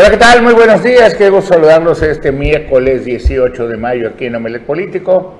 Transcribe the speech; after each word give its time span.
Hola, 0.00 0.12
¿qué 0.12 0.16
tal? 0.16 0.42
Muy 0.42 0.54
buenos 0.54 0.82
días. 0.82 1.14
Qué 1.14 1.28
gusto 1.28 1.52
saludarlos 1.52 2.00
este 2.00 2.32
miércoles 2.32 3.04
18 3.04 3.68
de 3.68 3.76
mayo 3.76 4.08
aquí 4.08 4.24
en 4.24 4.34
Omelet 4.34 4.64
Político. 4.64 5.34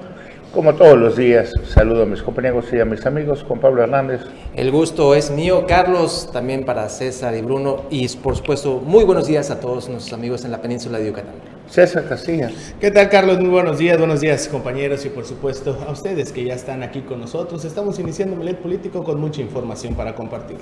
Como 0.53 0.75
todos 0.75 0.99
los 0.99 1.17
días, 1.17 1.55
saludo 1.67 2.03
a 2.03 2.05
mis 2.05 2.21
compañeros 2.21 2.67
y 2.71 2.79
a 2.79 2.85
mis 2.85 3.07
amigos, 3.07 3.43
Juan 3.49 3.59
Pablo 3.59 3.83
Hernández. 3.83 4.21
El 4.55 4.71
gusto 4.71 5.15
es 5.15 5.31
mío, 5.31 5.65
Carlos, 5.67 6.29
también 6.31 6.67
para 6.67 6.91
César 6.91 7.35
y 7.37 7.41
Bruno, 7.41 7.87
y 7.89 8.07
por 8.19 8.37
supuesto, 8.37 8.83
muy 8.85 9.05
buenos 9.05 9.29
días 9.29 9.51
a 9.51 9.61
todos 9.61 9.89
nuestros 9.89 10.13
amigos 10.13 10.45
en 10.45 10.51
la 10.51 10.61
península 10.61 10.99
de 10.99 11.07
Yucatán. 11.07 11.37
César 11.67 12.07
Castilla. 12.07 12.51
¿Qué 12.79 12.91
tal, 12.91 13.09
Carlos? 13.09 13.41
Muy 13.41 13.49
buenos 13.49 13.79
días, 13.79 13.97
buenos 13.97 14.21
días, 14.21 14.47
compañeros, 14.47 15.07
y 15.07 15.09
por 15.09 15.25
supuesto 15.25 15.79
a 15.89 15.91
ustedes 15.91 16.33
que 16.33 16.45
ya 16.45 16.53
están 16.53 16.83
aquí 16.83 17.01
con 17.01 17.19
nosotros. 17.19 17.65
Estamos 17.65 17.99
iniciando 17.99 18.37
Omelet 18.37 18.59
Político 18.59 19.03
con 19.05 19.19
mucha 19.19 19.41
información 19.41 19.95
para 19.95 20.15
compartir. 20.15 20.59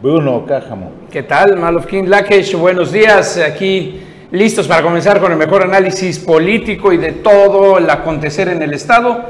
Bruno 0.00 0.46
Cájamo. 0.46 0.92
¿Qué 1.10 1.24
tal? 1.24 1.56
Malofkin 1.56 2.08
Lakesh, 2.08 2.54
buenos 2.54 2.92
días. 2.92 3.36
Aquí 3.38 4.00
listos 4.30 4.68
para 4.68 4.80
comenzar 4.82 5.18
con 5.18 5.32
el 5.32 5.38
mejor 5.38 5.64
análisis 5.64 6.20
político 6.20 6.92
y 6.92 6.98
de 6.98 7.12
todo 7.12 7.78
el 7.78 7.90
acontecer 7.90 8.48
en 8.48 8.62
el 8.62 8.74
Estado. 8.74 9.24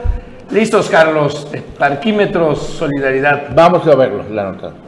Listos, 0.51 0.91
Carlos. 0.91 1.49
Parquímetros, 1.79 2.59
solidaridad. 2.59 3.49
Vamos 3.55 3.87
a 3.87 3.95
verlo, 3.95 4.25
la 4.31 4.53
nota. 4.53 4.88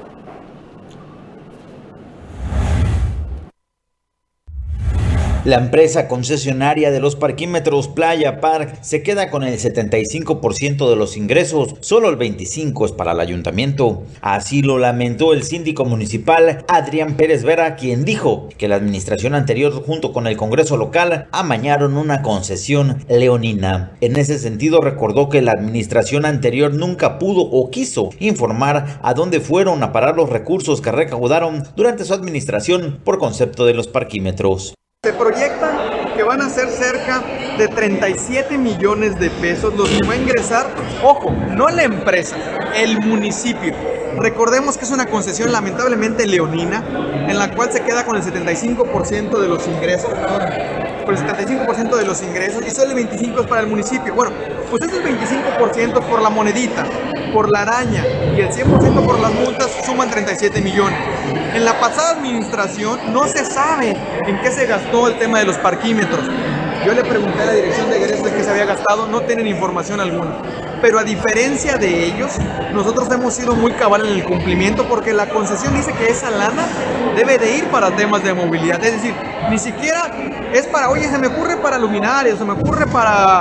La 5.47 5.57
empresa 5.57 6.07
concesionaria 6.07 6.91
de 6.91 7.01
los 7.01 7.17
parquímetros 7.17 7.89
Playa 7.89 8.43
Park 8.43 8.77
se 8.83 9.03
queda 9.03 9.31
con 9.31 9.43
el 9.43 9.59
75% 9.59 10.91
de 10.91 10.97
los 10.97 11.17
ingresos, 11.17 11.77
solo 11.81 12.11
el 12.11 12.19
25% 12.19 12.85
es 12.85 12.93
para 12.93 13.13
el 13.13 13.21
ayuntamiento. 13.21 14.03
Así 14.21 14.61
lo 14.61 14.77
lamentó 14.77 15.33
el 15.33 15.43
síndico 15.43 15.87
municipal 15.87 16.63
Adrián 16.69 17.15
Pérez 17.15 17.43
Vera, 17.43 17.77
quien 17.77 18.05
dijo 18.05 18.51
que 18.59 18.69
la 18.69 18.77
administración 18.77 19.35
anterior 19.35 19.73
junto 19.73 20.13
con 20.13 20.27
el 20.27 20.37
Congreso 20.37 20.77
local 20.77 21.29
amañaron 21.33 21.97
una 21.97 22.21
concesión 22.21 23.03
leonina. 23.09 23.93
En 24.03 24.17
ese 24.17 24.39
sentido 24.39 24.83
recordó 24.83 25.31
que 25.31 25.41
la 25.41 25.53
administración 25.53 26.27
anterior 26.27 26.75
nunca 26.75 27.19
pudo 27.19 27.41
o 27.41 27.71
quiso 27.71 28.11
informar 28.19 29.01
a 29.03 29.15
dónde 29.15 29.41
fueron 29.41 29.83
a 29.83 29.91
parar 29.91 30.17
los 30.17 30.29
recursos 30.29 30.83
que 30.83 30.93
recaudaron 30.93 31.63
durante 31.77 32.05
su 32.05 32.13
administración 32.13 33.01
por 33.05 33.19
concepto 33.19 33.65
de 33.65 33.73
los 33.73 33.89
parquímetros. 33.89 34.75
Se 35.03 35.15
proyecta 35.15 36.13
que 36.15 36.23
van 36.23 36.43
a 36.43 36.51
ser 36.51 36.69
cerca 36.69 37.23
de 37.57 37.69
37 37.69 38.59
millones 38.59 39.19
de 39.19 39.31
pesos 39.31 39.75
los 39.75 39.89
que 39.89 40.07
va 40.07 40.13
a 40.13 40.17
ingresar, 40.19 40.67
ojo, 41.03 41.31
no 41.31 41.71
la 41.71 41.85
empresa, 41.85 42.37
el 42.77 42.99
municipio. 42.99 43.73
Recordemos 44.19 44.77
que 44.77 44.85
es 44.85 44.91
una 44.91 45.07
concesión 45.07 45.53
lamentablemente 45.53 46.27
leonina, 46.27 46.85
en 47.29 47.39
la 47.39 47.51
cual 47.55 47.73
se 47.73 47.83
queda 47.83 48.05
con 48.05 48.17
el 48.17 48.23
75% 48.23 49.39
de 49.39 49.49
los 49.49 49.67
ingresos, 49.69 50.11
con 51.05 51.15
el 51.15 51.21
75% 51.21 51.97
de 51.97 52.05
los 52.05 52.23
ingresos 52.23 52.67
y 52.67 52.71
solo 52.71 52.93
el 52.93 53.09
25% 53.09 53.41
es 53.41 53.47
para 53.47 53.61
el 53.63 53.69
municipio. 53.69 54.15
Bueno, 54.15 54.33
pues 54.71 54.83
ese 54.83 55.03
25% 55.03 56.09
por 56.09 56.23
la 56.23 56.31
monedita, 56.31 56.85
por 57.33 57.51
la 57.51 57.63
araña 57.63 58.05
y 58.37 58.41
el 58.41 58.51
100% 58.51 59.05
por 59.05 59.21
las 59.21 59.33
multas 59.33 59.71
suman 59.87 60.11
37 60.11 60.61
millones. 60.61 60.99
En 61.55 61.65
la 61.65 61.79
pasada 61.79 62.13
administración 62.13 63.13
no 63.13 63.27
se 63.27 63.45
sabe 63.45 63.97
en 64.27 64.41
qué 64.41 64.51
se 64.51 64.67
gastó 64.67 65.09
el 65.09 65.19
tema 65.19 65.39
de 65.39 65.47
los 65.47 65.57
parquímetros. 65.59 66.21
Yo 66.85 66.95
le 66.95 67.05
pregunté 67.05 67.43
a 67.43 67.47
la 67.47 67.53
dirección 67.53 67.91
de 67.91 67.99
egresos 67.99 68.27
en 68.27 68.35
qué 68.35 68.43
se 68.43 68.51
había 68.51 68.65
gastado, 68.65 69.07
no 69.07 69.21
tienen 69.21 69.47
información 69.47 70.01
alguna. 70.01 70.70
Pero 70.81 70.99
a 70.99 71.05
diferencia 71.05 71.77
de 71.77 72.07
ellos, 72.07 72.33
nosotros 72.73 73.11
hemos 73.13 73.35
sido 73.35 73.55
muy 73.55 73.73
cabal 73.73 74.07
en 74.07 74.15
el 74.15 74.25
cumplimiento 74.25 74.89
porque 74.89 75.13
la 75.13 75.29
concesión 75.29 75.75
dice 75.75 75.93
que 75.93 76.09
esa 76.09 76.31
lana 76.31 76.67
debe 77.15 77.37
de 77.39 77.59
ir 77.59 77.65
para 77.67 77.91
temas 77.91 78.25
de 78.25 78.33
movilidad. 78.33 78.83
Es 78.83 78.93
decir, 78.93 79.15
ni 79.51 79.59
siquiera 79.59 80.11
es 80.55 80.67
para, 80.67 80.89
oye, 80.89 81.09
se 81.09 81.19
me 81.19 81.27
ocurre 81.27 81.59
para 81.59 81.79
luminarios, 81.79 82.39
se 82.39 82.45
me 82.45 82.53
ocurre 82.53 82.87
para 82.87 83.41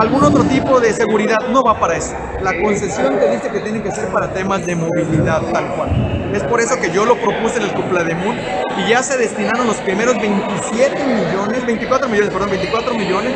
algún 0.00 0.24
otro 0.24 0.42
tipo 0.44 0.80
de 0.80 0.92
seguridad. 0.92 1.38
No 1.50 1.62
va 1.62 1.78
para 1.78 1.96
eso. 1.96 2.14
La 2.40 2.60
concesión 2.60 3.18
te 3.20 3.30
dice 3.30 3.50
que 3.50 3.60
tiene 3.60 3.82
que 3.82 3.92
ser 3.92 4.08
para 4.08 4.32
temas 4.32 4.66
de 4.66 4.74
movilidad, 4.74 5.42
tal 5.52 5.66
cual. 5.76 6.32
Es 6.34 6.42
por 6.44 6.60
eso 6.60 6.80
que 6.80 6.90
yo 6.90 7.04
lo 7.04 7.16
propuse 7.16 7.58
en 7.58 7.64
el 7.64 7.72
Cuplademun 7.72 8.36
y 8.78 8.88
ya 8.88 9.02
se 9.02 9.16
destinaron 9.16 9.66
los 9.66 9.76
primeros 9.76 10.18
27 10.20 11.04
millones, 11.04 11.66
24 11.66 12.08
millones, 12.08 12.32
perdón, 12.32 12.50
24 12.50 12.94
millones 12.94 13.34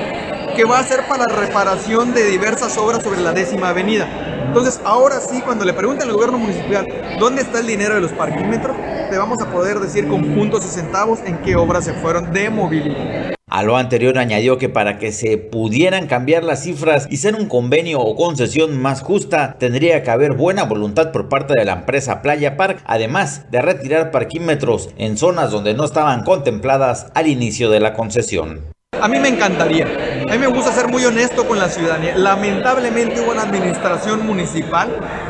que 0.54 0.64
va 0.64 0.78
a 0.78 0.84
ser 0.84 1.06
para 1.08 1.24
la 1.26 1.34
reparación 1.34 2.14
de 2.14 2.24
diversas 2.30 2.78
obras 2.78 3.02
sobre 3.02 3.20
la 3.20 3.32
décima 3.32 3.70
avenida. 3.70 4.08
Entonces, 4.46 4.80
ahora 4.84 5.20
sí, 5.20 5.40
cuando 5.40 5.64
le 5.64 5.72
preguntan 5.72 6.08
al 6.08 6.14
gobierno 6.14 6.38
municipal 6.38 6.86
dónde 7.18 7.42
está 7.42 7.58
el 7.58 7.66
dinero 7.66 7.96
de 7.96 8.00
los 8.00 8.12
parquímetros, 8.12 8.76
te 9.10 9.18
vamos 9.18 9.40
a 9.42 9.50
poder 9.50 9.80
decir 9.80 10.06
con 10.06 10.22
puntos 10.34 10.64
y 10.64 10.68
centavos 10.68 11.18
en 11.24 11.38
qué 11.38 11.56
obras 11.56 11.84
se 11.84 11.92
fueron 11.94 12.32
de 12.32 12.50
movilidad. 12.50 13.34
A 13.48 13.62
lo 13.62 13.76
anterior 13.76 14.16
añadió 14.18 14.58
que 14.58 14.68
para 14.68 14.98
que 14.98 15.12
se 15.12 15.38
pudieran 15.38 16.06
cambiar 16.06 16.44
las 16.44 16.62
cifras 16.62 17.06
y 17.10 17.16
ser 17.18 17.34
un 17.34 17.46
convenio 17.46 18.00
o 18.00 18.16
concesión 18.16 18.80
más 18.80 19.00
justa, 19.00 19.56
tendría 19.58 20.02
que 20.02 20.10
haber 20.10 20.32
buena 20.32 20.64
voluntad 20.64 21.12
por 21.12 21.28
parte 21.28 21.54
de 21.56 21.64
la 21.64 21.72
empresa 21.72 22.22
Playa 22.22 22.56
Park, 22.56 22.80
además 22.84 23.50
de 23.50 23.60
retirar 23.60 24.10
parquímetros 24.10 24.90
en 24.98 25.16
zonas 25.16 25.50
donde 25.50 25.74
no 25.74 25.84
estaban 25.84 26.22
contempladas 26.22 27.08
al 27.14 27.26
inicio 27.26 27.70
de 27.70 27.80
la 27.80 27.94
concesión. 27.94 28.74
A 29.00 29.08
mí 29.08 29.18
me 29.18 29.28
encantaría. 29.28 29.86
A 30.26 30.32
mí 30.32 30.38
me 30.38 30.46
gusta 30.46 30.72
ser 30.72 30.88
muy 30.88 31.04
honesto 31.04 31.46
con 31.46 31.58
la 31.58 31.68
ciudadanía. 31.68 32.16
Lamentablemente 32.16 33.20
hubo 33.20 33.32
una 33.32 33.42
administración 33.42 34.26
municipal 34.26 34.88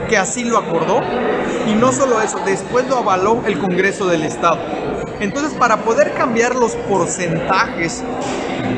que 0.08 0.16
así 0.16 0.44
lo 0.44 0.56
acordó 0.56 1.00
y 1.66 1.74
no 1.74 1.92
solo 1.92 2.20
eso, 2.20 2.38
después 2.44 2.86
lo 2.88 2.98
avaló 2.98 3.42
el 3.44 3.58
Congreso 3.58 4.06
del 4.06 4.22
Estado. 4.22 4.58
Entonces, 5.20 5.52
para 5.58 5.78
poder 5.78 6.12
cambiar 6.12 6.54
los 6.54 6.76
porcentajes, 6.76 8.04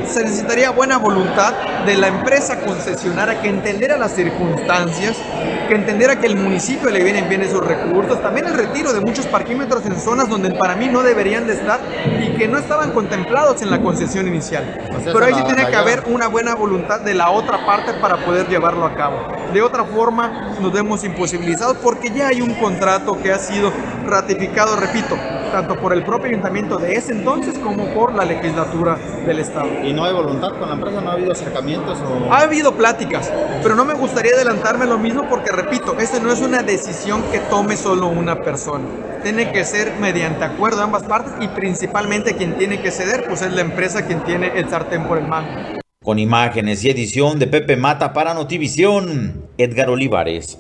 se 0.07 0.23
necesitaría 0.25 0.71
buena 0.71 0.99
voluntad 0.99 1.53
de 1.85 1.97
la 1.97 2.09
empresa 2.09 2.61
concesionaria 2.61 3.41
que 3.41 3.49
entendiera 3.49 3.97
las 3.97 4.13
circunstancias, 4.13 5.17
que 5.69 5.75
entendiera 5.75 6.17
que 6.19 6.27
el 6.27 6.37
municipio 6.37 6.91
le 6.91 7.03
vienen 7.03 7.29
bien 7.29 7.43
esos 7.43 7.65
recursos, 7.65 8.21
también 8.23 8.47
el 8.47 8.55
retiro 8.55 8.93
de 8.93 9.01
muchos 9.01 9.27
parquímetros 9.27 9.85
en 9.87 9.99
zonas 9.99 10.29
donde 10.29 10.53
para 10.55 10.77
mí 10.77 10.89
no 10.89 11.03
deberían 11.03 11.47
de 11.47 11.55
estar 11.55 11.81
y 12.21 12.37
que 12.37 12.49
no 12.49 12.59
estaban 12.59 12.93
contemplados 12.93 13.63
en 13.63 13.71
la 13.71 13.81
concesión 13.81 14.27
inicial. 14.27 14.65
Pero 15.05 15.25
ahí 15.25 15.35
sí 15.35 15.43
tiene 15.45 15.67
que 15.69 15.77
haber 15.77 16.05
una 16.07 16.29
buena 16.29 16.55
voluntad 16.55 17.01
de 17.01 17.15
la 17.15 17.31
otra 17.31 17.65
parte 17.67 17.93
para 17.95 18.25
poder 18.25 18.49
llevarlo 18.49 18.85
a 18.85 18.95
cabo. 18.95 19.27
De 19.53 19.63
otra 19.63 19.85
forma, 19.85 20.55
nos 20.61 20.73
vemos 20.73 21.05
imposibilizados 21.05 21.77
porque 21.79 22.11
ya 22.11 22.29
hay 22.29 22.41
un 22.41 22.55
contrato 22.55 23.21
que 23.23 23.33
ha 23.33 23.39
sido 23.39 23.73
ratificado, 24.07 24.77
repito, 24.77 25.17
tanto 25.53 25.79
por 25.81 25.93
el 25.93 26.05
propio 26.05 26.29
ayuntamiento 26.29 26.77
de 26.77 26.95
ese 26.95 27.13
entonces 27.13 27.59
como 27.59 27.93
por 27.95 28.15
la 28.15 28.25
legislatura 28.25 28.99
del 29.27 29.41
Estado. 29.41 29.69
¿Y 29.85 29.93
no 29.93 30.05
hay 30.05 30.13
voluntad 30.13 30.51
con 30.59 30.69
la 30.69 30.75
empresa? 30.75 31.01
¿No 31.01 31.11
ha 31.11 31.13
habido 31.15 31.33
acercamientos? 31.33 31.99
O... 32.01 32.33
Ha 32.33 32.41
habido 32.41 32.75
pláticas, 32.75 33.33
pero 33.63 33.75
no 33.75 33.85
me 33.85 33.95
gustaría 33.95 34.33
adelantarme 34.33 34.87
lo 34.87 34.99
mismo 34.99 35.29
porque, 35.29 35.51
repito, 35.53 35.97
esta 35.99 36.19
no 36.19 36.33
es 36.33 36.41
una 36.41 36.63
decisión 36.63 37.23
que 37.31 37.39
tome 37.39 37.77
solo 37.77 38.09
una 38.09 38.43
persona. 38.43 38.85
Tiene 39.23 39.53
que 39.53 39.65
ser 39.65 39.93
mediante 40.01 40.45
acuerdo 40.45 40.79
de 40.79 40.85
ambas 40.85 41.05
partes 41.05 41.33
y 41.41 41.49
principalmente 41.49 42.35
quien 42.35 42.57
tiene 42.59 42.81
que 42.81 42.91
ceder, 42.91 43.25
pues 43.29 43.43
es 43.43 43.53
la 43.53 43.61
empresa 43.61 44.07
quien 44.07 44.21
tiene 44.25 44.53
el 44.57 44.69
sartén 44.69 45.05
por 45.05 45.19
el 45.19 45.27
mango. 45.27 45.51
Con 46.03 46.19
imágenes 46.19 46.85
y 46.85 46.91
edición 46.91 47.39
de 47.39 47.47
Pepe 47.47 47.77
Mata 47.77 48.13
para 48.13 48.35
Notivisión, 48.35 49.49
Edgar 49.59 49.91
Olivares. 49.91 50.59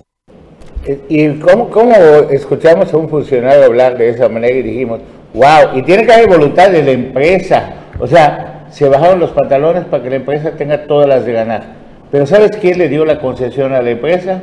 ¿Y 1.08 1.34
cómo, 1.34 1.70
cómo 1.70 1.94
escuchamos 2.30 2.92
a 2.92 2.96
un 2.96 3.08
funcionario 3.08 3.64
hablar 3.64 3.98
de 3.98 4.10
esa 4.10 4.28
manera 4.28 4.56
y 4.56 4.62
dijimos, 4.62 5.00
wow, 5.34 5.76
y 5.76 5.82
tiene 5.82 6.06
que 6.06 6.12
haber 6.12 6.28
voluntad 6.28 6.70
de 6.70 6.82
la 6.82 6.92
empresa? 6.92 7.74
O 7.98 8.06
sea, 8.06 8.55
se 8.70 8.88
bajaron 8.88 9.20
los 9.20 9.30
pantalones 9.30 9.84
para 9.84 10.02
que 10.02 10.10
la 10.10 10.16
empresa 10.16 10.52
tenga 10.52 10.86
todas 10.86 11.08
las 11.08 11.24
de 11.24 11.32
ganar. 11.32 11.62
Pero 12.10 12.26
¿sabes 12.26 12.56
quién 12.60 12.78
le 12.78 12.88
dio 12.88 13.04
la 13.04 13.18
concesión 13.18 13.72
a 13.72 13.82
la 13.82 13.90
empresa? 13.90 14.40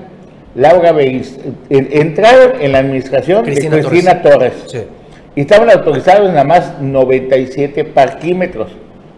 Laura 0.55 0.91
Beis. 0.91 1.39
Entraron 1.69 2.61
en 2.61 2.71
la 2.71 2.79
administración 2.79 3.43
Cristina 3.43 3.77
de 3.77 3.83
Cristina 3.83 4.21
Torres. 4.21 4.53
Sí. 4.67 4.83
Y 5.35 5.41
estaban 5.41 5.69
autorizados 5.69 6.29
nada 6.29 6.43
más 6.43 6.79
97 6.79 7.85
parquímetros 7.85 8.69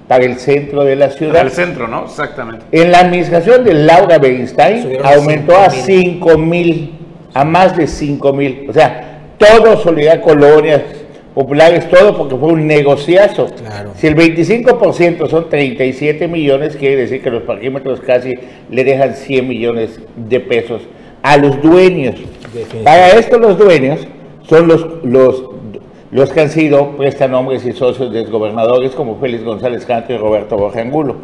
para 0.07 0.23
el 0.23 0.37
centro 0.37 0.83
de 0.83 0.95
la 0.95 1.09
ciudad. 1.09 1.37
Al 1.37 1.51
centro, 1.51 1.87
¿no? 1.87 2.05
Exactamente. 2.05 2.65
En 2.71 2.91
la 2.91 2.99
administración 2.99 3.63
de 3.63 3.73
Laura 3.73 4.17
Bernstein 4.19 4.83
Subieron 4.83 5.05
aumentó 5.05 5.57
a 5.57 5.69
5,000. 5.69 6.19
5 6.19 6.37
mil, 6.37 6.99
a 7.33 7.43
más 7.43 7.75
de 7.75 7.87
5 7.87 8.33
mil. 8.33 8.67
O 8.69 8.73
sea, 8.73 9.19
todo 9.37 9.77
Solidaridad 9.77 10.23
Colonias 10.23 10.81
Populares, 11.35 11.89
todo 11.89 12.17
porque 12.17 12.37
fue 12.37 12.53
un 12.53 12.65
negociazo. 12.65 13.47
Claro. 13.47 13.91
Si 13.97 14.07
el 14.07 14.15
25% 14.15 15.27
son 15.27 15.49
37 15.49 16.29
millones, 16.29 16.77
quiere 16.77 16.95
decir 16.95 17.21
que 17.21 17.29
los 17.29 17.43
parquímetros 17.43 17.99
casi 17.99 18.35
le 18.71 18.83
dejan 18.85 19.13
100 19.15 19.45
millones 19.45 19.99
de 20.15 20.39
pesos 20.39 20.83
a 21.21 21.35
los 21.35 21.61
dueños. 21.61 22.15
Para 22.85 23.09
esto 23.09 23.37
los 23.37 23.57
dueños 23.57 24.07
son 24.47 24.69
los, 24.69 25.03
los, 25.03 25.43
los 26.11 26.31
que 26.31 26.39
han 26.39 26.49
sido 26.49 26.95
prestanombres 26.95 27.65
y 27.65 27.73
socios 27.73 28.13
de 28.13 28.23
gobernadores 28.23 28.91
como 28.91 29.19
Félix 29.19 29.43
González 29.43 29.85
Canto 29.85 30.13
y 30.13 30.17
Roberto 30.17 30.55
Borja 30.55 30.79
Angulo. 30.79 31.17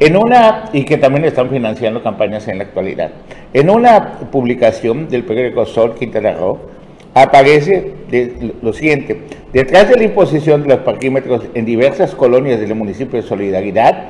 En 0.00 0.16
una, 0.16 0.70
y 0.72 0.86
que 0.86 0.96
también 0.96 1.26
están 1.26 1.50
financiando 1.50 2.02
campañas 2.02 2.48
en 2.48 2.56
la 2.56 2.64
actualidad. 2.64 3.10
En 3.52 3.68
una 3.68 4.18
publicación 4.30 5.10
del 5.10 5.24
periódico 5.24 5.66
Sol 5.66 5.94
Quintana 5.94 6.32
Roo, 6.32 6.71
aparece 7.14 7.92
de- 8.10 8.52
lo 8.62 8.72
siguiente, 8.72 9.20
Detrás 9.52 9.90
de 9.90 9.96
la 9.96 10.04
imposición 10.04 10.62
de 10.62 10.70
los 10.70 10.78
parquímetros 10.78 11.42
en 11.52 11.66
diversas 11.66 12.14
colonias 12.14 12.58
del 12.58 12.74
municipio 12.74 13.20
de 13.20 13.28
Solidaridad 13.28 14.06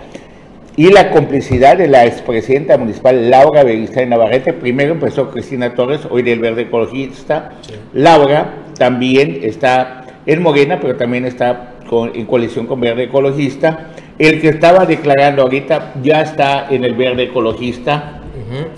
y 0.76 0.90
la 0.90 1.10
complicidad 1.10 1.76
de 1.76 1.88
la 1.88 2.06
expresidenta 2.06 2.78
municipal 2.78 3.28
Laura 3.28 3.64
Beristain 3.64 4.08
Navarrete, 4.08 4.52
primero 4.52 4.92
empezó 4.92 5.30
Cristina 5.30 5.74
Torres, 5.74 6.02
hoy 6.08 6.22
del 6.22 6.38
Verde 6.38 6.62
Ecologista. 6.62 7.54
Laura 7.92 8.54
también 8.78 9.40
está 9.42 10.04
en 10.26 10.40
Morena, 10.42 10.78
pero 10.80 10.94
también 10.96 11.24
está 11.24 11.74
en 12.14 12.24
coalición 12.24 12.66
con 12.68 12.80
Verde 12.80 13.04
Ecologista. 13.04 13.88
El 14.20 14.40
que 14.40 14.48
estaba 14.48 14.86
declarando 14.86 15.42
ahorita 15.42 15.94
ya 16.04 16.22
está 16.22 16.68
en 16.70 16.84
el 16.84 16.94
Verde 16.94 17.24
Ecologista. 17.24 18.21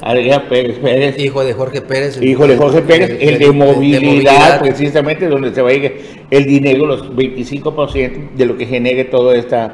Adrián 0.00 0.44
Pérez 0.48 0.78
Pérez. 0.78 1.18
Hijo 1.18 1.44
de 1.44 1.52
Jorge 1.52 1.80
Pérez. 1.80 2.20
Hijo 2.22 2.46
de 2.46 2.56
Jorge 2.56 2.82
Pérez, 2.82 3.16
el, 3.20 3.38
de, 3.38 3.50
movilidad, 3.50 4.60
precisamente 4.60 5.28
donde 5.28 5.54
se 5.54 5.62
va 5.62 5.70
a 5.70 5.72
ir 5.72 6.24
el 6.30 6.44
dinero, 6.46 6.86
los 6.86 7.10
25% 7.12 8.32
de 8.34 8.46
lo 8.46 8.56
que 8.56 8.66
genere 8.66 9.04
toda 9.04 9.36
esta... 9.36 9.72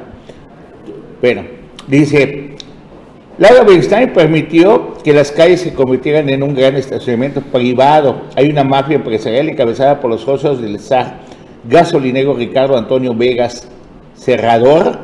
Bueno, 1.21 1.43
dice, 1.87 2.55
Laura 3.37 3.63
Bernstein 3.63 4.11
permitió 4.13 4.95
que 5.03 5.13
las 5.13 5.31
calles 5.31 5.61
se 5.61 5.73
convirtieran 5.73 6.29
en 6.29 6.43
un 6.43 6.55
gran 6.55 6.75
estacionamiento 6.75 7.41
privado. 7.41 8.23
Hay 8.35 8.49
una 8.49 8.63
mafia 8.63 8.95
empresarial 8.95 9.49
encabezada 9.49 9.99
por 9.99 10.09
los 10.09 10.21
socios 10.21 10.61
del 10.61 10.79
SAR, 10.79 11.19
gasolinero 11.63 12.33
Ricardo 12.33 12.77
Antonio 12.77 13.13
Vegas 13.13 13.67
Cerrador 14.15 14.99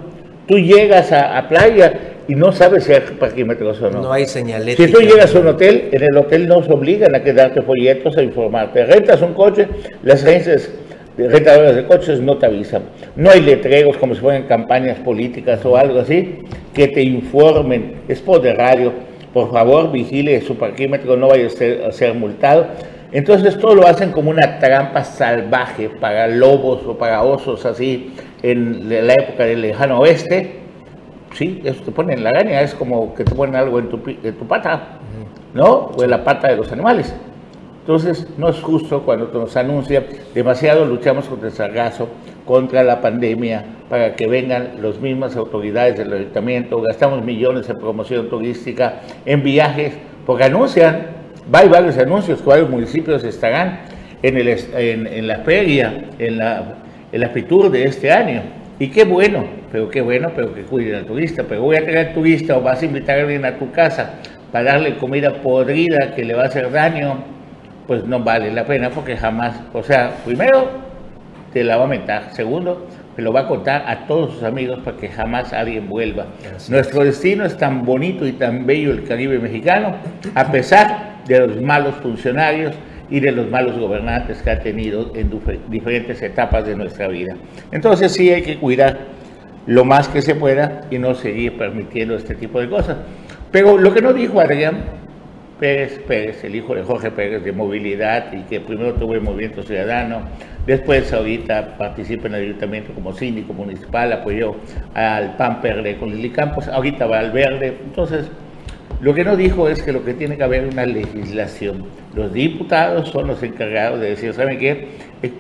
tú 0.47 0.57
llegas 0.57 1.11
a, 1.11 1.49
playa 1.49 1.93
y 2.29 2.37
no 2.37 2.53
sabes 2.53 2.85
si 2.85 2.93
hay 2.93 3.01
parquímetros 3.19 3.83
o 3.83 3.91
no. 3.91 4.03
No 4.03 4.13
hay 4.13 4.27
señales. 4.27 4.77
Si 4.77 4.87
tú 4.87 5.01
llegas 5.01 5.35
a 5.35 5.41
un 5.41 5.49
hotel, 5.49 5.89
en 5.91 6.01
el 6.01 6.17
hotel 6.17 6.47
no 6.47 6.63
se 6.63 6.73
obligan 6.73 7.13
a 7.13 7.25
quedarte 7.25 7.61
folletos 7.63 8.17
a 8.17 8.23
informarte. 8.23 8.85
Rentas 8.85 9.21
un 9.21 9.35
coche, 9.35 9.67
las 10.05 10.23
agencias 10.25 10.71
rentadoras 11.19 11.75
de 11.75 11.85
coches 11.87 12.21
no 12.21 12.39
te 12.39 12.47
avisan. 12.47 12.83
No 13.17 13.31
hay 13.31 13.41
letreros 13.41 13.97
como 13.97 14.15
si 14.15 14.21
fueran 14.21 14.45
campañas 14.45 15.01
políticas 15.01 15.65
o 15.65 15.77
algo 15.77 15.99
así 15.99 16.39
que 16.73 16.87
te 16.87 17.03
informen. 17.03 18.03
Es 18.07 18.21
por 18.21 18.43
de 18.43 18.55
radio. 18.55 18.93
Por 19.35 19.51
favor, 19.53 19.93
vigile 19.93 20.41
su 20.41 20.57
parquímetro, 20.57 21.17
no 21.17 21.29
vaya 21.29 21.49
a 21.49 21.51
ser, 21.51 21.85
a 21.85 21.93
ser 21.93 22.15
multado. 22.15 22.69
Entonces 23.13 23.59
todo 23.59 23.75
lo 23.75 23.87
hacen 23.87 24.13
como 24.13 24.31
una 24.31 24.59
trampa 24.59 25.05
salvaje 25.05 25.89
para 25.89 26.27
lobos 26.29 26.87
o 26.87 26.97
para 26.97 27.23
osos 27.23 27.67
así 27.67 28.13
en 28.43 28.89
la 28.89 29.13
época 29.13 29.45
del 29.45 29.61
lejano 29.61 29.99
oeste. 29.99 30.61
Sí, 31.33 31.61
eso 31.65 31.83
te 31.83 31.91
ponen 31.91 32.19
en 32.19 32.25
la 32.25 32.31
gaña, 32.31 32.61
es 32.61 32.75
como 32.75 33.13
que 33.15 33.25
te 33.25 33.35
ponen 33.35 33.57
algo 33.57 33.81
en 33.81 33.89
tu, 33.89 33.99
tu 33.99 34.47
pata, 34.47 35.01
¿no? 35.53 35.91
O 35.97 36.05
en 36.05 36.11
la 36.11 36.23
pata 36.23 36.49
de 36.49 36.57
los 36.57 36.71
animales. 36.71 37.15
Entonces, 37.81 38.27
no 38.39 38.49
es 38.49 38.61
justo 38.63 39.03
cuando 39.03 39.27
nos 39.33 39.57
anuncia, 39.57 40.07
demasiado 40.33 40.85
luchamos 40.85 41.27
contra 41.27 41.49
el 41.49 41.55
sargazo, 41.55 42.09
contra 42.45 42.83
la 42.83 43.01
pandemia, 43.01 43.65
para 43.89 44.15
que 44.17 44.27
vengan 44.27 44.83
las 44.83 44.99
mismas 44.99 45.37
autoridades 45.37 45.97
del 45.97 46.13
ayuntamiento, 46.13 46.81
gastamos 46.81 47.25
millones 47.25 47.69
en 47.69 47.79
promoción 47.79 48.29
turística, 48.29 49.01
en 49.25 49.43
viajes, 49.43 49.95
porque 50.27 50.45
anuncian 50.45 51.15
hay 51.53 51.69
varios 51.69 51.99
anuncios 51.99 52.45
varios 52.45 52.71
municipios 52.71 53.23
estarán 53.25 53.81
en, 54.23 54.39
el, 54.39 55.27
la 55.27 55.39
feria, 55.41 56.05
en 56.19 56.39
la, 56.39 56.77
en 57.13 57.21
la 57.21 57.29
FITUR 57.29 57.71
de 57.71 57.85
este 57.85 58.11
año. 58.11 58.43
Y 58.79 58.89
qué 58.89 59.05
bueno, 59.05 59.45
pero 59.71 59.89
qué 59.89 60.01
bueno, 60.01 60.33
pero 60.35 60.55
que 60.55 60.63
cuiden 60.63 60.97
al 60.97 61.05
turista. 61.05 61.45
Pero 61.47 61.63
voy 61.63 61.77
a 61.77 61.85
traer 61.85 62.15
turista 62.15 62.57
o 62.57 62.63
vas 62.63 62.81
a 62.81 62.87
invitar 62.87 63.19
a 63.19 63.23
alguien 63.23 63.45
a 63.45 63.59
tu 63.59 63.71
casa 63.71 64.15
para 64.51 64.73
darle 64.73 64.97
comida 64.97 65.35
podrida 65.43 66.15
que 66.15 66.25
le 66.25 66.35
va 66.35 66.45
a 66.45 66.47
hacer 66.47 66.71
daño, 66.71 67.19
pues 67.87 68.05
no 68.05 68.21
vale 68.21 68.51
la 68.51 68.65
pena 68.65 68.89
porque 68.89 69.17
jamás, 69.17 69.61
o 69.75 69.83
sea, 69.83 70.15
primero 70.25 70.71
te 71.55 71.63
la 71.63 71.77
va 71.77 71.85
a 71.85 71.87
mentar, 71.87 72.35
segundo, 72.35 72.89
te 73.15 73.23
lo 73.23 73.33
va 73.33 73.43
a 73.43 73.47
contar 73.47 73.85
a 73.87 74.07
todos 74.07 74.35
sus 74.35 74.43
amigos 74.43 74.81
para 74.85 74.97
que 74.97 75.09
jamás 75.09 75.53
alguien 75.53 75.89
vuelva. 75.89 76.27
Nuestro 76.69 77.05
destino 77.05 77.45
es 77.45 77.57
tan 77.57 77.85
bonito 77.85 78.27
y 78.27 78.33
tan 78.33 78.67
bello 78.67 78.91
el 78.91 79.05
Caribe 79.05 79.39
mexicano, 79.39 79.95
a 80.35 80.51
pesar 80.51 81.23
de 81.27 81.47
los 81.47 81.63
malos 81.63 81.95
funcionarios 82.03 82.75
y 83.09 83.21
de 83.21 83.31
los 83.31 83.49
malos 83.49 83.79
gobernantes 83.79 84.43
que 84.43 84.51
ha 84.51 84.59
tenido 84.59 85.13
en 85.15 85.31
diferentes 85.69 86.21
etapas 86.23 86.67
de 86.67 86.75
nuestra 86.75 87.07
vida. 87.07 87.37
Entonces 87.71 88.13
sí 88.13 88.31
hay 88.31 88.43
que 88.43 88.59
cuidar 88.59 88.99
lo 89.67 89.85
más 89.85 90.09
que 90.09 90.23
se 90.23 90.35
pueda 90.35 90.81
y 90.91 90.99
no 90.99 91.15
seguir 91.15 91.57
permitiendo 91.57 92.17
este 92.17 92.35
tipo 92.35 92.61
de 92.61 92.69
cosas. 92.69 92.97
Pero 93.53 93.79
lo 93.79 93.95
que 93.95 94.03
no 94.03 94.13
dijo 94.13 94.41
Adrián 94.41 95.04
Pérez 95.65 95.99
Pérez, 96.07 96.45
el 96.45 96.57
hijo 96.57 96.75
de 96.75 96.83
Jorge 96.83 97.11
Pérez 97.11 97.43
de 97.43 97.51
movilidad 97.51 98.31
y 98.35 98.43
que 98.43 98.61
primero 98.61 98.93
tuvo 98.93 99.15
el 99.15 99.23
movimiento 99.23 99.63
ciudadano, 99.63 100.21
después 100.67 101.11
ahorita 101.11 101.79
participa 101.79 102.29
en 102.29 102.35
el 102.35 102.43
ayuntamiento 102.43 102.93
como 102.93 103.15
síndico 103.15 103.55
municipal, 103.55 104.13
apoyó 104.13 104.57
al 104.93 105.39
PAN 105.39 105.63
PRD 105.63 105.97
con 105.97 106.11
Lili 106.11 106.29
Campos, 106.29 106.69
ahorita 106.69 107.07
va 107.07 107.21
al 107.21 107.31
verde, 107.31 107.79
entonces 107.83 108.31
lo 109.01 109.15
que 109.15 109.25
no 109.25 109.39
dijo 109.39 109.67
es 109.71 109.83
que 109.83 109.91
lo 109.91 110.05
que 110.05 110.13
tiene 110.13 110.37
que 110.37 110.43
haber 110.45 110.65
es 110.65 110.75
una 110.75 110.85
legislación. 110.85 111.87
Los 112.15 112.35
diputados 112.35 113.09
son 113.09 113.29
los 113.29 113.43
encargados 113.43 114.01
de 114.01 114.11
decir, 114.11 114.35
¿saben 114.35 114.59
qué? 114.59 114.89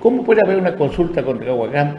¿Cómo 0.00 0.24
puede 0.24 0.40
haber 0.42 0.56
una 0.56 0.74
consulta 0.74 1.22
contra 1.22 1.52
Huacán? 1.52 1.98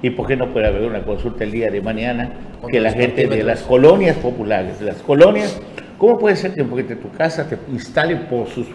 ¿Y 0.00 0.10
por 0.10 0.28
qué 0.28 0.36
no 0.36 0.52
puede 0.52 0.68
haber 0.68 0.82
una 0.82 1.02
consulta 1.02 1.42
el 1.42 1.50
día 1.50 1.72
de 1.72 1.80
mañana 1.80 2.34
que 2.70 2.78
la 2.78 2.92
gente 2.92 3.26
de 3.26 3.42
las 3.42 3.62
colonias 3.62 4.16
populares, 4.18 4.78
de 4.78 4.86
las 4.86 5.02
colonias, 5.02 5.60
¿cómo 5.98 6.18
puede 6.18 6.36
ser 6.36 6.54
que 6.54 6.64
porque 6.64 6.94
tu 6.94 7.10
casa 7.10 7.44
te 7.48 7.58
instalen 7.70 8.26
por 8.26 8.48
sus, 8.48 8.66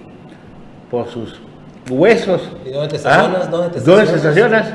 por 0.89 1.07
sus 1.07 1.39
huesos. 1.89 2.49
¿Y 2.65 2.71
dónde 2.71 2.89
te 2.89 2.95
estacionas? 2.97 3.45
¿Ah? 3.45 3.49
¿Dónde 3.49 4.05
te 4.05 4.15
estacionas? 4.15 4.73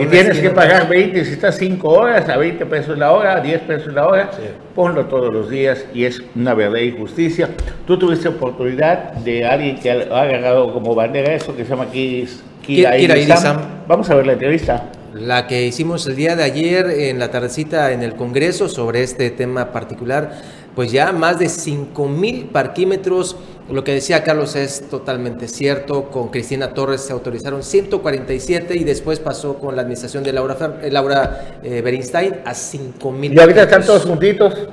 y 0.00 0.06
tienes 0.06 0.38
que 0.38 0.50
pagar 0.50 0.88
20, 0.88 1.24
si 1.24 1.32
estás 1.32 1.56
5 1.56 1.88
horas, 1.88 2.28
a 2.28 2.36
20 2.36 2.64
pesos 2.66 2.98
la 2.98 3.12
hora, 3.12 3.36
a 3.36 3.40
10 3.40 3.60
pesos 3.62 3.92
la 3.92 4.06
hora, 4.06 4.30
ponlo 4.74 5.06
todos 5.06 5.32
los 5.32 5.50
días 5.50 5.84
y 5.94 6.04
es 6.04 6.22
una 6.34 6.54
verdad 6.54 6.78
y 6.78 6.92
justicia. 6.92 7.50
Tú 7.86 7.98
tuviste 7.98 8.28
oportunidad 8.28 9.12
de 9.14 9.44
alguien 9.44 9.78
que 9.78 9.90
ha 9.90 10.22
agarrado 10.22 10.72
como 10.72 10.94
bandera 10.94 11.34
eso 11.34 11.54
que 11.54 11.64
se 11.64 11.70
llama 11.70 11.86
Kira, 11.86 12.92
Vamos 13.86 14.10
a 14.10 14.14
ver 14.14 14.26
la 14.26 14.32
entrevista. 14.32 14.90
La 15.14 15.46
que 15.46 15.64
hicimos 15.66 16.06
el 16.06 16.16
día 16.16 16.36
de 16.36 16.42
ayer 16.42 16.90
en 16.90 17.18
la 17.18 17.30
tardecita 17.30 17.92
en 17.92 18.02
el 18.02 18.16
Congreso 18.16 18.68
sobre 18.68 19.02
este 19.02 19.30
tema 19.30 19.72
particular, 19.72 20.32
pues 20.76 20.92
ya 20.92 21.10
más 21.10 21.40
de 21.40 21.48
5 21.48 22.06
mil 22.06 22.44
parquímetros 22.46 23.36
lo 23.68 23.82
que 23.82 23.94
decía 23.94 24.22
Carlos 24.22 24.54
es 24.54 24.88
totalmente 24.88 25.48
cierto. 25.48 26.04
Con 26.10 26.28
Cristina 26.28 26.68
Torres 26.68 27.00
se 27.00 27.12
autorizaron 27.12 27.64
147 27.64 28.76
y 28.76 28.84
después 28.84 29.18
pasó 29.18 29.58
con 29.58 29.74
la 29.74 29.82
administración 29.82 30.22
de 30.22 30.32
Laura, 30.32 30.56
eh, 30.82 30.90
Laura 30.90 31.58
eh, 31.64 31.82
Berinstein 31.82 32.36
a 32.44 32.54
5 32.54 33.10
mil. 33.10 33.34
¿Y 33.34 33.40
ahorita 33.40 33.62
están 33.62 33.84
todos 33.84 34.04
juntitos? 34.04 34.68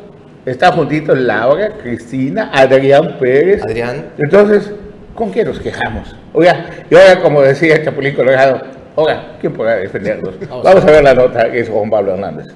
está 0.45 0.74
juntito 0.74 1.15
Laura, 1.15 1.77
Cristina, 1.81 2.51
Adrián 2.53 3.17
Pérez. 3.17 3.63
Adrián. 3.63 4.10
Entonces, 4.17 4.72
¿con 5.15 5.31
quién 5.31 5.48
nos 5.48 5.60
quejamos? 5.60 6.15
Oiga, 6.33 6.69
y 6.89 6.95
ahora 6.95 7.22
como 7.22 7.41
decía 7.41 7.83
Chapulín 7.83 8.13
Colorado, 8.13 8.62
oiga, 8.95 9.38
¿quién 9.39 9.53
podrá 9.53 9.77
defendernos? 9.77 10.36
Vamos 10.50 10.83
a 10.83 10.91
ver 10.91 11.03
la 11.03 11.13
nota 11.13 11.50
que 11.51 11.62
hizo 11.62 11.72
Juan 11.72 11.89
Pablo 11.89 12.13
Hernández. 12.13 12.48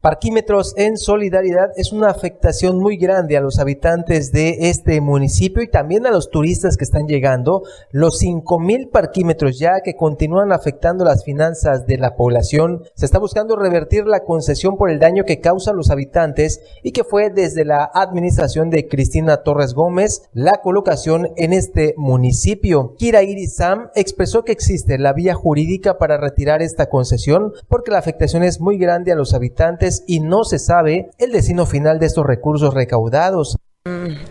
Parquímetros 0.00 0.74
en 0.76 0.96
solidaridad 0.96 1.72
es 1.74 1.90
una 1.90 2.08
afectación 2.08 2.78
muy 2.78 2.98
grande 2.98 3.36
a 3.36 3.40
los 3.40 3.58
habitantes 3.58 4.30
de 4.30 4.70
este 4.70 5.00
municipio 5.00 5.60
y 5.60 5.66
también 5.66 6.06
a 6.06 6.12
los 6.12 6.30
turistas 6.30 6.76
que 6.76 6.84
están 6.84 7.08
llegando. 7.08 7.64
Los 7.90 8.22
5.000 8.22 8.92
parquímetros 8.92 9.58
ya 9.58 9.80
que 9.82 9.96
continúan 9.96 10.52
afectando 10.52 11.04
las 11.04 11.24
finanzas 11.24 11.84
de 11.88 11.98
la 11.98 12.14
población. 12.14 12.84
Se 12.94 13.06
está 13.06 13.18
buscando 13.18 13.56
revertir 13.56 14.06
la 14.06 14.22
concesión 14.22 14.76
por 14.76 14.88
el 14.88 15.00
daño 15.00 15.24
que 15.24 15.40
causa 15.40 15.72
a 15.72 15.74
los 15.74 15.90
habitantes 15.90 16.60
y 16.84 16.92
que 16.92 17.02
fue 17.02 17.30
desde 17.30 17.64
la 17.64 17.90
administración 17.92 18.70
de 18.70 18.86
Cristina 18.86 19.38
Torres 19.38 19.74
Gómez 19.74 20.28
la 20.32 20.60
colocación 20.62 21.30
en 21.34 21.52
este 21.52 21.94
municipio. 21.96 22.94
Kira 22.98 23.24
Irizam 23.24 23.88
expresó 23.96 24.44
que 24.44 24.52
existe 24.52 24.96
la 24.96 25.12
vía 25.12 25.34
jurídica 25.34 25.98
para 25.98 26.18
retirar 26.18 26.62
esta 26.62 26.88
concesión 26.88 27.52
porque 27.66 27.90
la 27.90 27.98
afectación 27.98 28.44
es 28.44 28.60
muy 28.60 28.78
grande 28.78 29.10
a 29.10 29.16
los 29.16 29.34
habitantes 29.34 29.87
y 30.06 30.20
no 30.20 30.44
se 30.44 30.58
sabe 30.58 31.10
el 31.18 31.32
destino 31.32 31.66
final 31.66 31.98
de 31.98 32.06
estos 32.06 32.26
recursos 32.26 32.74
recaudados. 32.74 33.56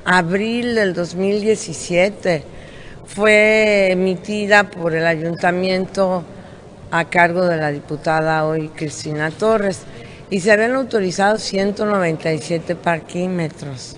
Abril 0.06 0.76
del 0.76 0.94
2017 0.94 2.44
fue 3.06 3.92
emitida 3.92 4.66
por 4.70 4.94
el 4.94 5.06
ayuntamiento 5.06 6.24
a 6.92 7.06
cargo 7.06 7.46
de 7.46 7.58
la 7.58 7.72
diputada 7.72 8.46
hoy 8.46 8.70
Cristina 8.70 9.32
Torres 9.32 9.82
y 10.30 10.42
se 10.42 10.52
habían 10.52 10.76
autorizado 10.76 11.38
197 11.38 12.76
parquímetros. 12.76 13.98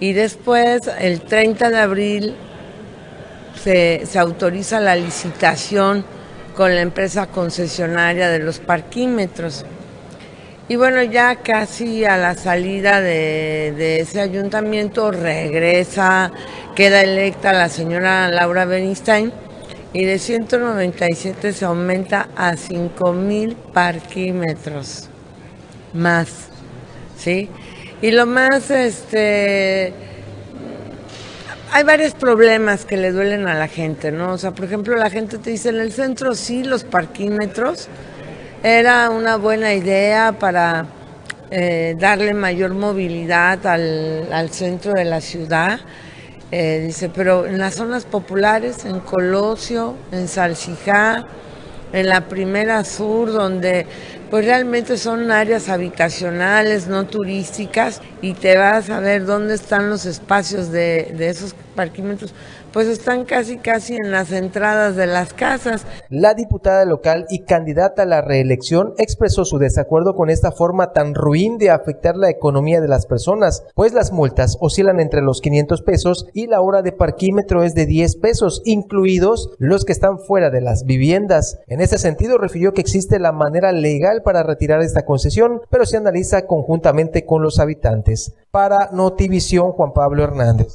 Y 0.00 0.12
después, 0.12 0.90
el 0.98 1.20
30 1.20 1.70
de 1.70 1.78
abril, 1.78 2.34
se, 3.62 4.04
se 4.06 4.18
autoriza 4.18 4.80
la 4.80 4.96
licitación 4.96 6.04
con 6.56 6.74
la 6.74 6.80
empresa 6.80 7.26
concesionaria 7.26 8.28
de 8.28 8.38
los 8.38 8.58
parquímetros. 8.58 9.64
Y 10.66 10.76
bueno, 10.76 11.02
ya 11.02 11.36
casi 11.36 12.06
a 12.06 12.16
la 12.16 12.34
salida 12.34 13.02
de, 13.02 14.00
ese 14.00 14.20
ayuntamiento 14.20 15.10
regresa, 15.10 16.32
queda 16.74 17.02
electa 17.02 17.52
la 17.52 17.68
señora 17.68 18.28
Laura 18.28 18.64
Bernstein 18.64 19.30
y 19.92 20.06
de 20.06 20.18
197 20.18 21.52
se 21.52 21.64
aumenta 21.66 22.30
a 22.34 22.56
5 22.56 23.12
mil 23.12 23.56
parquímetros 23.56 25.10
más, 25.92 26.48
¿sí? 27.18 27.50
Y 28.00 28.10
lo 28.12 28.24
más, 28.24 28.70
este, 28.70 29.92
hay 31.72 31.84
varios 31.84 32.14
problemas 32.14 32.86
que 32.86 32.96
le 32.96 33.12
duelen 33.12 33.48
a 33.48 33.54
la 33.54 33.68
gente, 33.68 34.10
¿no? 34.10 34.32
O 34.32 34.38
sea, 34.38 34.52
por 34.52 34.64
ejemplo, 34.64 34.96
la 34.96 35.10
gente 35.10 35.36
te 35.36 35.50
dice, 35.50 35.68
en 35.68 35.80
el 35.80 35.92
centro 35.92 36.34
sí, 36.34 36.64
los 36.64 36.84
parquímetros, 36.84 37.88
era 38.64 39.10
una 39.10 39.36
buena 39.36 39.74
idea 39.74 40.32
para 40.38 40.86
eh, 41.50 41.96
darle 41.98 42.32
mayor 42.32 42.72
movilidad 42.72 43.66
al, 43.66 44.48
centro 44.52 44.92
de 44.92 45.04
la 45.04 45.20
ciudad. 45.20 45.80
Eh, 46.50 46.84
dice, 46.86 47.10
pero 47.10 47.44
en 47.44 47.58
las 47.58 47.74
zonas 47.74 48.06
populares, 48.06 48.86
en 48.86 49.00
Colosio, 49.00 49.96
en 50.12 50.28
Salcijá, 50.28 51.26
en 51.92 52.08
la 52.08 52.22
primera 52.22 52.84
sur, 52.84 53.32
donde 53.32 53.86
pues 54.30 54.46
realmente 54.46 54.96
son 54.96 55.30
áreas 55.30 55.68
habitacionales, 55.68 56.86
no 56.86 57.04
turísticas, 57.04 58.00
y 58.22 58.32
te 58.32 58.56
vas 58.56 58.88
a 58.88 58.98
ver 58.98 59.26
dónde 59.26 59.56
están 59.56 59.90
los 59.90 60.06
espacios 60.06 60.72
de, 60.72 61.12
de 61.14 61.28
esos 61.28 61.54
parquímetros 61.74 62.32
pues 62.74 62.88
están 62.88 63.24
casi 63.24 63.58
casi 63.58 63.94
en 63.94 64.10
las 64.10 64.32
entradas 64.32 64.96
de 64.96 65.06
las 65.06 65.32
casas. 65.32 65.86
La 66.10 66.34
diputada 66.34 66.84
local 66.84 67.24
y 67.30 67.44
candidata 67.44 68.02
a 68.02 68.06
la 68.06 68.20
reelección 68.20 68.94
expresó 68.98 69.44
su 69.44 69.58
desacuerdo 69.58 70.14
con 70.14 70.28
esta 70.28 70.50
forma 70.50 70.92
tan 70.92 71.14
ruin 71.14 71.56
de 71.56 71.70
afectar 71.70 72.16
la 72.16 72.28
economía 72.30 72.80
de 72.80 72.88
las 72.88 73.06
personas, 73.06 73.62
pues 73.76 73.94
las 73.94 74.10
multas 74.10 74.58
oscilan 74.60 74.98
entre 74.98 75.22
los 75.22 75.40
500 75.40 75.82
pesos 75.82 76.26
y 76.34 76.48
la 76.48 76.60
hora 76.60 76.82
de 76.82 76.90
parquímetro 76.90 77.62
es 77.62 77.74
de 77.74 77.86
10 77.86 78.16
pesos, 78.16 78.60
incluidos 78.64 79.50
los 79.58 79.84
que 79.84 79.92
están 79.92 80.18
fuera 80.18 80.50
de 80.50 80.60
las 80.60 80.84
viviendas. 80.84 81.60
En 81.68 81.80
ese 81.80 81.98
sentido 81.98 82.38
refirió 82.38 82.72
que 82.72 82.80
existe 82.80 83.20
la 83.20 83.30
manera 83.30 83.70
legal 83.70 84.22
para 84.24 84.42
retirar 84.42 84.82
esta 84.82 85.04
concesión, 85.04 85.60
pero 85.70 85.86
se 85.86 85.96
analiza 85.96 86.46
conjuntamente 86.46 87.24
con 87.24 87.40
los 87.40 87.60
habitantes. 87.60 88.34
Para 88.50 88.90
Notivisión, 88.90 89.70
Juan 89.70 89.92
Pablo 89.92 90.24
Hernández. 90.24 90.74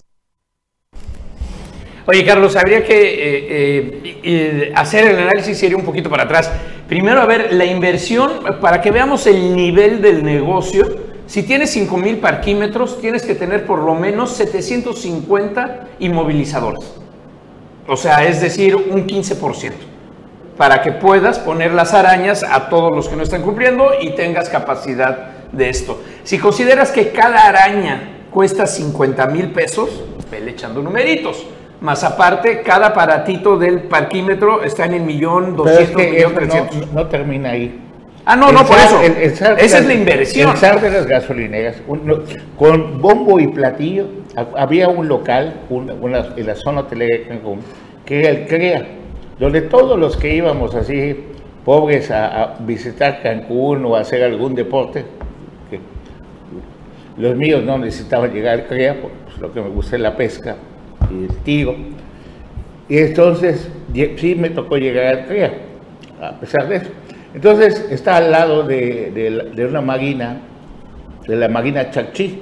Oye, 2.12 2.26
Carlos, 2.26 2.56
habría 2.56 2.84
que 2.84 2.96
eh, 2.96 4.20
eh, 4.24 4.72
hacer 4.74 5.06
el 5.06 5.20
análisis 5.20 5.60
sería 5.60 5.78
un 5.78 5.86
poquito 5.86 6.10
para 6.10 6.24
atrás. 6.24 6.52
Primero, 6.88 7.22
a 7.22 7.28
ver, 7.28 7.54
la 7.54 7.66
inversión, 7.66 8.32
para 8.60 8.82
que 8.82 8.90
veamos 8.90 9.28
el 9.28 9.56
nivel 9.56 10.02
del 10.02 10.24
negocio. 10.24 10.88
Si 11.28 11.44
tienes 11.44 11.70
5 11.70 11.98
mil 11.98 12.18
parquímetros, 12.18 13.00
tienes 13.00 13.22
que 13.22 13.36
tener 13.36 13.68
por 13.68 13.84
lo 13.84 13.94
menos 13.94 14.32
750 14.32 15.88
inmovilizadores. 16.00 16.96
O 17.88 17.96
sea, 17.96 18.26
es 18.26 18.42
decir, 18.42 18.76
un 18.76 19.06
15%. 19.06 19.74
Para 20.58 20.82
que 20.82 20.94
puedas 20.94 21.38
poner 21.38 21.74
las 21.74 21.94
arañas 21.94 22.42
a 22.42 22.70
todos 22.70 22.92
los 22.92 23.08
que 23.08 23.18
no 23.18 23.22
están 23.22 23.44
cumpliendo 23.44 23.92
y 24.02 24.16
tengas 24.16 24.50
capacidad 24.50 25.28
de 25.52 25.70
esto. 25.70 26.02
Si 26.24 26.40
consideras 26.40 26.90
que 26.90 27.12
cada 27.12 27.48
araña 27.48 28.26
cuesta 28.32 28.66
50 28.66 29.28
mil 29.28 29.52
pesos, 29.52 29.92
vele 30.32 30.50
echando 30.50 30.82
numeritos. 30.82 31.46
Más 31.82 32.04
aparte, 32.04 32.62
cada 32.62 32.88
aparatito 32.88 33.58
del 33.58 33.84
parquímetro 33.84 34.64
está 34.64 34.86
en 34.86 34.96
el 34.96 35.02
millón 35.04 35.56
doscientos, 35.56 36.02
millón 36.02 36.34
trescientos. 36.34 36.92
No, 36.92 37.08
termina 37.08 37.52
ahí. 37.52 37.80
Ah, 38.26 38.36
no, 38.36 38.52
no, 38.52 38.66
por 38.66 38.78
eso. 38.78 39.02
Esa 39.02 39.54
es 39.56 39.86
la 39.86 39.94
inversión. 39.94 40.52
El 40.52 40.58
SAR 40.58 40.82
de 40.82 40.92
las 40.92 41.08
gasolineras, 41.08 41.82
con 42.58 43.02
bombo 43.02 43.40
y 43.40 43.48
platillo, 43.48 44.08
había 44.56 44.90
un 44.90 45.08
local 45.08 45.62
en 45.70 46.46
la 46.46 46.56
zona 46.56 46.82
hotelera 46.82 47.18
de 47.18 47.24
Cancún, 47.24 47.60
que 48.06 48.20
era 48.20 48.30
el 48.30 48.46
CREA, 48.46 48.86
donde 49.40 49.62
todos 49.62 49.98
los 49.98 50.18
que 50.18 50.36
íbamos 50.36 50.76
así, 50.76 51.26
pobres, 51.64 52.12
a, 52.12 52.58
visitar 52.60 53.22
Cancún 53.22 53.86
o 53.86 53.96
a 53.96 54.02
hacer 54.02 54.24
algún 54.24 54.54
deporte, 54.54 55.06
que 55.70 55.80
los 57.18 57.36
míos 57.36 57.64
no 57.64 57.78
necesitaban 57.78 58.34
llegar 58.34 58.60
al 58.60 58.68
CREA, 58.68 58.98
pues 59.02 59.40
lo 59.40 59.52
que 59.54 59.62
me 59.62 59.70
gusta 59.70 59.96
es 59.96 60.02
la 60.02 60.16
pesca, 60.16 60.56
y 61.12 61.28
testigo. 61.28 61.76
Y 62.88 62.98
entonces 62.98 63.70
sí 64.18 64.36
me 64.36 64.50
tocó 64.50 64.78
llegar 64.78 65.06
al 65.06 65.26
CREA, 65.28 65.54
a 66.22 66.40
pesar 66.40 66.68
de 66.68 66.78
eso. 66.78 66.90
Entonces 67.34 67.88
está 67.92 68.18
al 68.18 68.32
lado 68.32 68.64
de, 68.64 69.52
de, 69.56 69.66
una 69.66 69.82
marina, 69.82 70.38
de 71.28 71.36
la 71.36 71.48
marina 71.48 71.92
Chachí, 71.92 72.42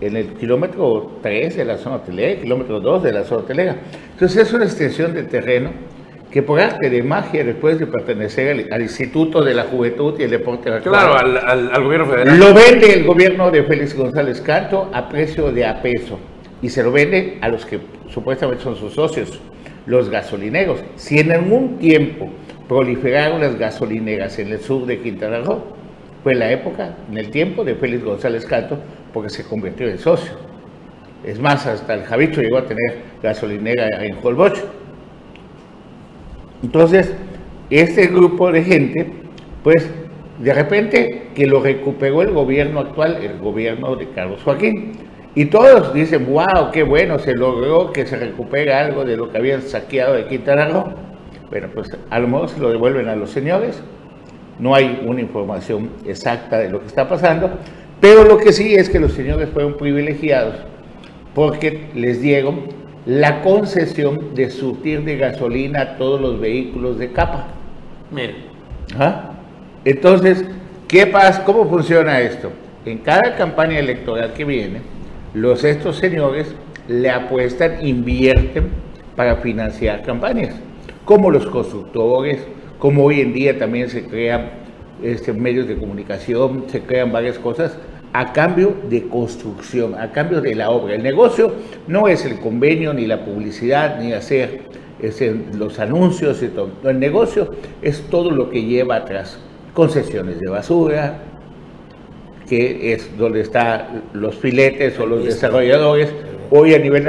en 0.00 0.16
el 0.16 0.34
kilómetro 0.34 1.18
3 1.22 1.56
de 1.56 1.64
la 1.64 1.78
zona 1.78 1.96
hotelera, 1.96 2.40
kilómetro 2.40 2.80
2 2.80 3.02
de 3.04 3.12
la 3.12 3.24
zona 3.24 3.42
hotelera. 3.42 3.76
Entonces 4.12 4.48
es 4.48 4.52
una 4.52 4.64
extensión 4.64 5.14
de 5.14 5.22
terreno 5.22 5.70
que 6.32 6.42
por 6.42 6.58
arte 6.60 6.90
de 6.90 7.00
magia, 7.04 7.44
después 7.44 7.78
de 7.78 7.86
pertenecer 7.86 8.66
al, 8.72 8.82
Instituto 8.82 9.44
de 9.44 9.54
la 9.54 9.62
Juventud 9.62 10.18
y 10.18 10.24
el 10.24 10.30
Deporte 10.30 10.68
Claro, 10.82 11.16
al, 11.16 11.36
al, 11.36 11.84
gobierno 11.84 12.06
federal. 12.06 12.36
Lo 12.36 12.52
vende 12.52 12.92
el 12.92 13.04
gobierno 13.04 13.52
de 13.52 13.62
Félix 13.62 13.96
González 13.96 14.40
Canto 14.40 14.90
a 14.92 15.08
precio 15.08 15.52
de 15.52 15.64
a 15.64 15.80
peso 15.80 16.18
y 16.64 16.70
se 16.70 16.82
lo 16.82 16.92
vende 16.92 17.36
a 17.42 17.50
los 17.50 17.66
que 17.66 17.78
supuestamente 18.08 18.64
son 18.64 18.74
sus 18.74 18.94
socios, 18.94 19.38
los 19.84 20.08
gasolineros. 20.08 20.82
Si 20.96 21.18
en 21.18 21.30
algún 21.30 21.76
tiempo 21.76 22.30
proliferaron 22.66 23.42
las 23.42 23.58
gasolineras 23.58 24.38
en 24.38 24.50
el 24.50 24.60
sur 24.60 24.86
de 24.86 24.98
Quintana 24.98 25.40
Roo, 25.40 25.62
fue 26.22 26.34
la 26.34 26.50
época, 26.50 26.96
en 27.10 27.18
el 27.18 27.28
tiempo 27.28 27.64
de 27.64 27.74
Félix 27.74 28.02
González 28.02 28.46
Cato, 28.46 28.78
porque 29.12 29.28
se 29.28 29.44
convirtió 29.44 29.86
en 29.86 29.98
socio. 29.98 30.32
Es 31.22 31.38
más, 31.38 31.66
hasta 31.66 31.92
el 31.92 32.04
Javicho 32.04 32.40
llegó 32.40 32.56
a 32.56 32.64
tener 32.64 32.96
gasolinera 33.22 34.02
en 34.02 34.16
Holbox. 34.22 34.64
Entonces, 36.62 37.12
este 37.68 38.06
grupo 38.06 38.50
de 38.50 38.62
gente, 38.62 39.06
pues 39.62 39.86
de 40.38 40.54
repente 40.54 41.26
que 41.34 41.46
lo 41.46 41.62
recuperó 41.62 42.22
el 42.22 42.30
gobierno 42.30 42.80
actual, 42.80 43.22
el 43.22 43.38
gobierno 43.38 43.96
de 43.96 44.08
Carlos 44.08 44.40
Joaquín. 44.42 45.12
Y 45.34 45.46
todos 45.46 45.92
dicen, 45.92 46.26
wow, 46.26 46.70
qué 46.72 46.84
bueno, 46.84 47.18
se 47.18 47.34
logró 47.34 47.92
que 47.92 48.06
se 48.06 48.16
recupere 48.16 48.72
algo 48.72 49.04
de 49.04 49.16
lo 49.16 49.30
que 49.30 49.38
habían 49.38 49.62
saqueado 49.62 50.14
de 50.14 50.26
Quintana 50.26 50.66
Roo. 50.66 50.92
Bueno, 51.50 51.68
pues 51.74 51.90
a 52.10 52.18
lo 52.20 52.28
mejor 52.28 52.48
se 52.48 52.60
lo 52.60 52.70
devuelven 52.70 53.08
a 53.08 53.16
los 53.16 53.30
señores. 53.30 53.82
No 54.58 54.74
hay 54.74 55.02
una 55.04 55.20
información 55.20 55.90
exacta 56.06 56.58
de 56.58 56.70
lo 56.70 56.80
que 56.80 56.86
está 56.86 57.08
pasando. 57.08 57.50
Pero 58.00 58.24
lo 58.24 58.38
que 58.38 58.52
sí 58.52 58.74
es 58.74 58.88
que 58.88 59.00
los 59.00 59.12
señores 59.12 59.48
fueron 59.48 59.76
privilegiados 59.76 60.56
porque 61.34 61.88
les 61.94 62.22
dieron 62.22 62.68
la 63.06 63.42
concesión 63.42 64.34
de 64.34 64.50
surtir 64.50 65.04
de 65.04 65.16
gasolina 65.16 65.80
a 65.80 65.96
todos 65.96 66.20
los 66.20 66.40
vehículos 66.40 66.98
de 66.98 67.12
capa. 67.12 67.48
Mire. 68.10 68.36
¿Ah? 68.98 69.32
Entonces, 69.84 70.44
¿qué 70.88 71.06
pasa? 71.06 71.44
¿Cómo 71.44 71.68
funciona 71.68 72.20
esto? 72.20 72.50
En 72.86 72.98
cada 72.98 73.34
campaña 73.36 73.78
electoral 73.78 74.32
que 74.34 74.44
viene, 74.44 74.80
los 75.34 75.64
estos 75.64 75.96
señores 75.96 76.54
le 76.88 77.10
apuestan, 77.10 77.84
invierten 77.86 78.68
para 79.16 79.36
financiar 79.36 80.02
campañas, 80.02 80.54
como 81.04 81.30
los 81.30 81.46
constructores, 81.46 82.46
como 82.78 83.04
hoy 83.04 83.20
en 83.20 83.32
día 83.32 83.58
también 83.58 83.88
se 83.88 84.04
crean 84.04 84.50
este, 85.02 85.32
medios 85.32 85.66
de 85.66 85.76
comunicación, 85.76 86.64
se 86.68 86.80
crean 86.80 87.12
varias 87.12 87.38
cosas 87.38 87.76
a 88.12 88.32
cambio 88.32 88.76
de 88.88 89.08
construcción, 89.08 89.96
a 89.96 90.12
cambio 90.12 90.40
de 90.40 90.54
la 90.54 90.70
obra. 90.70 90.94
El 90.94 91.02
negocio 91.02 91.52
no 91.88 92.06
es 92.06 92.24
el 92.24 92.38
convenio, 92.38 92.94
ni 92.94 93.06
la 93.06 93.24
publicidad, 93.24 94.00
ni 94.00 94.12
hacer 94.12 94.62
este, 95.00 95.34
los 95.56 95.80
anuncios 95.80 96.42
y 96.42 96.48
todo. 96.48 96.70
El 96.84 97.00
negocio 97.00 97.50
es 97.82 98.02
todo 98.02 98.30
lo 98.30 98.50
que 98.50 98.62
lleva 98.62 98.96
atrás. 98.96 99.38
Concesiones 99.72 100.38
de 100.38 100.48
basura, 100.48 101.18
que 102.48 102.92
es 102.92 103.16
donde 103.16 103.40
están 103.40 104.02
los 104.12 104.36
filetes 104.36 104.98
o 104.98 105.06
los 105.06 105.24
desarrolladores. 105.24 106.12
Hoy 106.50 106.74
a 106.74 106.78
nivel 106.78 107.04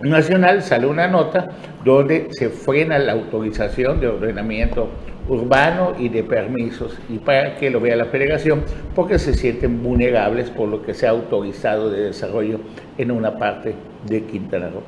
nacional 0.00 0.62
sale 0.62 0.86
una 0.86 1.06
nota 1.06 1.50
donde 1.84 2.28
se 2.30 2.48
frena 2.48 2.98
la 2.98 3.12
autorización 3.12 4.00
de 4.00 4.08
ordenamiento 4.08 4.88
urbano 5.28 5.94
y 5.98 6.08
de 6.08 6.22
permisos 6.22 6.98
y 7.08 7.18
para 7.18 7.56
que 7.56 7.70
lo 7.70 7.80
vea 7.80 7.96
la 7.96 8.06
federación 8.06 8.62
porque 8.94 9.18
se 9.18 9.32
sienten 9.32 9.82
vulnerables 9.82 10.50
por 10.50 10.68
lo 10.68 10.82
que 10.82 10.92
se 10.92 11.06
ha 11.06 11.10
autorizado 11.10 11.90
de 11.90 12.02
desarrollo 12.02 12.60
en 12.98 13.10
una 13.10 13.38
parte 13.38 13.74
de 14.06 14.22
Quintana 14.24 14.68
Roo. 14.68 14.82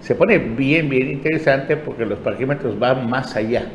Se 0.00 0.14
pone 0.14 0.38
bien, 0.38 0.88
bien 0.88 1.10
interesante 1.10 1.76
porque 1.76 2.06
los 2.06 2.18
parquímetros 2.18 2.78
van 2.78 3.08
más 3.08 3.36
allá 3.36 3.66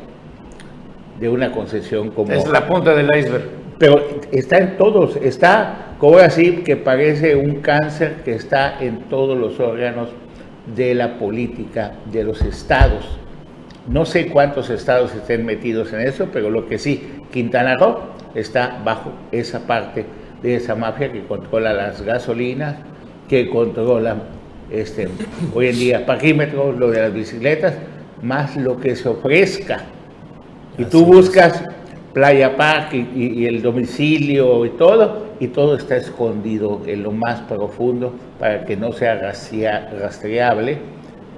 de 1.20 1.28
una 1.28 1.52
concesión 1.52 2.10
como... 2.10 2.32
Es 2.32 2.46
la 2.48 2.66
punta 2.66 2.94
del 2.94 3.06
iceberg. 3.16 3.57
Pero 3.78 4.04
está 4.32 4.58
en 4.58 4.76
todos, 4.76 5.16
está, 5.16 5.94
como 5.98 6.18
así, 6.18 6.58
que 6.58 6.76
parece 6.76 7.36
un 7.36 7.60
cáncer 7.60 8.22
que 8.24 8.34
está 8.34 8.82
en 8.82 9.08
todos 9.08 9.38
los 9.38 9.60
órganos 9.60 10.08
de 10.74 10.94
la 10.94 11.18
política 11.18 11.92
de 12.10 12.24
los 12.24 12.42
estados 12.42 13.18
no 13.88 14.04
sé 14.04 14.28
cuántos 14.28 14.68
estados 14.68 15.14
estén 15.14 15.46
metidos 15.46 15.92
en 15.94 16.00
eso, 16.00 16.28
pero 16.32 16.50
lo 16.50 16.66
que 16.66 16.78
sí, 16.78 17.08
Quintana 17.32 17.76
Roo 17.76 18.00
está 18.34 18.80
bajo 18.84 19.12
esa 19.32 19.60
parte 19.66 20.04
de 20.42 20.56
esa 20.56 20.74
mafia 20.74 21.10
que 21.10 21.24
controla 21.24 21.72
las 21.72 22.02
gasolinas, 22.02 22.76
que 23.28 23.48
controla 23.48 24.16
este, 24.70 25.08
hoy 25.54 25.68
en 25.68 25.76
día 25.76 26.06
paquímetros, 26.06 26.78
lo 26.78 26.90
de 26.90 27.00
las 27.00 27.14
bicicletas, 27.14 27.74
más 28.22 28.56
lo 28.56 28.78
que 28.78 28.94
se 28.94 29.08
ofrezca. 29.08 29.80
Y 30.76 30.84
tú 30.84 31.06
buscas 31.06 31.64
Playa 32.18 32.56
Park 32.56 32.94
y, 32.94 33.46
el 33.46 33.62
domicilio 33.62 34.66
y 34.66 34.70
todo, 34.70 35.28
y 35.38 35.46
todo 35.46 35.76
está 35.76 35.96
escondido 35.96 36.82
en 36.84 37.04
lo 37.04 37.12
más 37.12 37.42
profundo 37.42 38.12
para 38.40 38.64
que 38.64 38.76
no 38.76 38.90
sea 38.90 39.14
rastreable 40.00 40.78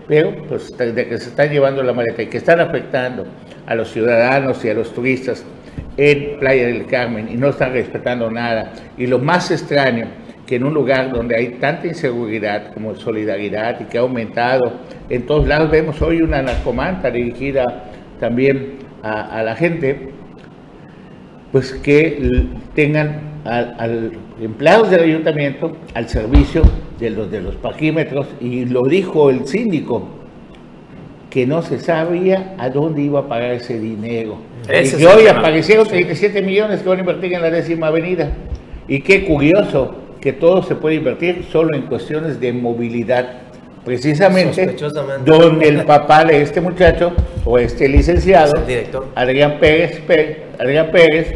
pero 0.08 0.34
pues 0.48 0.76
de 0.76 1.06
que 1.06 1.18
se 1.18 1.28
está 1.28 1.44
llevando 1.44 1.82
la 1.82 1.92
maleta 1.92 2.22
y 2.22 2.26
que 2.26 2.38
están 2.38 2.58
afectando 2.60 3.26
a 3.66 3.74
los 3.74 3.92
ciudadanos 3.92 4.64
y 4.64 4.70
a 4.70 4.74
los 4.74 4.92
turistas 4.92 5.44
en 5.98 6.38
Playa 6.40 6.66
del 6.66 6.86
Carmen 6.86 7.28
y 7.30 7.36
no 7.36 7.50
están 7.50 7.74
respetando 7.74 8.30
nada. 8.30 8.72
Y 8.96 9.06
lo 9.06 9.20
más 9.20 9.52
extraño, 9.52 10.06
que 10.46 10.56
en 10.56 10.64
un 10.64 10.74
lugar 10.74 11.12
donde 11.12 11.36
hay 11.36 11.50
tanta 11.60 11.86
inseguridad 11.86 12.72
como 12.72 12.96
solidaridad 12.96 13.80
y 13.80 13.84
que 13.84 13.98
ha 13.98 14.00
aumentado, 14.00 14.80
en 15.08 15.26
todos 15.26 15.46
lados 15.46 15.70
vemos 15.70 16.02
hoy 16.02 16.22
una 16.22 16.42
narcomanta 16.42 17.08
dirigida 17.10 17.84
también 18.18 18.78
a, 19.04 19.42
la 19.44 19.54
gente, 19.54 20.10
pues 21.52 21.72
que 21.72 22.46
tengan 22.74 23.20
al, 23.44 24.12
empleados 24.40 24.90
del 24.90 25.02
ayuntamiento 25.02 25.76
al 25.94 26.08
servicio 26.08 26.62
de 26.98 27.10
los 27.10 27.30
de 27.30 27.40
los 27.40 27.56
paquímetros 27.56 28.26
y 28.40 28.66
lo 28.66 28.82
dijo 28.84 29.30
el 29.30 29.46
síndico 29.46 30.08
que 31.30 31.46
no 31.46 31.62
se 31.62 31.78
sabía 31.78 32.54
a 32.58 32.68
dónde 32.68 33.02
iba 33.02 33.20
a 33.20 33.28
pagar 33.28 33.52
ese 33.52 33.78
dinero. 33.78 34.38
y 34.68 34.96
que 34.96 35.06
hoy 35.06 35.28
aparecieron 35.28 35.86
37 35.86 36.42
millones 36.42 36.82
que 36.82 36.88
van 36.88 36.98
a 36.98 37.00
invertir 37.00 37.32
en 37.32 37.40
la 37.40 37.50
décima 37.50 37.86
avenida. 37.86 38.32
Y 38.88 39.00
qué 39.00 39.24
curioso 39.24 39.94
que 40.20 40.32
todo 40.32 40.62
se 40.62 40.74
puede 40.74 40.96
invertir 40.96 41.44
solo 41.50 41.74
en 41.74 41.82
cuestiones 41.82 42.40
de 42.40 42.52
movilidad. 42.52 43.42
Precisamente 43.84 44.76
donde 45.24 45.68
el 45.68 45.84
papá 45.84 46.24
de 46.24 46.42
este 46.42 46.60
muchacho 46.60 47.12
o 47.44 47.58
este 47.58 47.88
licenciado, 47.88 48.52
Adrián 49.14 49.58
Pérez, 49.58 50.02
Adrián 50.58 50.90
Pérez 50.90 51.32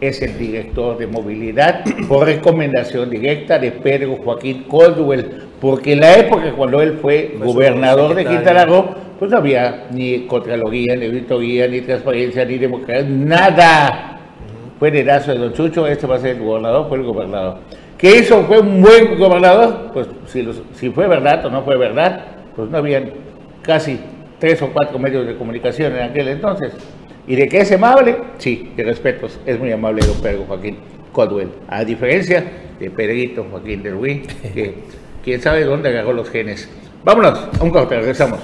es 0.00 0.22
el 0.22 0.38
director 0.38 0.98
de 0.98 1.06
movilidad 1.06 1.84
por 2.08 2.26
recomendación 2.26 3.10
directa 3.10 3.58
de 3.58 3.72
Pedro 3.72 4.16
Joaquín 4.16 4.66
Caldwell, 4.70 5.48
porque 5.60 5.92
en 5.92 6.00
la 6.00 6.18
época 6.18 6.52
cuando 6.56 6.80
él 6.82 6.98
fue 7.00 7.36
gobernador 7.38 8.14
de 8.14 8.24
Quintana 8.24 8.64
Roo, 8.64 8.94
pues 9.18 9.30
no 9.30 9.38
había 9.38 9.86
ni 9.90 10.26
Contraloría, 10.26 10.96
ni 10.96 11.06
Auditoría, 11.06 11.66
ni 11.66 11.80
Transparencia, 11.80 12.44
ni 12.44 12.58
Democracia, 12.58 13.08
nada. 13.08 14.20
Fue 14.78 14.88
el 14.88 14.96
heredazo 14.96 15.32
de 15.32 15.38
Don 15.38 15.52
Chucho, 15.52 15.86
este 15.88 16.06
va 16.06 16.16
a 16.16 16.20
ser 16.20 16.36
el 16.36 16.42
gobernador, 16.42 16.88
fue 16.88 16.98
el 16.98 17.04
gobernador. 17.04 17.58
¿Qué 17.98 18.18
hizo? 18.18 18.44
¿Fue 18.44 18.60
un 18.60 18.80
buen 18.80 19.18
gobernador? 19.18 19.90
Pues 19.92 20.06
si, 20.74 20.90
fue 20.90 21.08
verdad 21.08 21.44
o 21.44 21.50
no 21.50 21.64
fue 21.64 21.76
verdad, 21.76 22.26
pues 22.54 22.70
no 22.70 22.78
habían 22.78 23.10
casi 23.62 23.98
tres 24.38 24.62
o 24.62 24.68
cuatro 24.68 25.00
medios 25.00 25.26
de 25.26 25.36
comunicación 25.36 25.96
en 25.96 26.02
aquel 26.02 26.28
entonces. 26.28 26.72
¿Y 27.26 27.34
de 27.34 27.48
qué 27.48 27.58
es 27.62 27.72
amable? 27.72 28.16
Sí, 28.38 28.72
de 28.76 28.84
respetos, 28.84 29.40
es 29.44 29.58
muy 29.58 29.72
amable 29.72 30.06
don 30.06 30.20
Pedro 30.22 30.44
Joaquín 30.46 30.78
Codwell. 31.12 31.50
A 31.68 31.84
diferencia 31.84 32.44
de 32.78 32.88
Pedrito 32.88 33.44
Joaquín 33.50 33.82
de 33.82 33.90
Ruiz, 33.90 34.26
que 34.54 34.76
quién 35.24 35.42
sabe 35.42 35.64
dónde 35.64 35.88
agarró 35.88 36.12
los 36.12 36.30
genes. 36.30 36.70
Vámonos, 37.04 37.48
a 37.60 37.64
un 37.64 37.70
corte, 37.70 37.96
regresamos. 37.96 38.38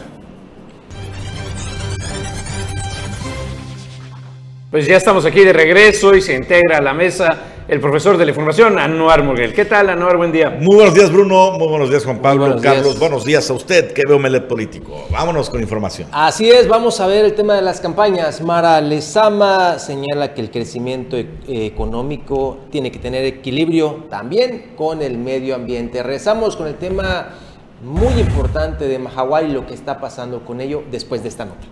Pues 4.75 4.89
ya 4.89 4.97
estamos 4.97 5.25
aquí 5.25 5.45
de 5.45 5.53
regreso 5.53 6.17
y 6.17 6.21
se 6.21 6.35
integra 6.35 6.79
a 6.79 6.81
la 6.81 6.93
mesa 6.93 7.39
el 7.69 7.79
profesor 7.79 8.19
de 8.19 8.25
la 8.25 8.33
información, 8.33 8.77
Anuar 8.77 9.23
Murguel. 9.23 9.55
¿Qué 9.55 9.67
tal, 9.67 9.89
Anuar? 9.89 10.17
Buen 10.17 10.33
día. 10.33 10.51
Muy 10.51 10.75
buenos 10.75 10.95
días, 10.95 11.13
Bruno. 11.13 11.53
Muy 11.53 11.69
buenos 11.69 11.91
días, 11.91 12.05
Juan 12.05 12.19
Pablo. 12.19 12.61
Carlos, 12.61 12.99
buenos 12.99 13.25
días 13.25 13.49
a 13.49 13.53
usted 13.53 13.93
que 13.93 14.03
veo 14.05 14.19
Melet 14.19 14.49
Político. 14.49 15.07
Vámonos 15.13 15.49
con 15.49 15.61
información. 15.61 16.09
Así 16.11 16.51
es, 16.51 16.67
vamos 16.67 16.99
a 16.99 17.07
ver 17.07 17.25
el 17.25 17.35
tema 17.35 17.55
de 17.55 17.63
las 17.63 17.81
campañas. 17.81 18.41
Mara 18.41 18.81
Lezama 18.81 19.79
señala 19.79 20.35
que 20.35 20.41
el 20.41 20.51
crecimiento 20.51 21.17
e-, 21.17 21.29
económico 21.47 22.65
tiene 22.73 22.91
que 22.91 22.99
tener 22.99 23.25
equilibrio 23.25 24.07
también 24.11 24.73
con 24.77 25.03
el 25.03 25.19
medio 25.19 25.55
ambiente. 25.55 26.03
Rezamos 26.03 26.57
con 26.57 26.67
el 26.67 26.75
tema 26.75 27.29
muy 27.81 28.21
importante 28.21 28.89
de 28.89 28.99
Mahahual 28.99 29.51
y 29.51 29.53
lo 29.53 29.69
que 29.69 29.75
está 29.75 30.01
pasando 30.01 30.45
con 30.45 30.61
ello 30.61 30.83
después 30.91 31.23
de 31.23 31.29
esta 31.29 31.45
nota. 31.45 31.65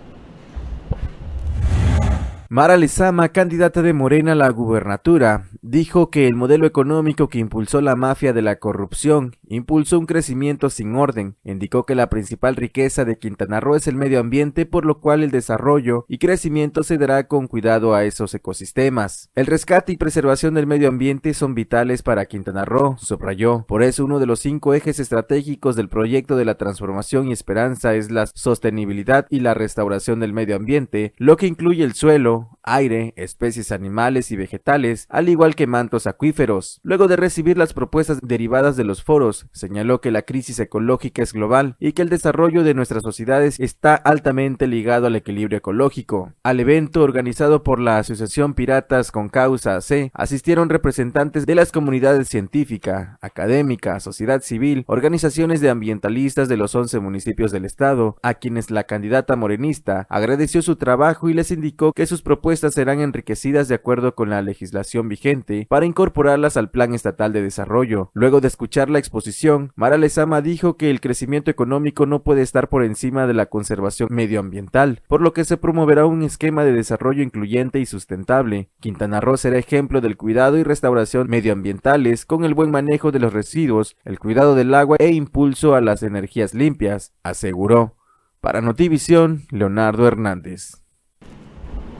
Mara 2.53 2.77
Lezama, 2.77 3.29
candidata 3.29 3.81
de 3.81 3.93
Morena 3.93 4.33
a 4.33 4.35
la 4.35 4.47
gubernatura, 4.49 5.47
dijo 5.63 6.11
que 6.11 6.27
el 6.27 6.35
modelo 6.35 6.67
económico 6.67 7.27
que 7.27 7.39
impulsó 7.39 7.81
la 7.81 7.95
mafia 7.95 8.31
de 8.31 8.43
la 8.43 8.57
corrupción 8.57 9.35
impulsó 9.47 9.97
un 9.97 10.05
crecimiento 10.05 10.69
sin 10.69 10.93
orden. 10.95 11.35
Indicó 11.43 11.83
que 11.83 11.95
la 11.95 12.11
principal 12.11 12.55
riqueza 12.55 13.05
de 13.05 13.17
Quintana 13.17 13.59
Roo 13.59 13.75
es 13.75 13.87
el 13.87 13.95
medio 13.95 14.19
ambiente, 14.19 14.67
por 14.67 14.85
lo 14.85 14.99
cual 14.99 15.23
el 15.23 15.31
desarrollo 15.31 16.05
y 16.07 16.19
crecimiento 16.19 16.83
se 16.83 16.99
dará 16.99 17.27
con 17.27 17.47
cuidado 17.47 17.95
a 17.95 18.03
esos 18.03 18.35
ecosistemas. 18.35 19.31
El 19.33 19.47
rescate 19.47 19.91
y 19.91 19.97
preservación 19.97 20.53
del 20.53 20.67
medio 20.67 20.89
ambiente 20.89 21.33
son 21.33 21.55
vitales 21.55 22.03
para 22.03 22.27
Quintana 22.27 22.65
Roo, 22.65 22.97
subrayó. 22.99 23.65
Por 23.67 23.81
eso 23.81 24.05
uno 24.05 24.19
de 24.19 24.27
los 24.27 24.41
cinco 24.41 24.75
ejes 24.75 24.99
estratégicos 24.99 25.75
del 25.75 25.89
proyecto 25.89 26.35
de 26.35 26.45
la 26.45 26.53
transformación 26.53 27.29
y 27.29 27.31
esperanza 27.31 27.95
es 27.95 28.11
la 28.11 28.27
sostenibilidad 28.27 29.25
y 29.31 29.39
la 29.39 29.55
restauración 29.55 30.19
del 30.19 30.33
medio 30.33 30.55
ambiente, 30.55 31.15
lo 31.17 31.35
que 31.35 31.47
incluye 31.47 31.83
el 31.83 31.93
suelo, 31.93 32.42
aire, 32.63 33.13
especies 33.17 33.71
animales 33.71 34.31
y 34.31 34.35
vegetales, 34.35 35.07
al 35.09 35.29
igual 35.29 35.55
que 35.55 35.67
mantos 35.67 36.07
acuíferos. 36.07 36.79
Luego 36.83 37.07
de 37.07 37.15
recibir 37.15 37.57
las 37.57 37.73
propuestas 37.73 38.19
derivadas 38.21 38.75
de 38.75 38.83
los 38.83 39.03
foros, 39.03 39.47
señaló 39.51 40.01
que 40.01 40.11
la 40.11 40.23
crisis 40.23 40.59
ecológica 40.59 41.21
es 41.21 41.33
global 41.33 41.75
y 41.79 41.93
que 41.93 42.01
el 42.01 42.09
desarrollo 42.09 42.63
de 42.63 42.73
nuestras 42.73 43.03
sociedades 43.03 43.59
está 43.59 43.95
altamente 43.95 44.67
ligado 44.67 45.07
al 45.07 45.15
equilibrio 45.15 45.57
ecológico. 45.57 46.33
Al 46.43 46.59
evento 46.59 47.01
organizado 47.01 47.63
por 47.63 47.79
la 47.79 47.97
Asociación 47.99 48.53
Piratas 48.53 49.11
con 49.11 49.29
Causa 49.29 49.79
C, 49.81 50.11
asistieron 50.13 50.69
representantes 50.69 51.45
de 51.45 51.55
las 51.55 51.71
comunidades 51.71 52.27
científica, 52.27 53.17
académica, 53.21 53.99
sociedad 53.99 54.41
civil, 54.41 54.83
organizaciones 54.87 55.61
de 55.61 55.69
ambientalistas 55.69 56.47
de 56.49 56.57
los 56.57 56.75
11 56.75 56.99
municipios 56.99 57.51
del 57.51 57.65
estado, 57.65 58.17
a 58.21 58.35
quienes 58.35 58.71
la 58.71 58.83
candidata 58.83 59.35
morenista 59.35 60.07
agradeció 60.09 60.61
su 60.61 60.75
trabajo 60.75 61.29
y 61.29 61.33
les 61.33 61.51
indicó 61.51 61.93
que 61.93 62.05
sus 62.05 62.21
propuestas 62.21 62.32
serán 62.73 62.99
enriquecidas 62.99 63.67
de 63.67 63.75
acuerdo 63.75 64.15
con 64.15 64.29
la 64.29 64.41
legislación 64.41 65.09
vigente 65.09 65.65
para 65.69 65.85
incorporarlas 65.85 66.57
al 66.57 66.69
Plan 66.69 66.93
Estatal 66.93 67.33
de 67.33 67.41
Desarrollo. 67.41 68.11
Luego 68.13 68.41
de 68.41 68.47
escuchar 68.47 68.89
la 68.89 68.99
exposición, 68.99 69.71
Mara 69.75 69.97
Lezama 69.97 70.41
dijo 70.41 70.77
que 70.77 70.89
el 70.89 71.01
crecimiento 71.01 71.51
económico 71.51 72.05
no 72.05 72.23
puede 72.23 72.41
estar 72.41 72.69
por 72.69 72.83
encima 72.83 73.27
de 73.27 73.33
la 73.33 73.47
conservación 73.47 74.09
medioambiental, 74.11 75.01
por 75.07 75.21
lo 75.21 75.33
que 75.33 75.45
se 75.45 75.57
promoverá 75.57 76.05
un 76.05 76.23
esquema 76.23 76.63
de 76.63 76.73
desarrollo 76.73 77.23
incluyente 77.23 77.79
y 77.79 77.85
sustentable. 77.85 78.69
Quintana 78.79 79.19
Roo 79.19 79.37
será 79.37 79.57
ejemplo 79.57 80.01
del 80.01 80.17
cuidado 80.17 80.57
y 80.57 80.63
restauración 80.63 81.27
medioambientales 81.29 82.25
con 82.25 82.45
el 82.45 82.53
buen 82.53 82.71
manejo 82.71 83.11
de 83.11 83.19
los 83.19 83.33
residuos, 83.33 83.97
el 84.05 84.19
cuidado 84.19 84.55
del 84.55 84.73
agua 84.73 84.97
e 84.99 85.11
impulso 85.11 85.75
a 85.75 85.81
las 85.81 86.03
energías 86.03 86.53
limpias, 86.53 87.13
aseguró. 87.23 87.95
Para 88.41 88.59
Notivisión, 88.59 89.43
Leonardo 89.51 90.05
Hernández. 90.05 90.82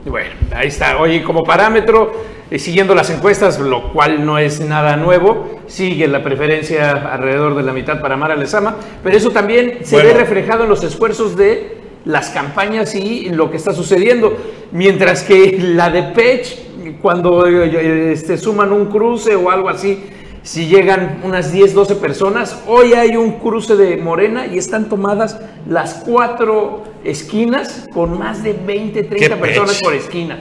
Bueno, 0.04 0.30
ahí 0.54 0.68
está. 0.68 0.98
Oye, 0.98 1.22
como 1.22 1.44
parámetro, 1.44 2.12
eh, 2.50 2.58
siguiendo 2.58 2.94
las 2.94 3.08
encuestas, 3.08 3.58
lo 3.58 3.90
cual 3.92 4.26
no 4.26 4.38
es 4.38 4.60
nada 4.60 4.96
nuevo, 4.96 5.60
sigue 5.66 6.06
la 6.08 6.22
preferencia 6.22 6.92
alrededor 6.92 7.54
de 7.54 7.62
la 7.62 7.72
mitad 7.72 8.02
para 8.02 8.14
Mara 8.14 8.36
Lezama, 8.36 8.76
pero 9.02 9.16
eso 9.16 9.30
también 9.30 9.78
se 9.82 9.96
ve 9.96 10.12
reflejado 10.12 10.64
en 10.64 10.68
los 10.68 10.84
esfuerzos 10.84 11.36
de 11.36 11.78
las 12.04 12.28
campañas 12.28 12.94
y 12.94 13.30
lo 13.30 13.50
que 13.50 13.56
está 13.56 13.72
sucediendo. 13.72 14.36
Mientras 14.72 15.22
que 15.22 15.58
la 15.58 15.88
de 15.88 16.02
Pech, 16.02 17.00
cuando 17.00 17.46
eh, 17.46 18.12
este, 18.12 18.36
suman 18.36 18.72
un 18.72 18.86
cruce 18.86 19.34
o 19.34 19.50
algo 19.50 19.70
así, 19.70 20.04
si 20.42 20.66
llegan 20.66 21.22
unas 21.24 21.50
10, 21.50 21.72
12 21.72 21.94
personas, 21.96 22.62
hoy 22.66 22.92
hay 22.92 23.16
un 23.16 23.38
cruce 23.38 23.74
de 23.74 23.96
Morena 23.96 24.46
y 24.46 24.58
están 24.58 24.90
tomadas 24.90 25.40
las 25.66 26.02
cuatro 26.04 26.82
esquinas 27.04 27.86
con 27.92 28.18
más 28.18 28.42
de 28.42 28.52
20, 28.52 29.04
30 29.04 29.36
personas 29.40 29.80
por 29.82 29.94
esquina. 29.94 30.38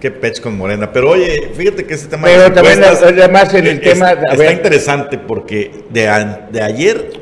Qué 0.00 0.10
pech 0.10 0.40
con 0.40 0.56
Morena. 0.56 0.92
Pero 0.92 1.10
oye, 1.10 1.50
fíjate 1.54 1.84
que 1.86 1.94
ese 1.94 2.06
tema 2.06 2.24
Pero 2.24 2.52
también 2.52 2.82
además 2.84 3.52
en 3.54 3.66
el 3.66 3.80
tema... 3.80 4.12
está 4.12 4.52
interesante 4.52 5.18
porque 5.18 5.84
de, 5.90 6.02
de 6.50 6.62
ayer, 6.62 7.12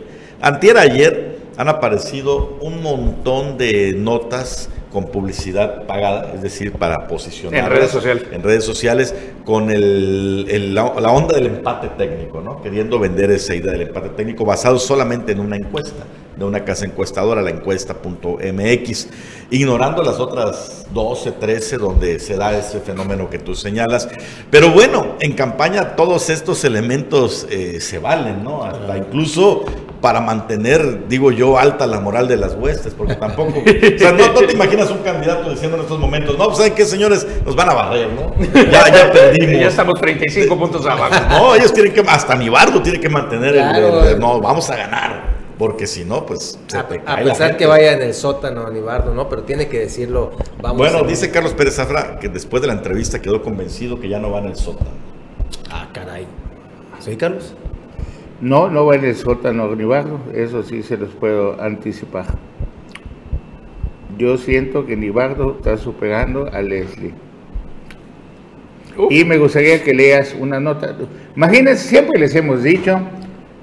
antier 0.41 0.79
ayer, 0.79 1.35
han 1.57 1.69
aparecido 1.69 2.59
un 2.61 2.83
montón 2.83 3.57
de 3.59 3.95
notas 3.97 4.69
con 4.93 5.07
publicidad 5.07 5.87
pagada, 5.87 6.33
es 6.35 6.43
decir, 6.43 6.73
para 6.73 7.09
posicionar 7.09 7.65
en 7.65 7.71
redes 7.71 7.91
sociales, 7.91 8.25
en 8.31 8.43
redes 8.43 8.65
sociales 8.65 9.15
con 9.45 9.71
el, 9.71 10.73
la, 10.75 10.85
onda 10.85 11.35
del 11.35 11.47
empate 11.47 11.89
técnico, 11.99 12.41
¿no? 12.41 12.63
queriendo 12.63 12.99
vender 13.01 13.31
esa 13.33 13.57
idea 13.57 13.73
del 13.73 13.83
empate 13.83 14.11
técnico 14.11 14.45
basado 14.45 14.79
solamente 14.79 15.33
en 15.33 15.41
una 15.41 15.57
encuesta 15.57 16.05
de 16.37 16.45
una 16.45 16.65
casa 16.65 16.85
encuestadora, 16.85 17.43
la 17.43 17.51
encuesta.mx, 17.51 19.09
ignorando 19.51 20.03
las 20.03 20.19
otras 20.21 20.87
12, 20.93 21.33
13 21.33 21.79
donde 21.79 22.19
se 22.19 22.37
da 22.37 22.57
ese 22.57 22.81
fenómeno 22.81 23.31
que 23.31 23.39
tú 23.39 23.55
señalas. 23.55 24.09
Pero 24.51 24.71
bueno, 24.71 25.17
en 25.21 25.33
campaña 25.33 25.97
todos 25.97 26.31
estos 26.31 26.65
elementos 26.65 27.47
eh, 27.51 27.81
se 27.81 27.99
valen, 27.99 28.43
¿no? 28.43 28.65
Hasta 28.65 28.97
incluso 28.99 29.65
para 30.05 30.21
mantener, 30.21 31.09
digo 31.09 31.31
yo, 31.31 31.59
alta 31.59 31.87
la 31.87 31.99
moral 31.99 32.29
de 32.29 32.37
las 32.37 32.55
huestes, 32.57 32.93
porque 32.93 33.15
tampoco, 33.15 33.61
o 33.61 33.99
sea, 33.99 34.13
no, 34.13 34.33
te 34.33 34.53
imaginas 34.53 34.91
un 34.91 34.99
candidato 34.99 35.49
diciendo 35.49 35.79
en 35.79 35.83
estos 35.83 35.99
momentos, 35.99 36.37
no, 36.37 36.45
pues 36.45 36.59
¿saben 36.59 36.75
qué, 36.75 36.85
señores? 36.85 37.27
Nos 37.43 37.57
van 37.57 37.71
a 37.71 37.73
barrer, 37.73 38.11
¿no? 38.11 38.35
Ya, 38.71 38.93
ya 38.93 39.11
perdimos. 39.15 39.63
Ya 39.63 39.69
estamos 39.69 39.99
35 39.99 40.59
puntos 40.59 40.85
abajo. 40.85 41.15
No, 41.31 41.55
ellos 41.55 41.73
tienen 41.73 41.95
que, 41.95 42.03
hasta 42.07 42.35
Nibardo 42.35 42.83
tiene 42.83 43.01
que 43.01 43.09
mantener 43.09 43.57
el, 43.57 44.21
no, 44.21 44.43
vamos 44.43 44.69
a 44.69 44.77
ganar. 44.77 45.44
Porque 45.59 45.87
si 45.87 46.05
no, 46.05 46.27
pues 46.27 46.59
se 46.67 46.79
a, 46.79 46.89
te 46.89 47.01
cae 47.01 47.23
a 47.23 47.25
pesar 47.25 47.57
que 47.57 47.67
vaya 47.67 47.93
en 47.93 48.03
el 48.03 48.15
sótano 48.15 48.69
Nibardo, 48.71 49.15
¿no? 49.15 49.29
Pero 49.29 49.45
tiene 49.45 49.69
que 49.69 49.79
decirlo. 49.79 50.33
Vamos 50.61 50.79
bueno, 50.79 51.05
dice 51.05 51.31
Carlos 51.31 51.55
Pérez 51.55 51.77
Zafra 51.77 52.19
que 52.19 52.29
después 52.29 52.61
de 52.61 52.69
la 52.69 52.75
entrevista 52.75 53.23
quedó 53.23 53.43
convencido 53.43 54.01
que 54.01 54.09
ya 54.09 54.19
no 54.19 54.31
va 54.31 54.41
en 54.41 54.47
el 54.47 54.57
sótano. 54.57 54.91
Ah, 55.71 55.89
caray. 55.93 56.27
¿Soy 56.99 57.17
Carlos? 57.17 57.55
No, 58.41 58.69
no 58.69 58.85
va 58.85 58.97
en 58.97 59.05
el 59.05 59.17
sótano 59.17 59.75
Nibardo, 59.75 60.19
eso 60.35 60.63
sí 60.63 60.83
se 60.83 60.97
los 60.97 61.11
puedo 61.11 61.61
anticipar. 61.61 62.27
Yo 64.19 64.37
siento 64.37 64.87
que 64.87 64.97
Nibardo 64.97 65.57
está 65.57 65.77
superando 65.77 66.51
a 66.53 66.63
Leslie. 66.63 67.15
Y 69.11 69.25
me 69.25 69.39
gustaría 69.39 69.83
que 69.83 69.93
leas 69.93 70.37
una 70.39 70.61
nota. 70.61 70.97
Imagínense, 71.35 71.89
siempre 71.89 72.21
les 72.21 72.35
hemos 72.35 72.63
dicho 72.63 73.01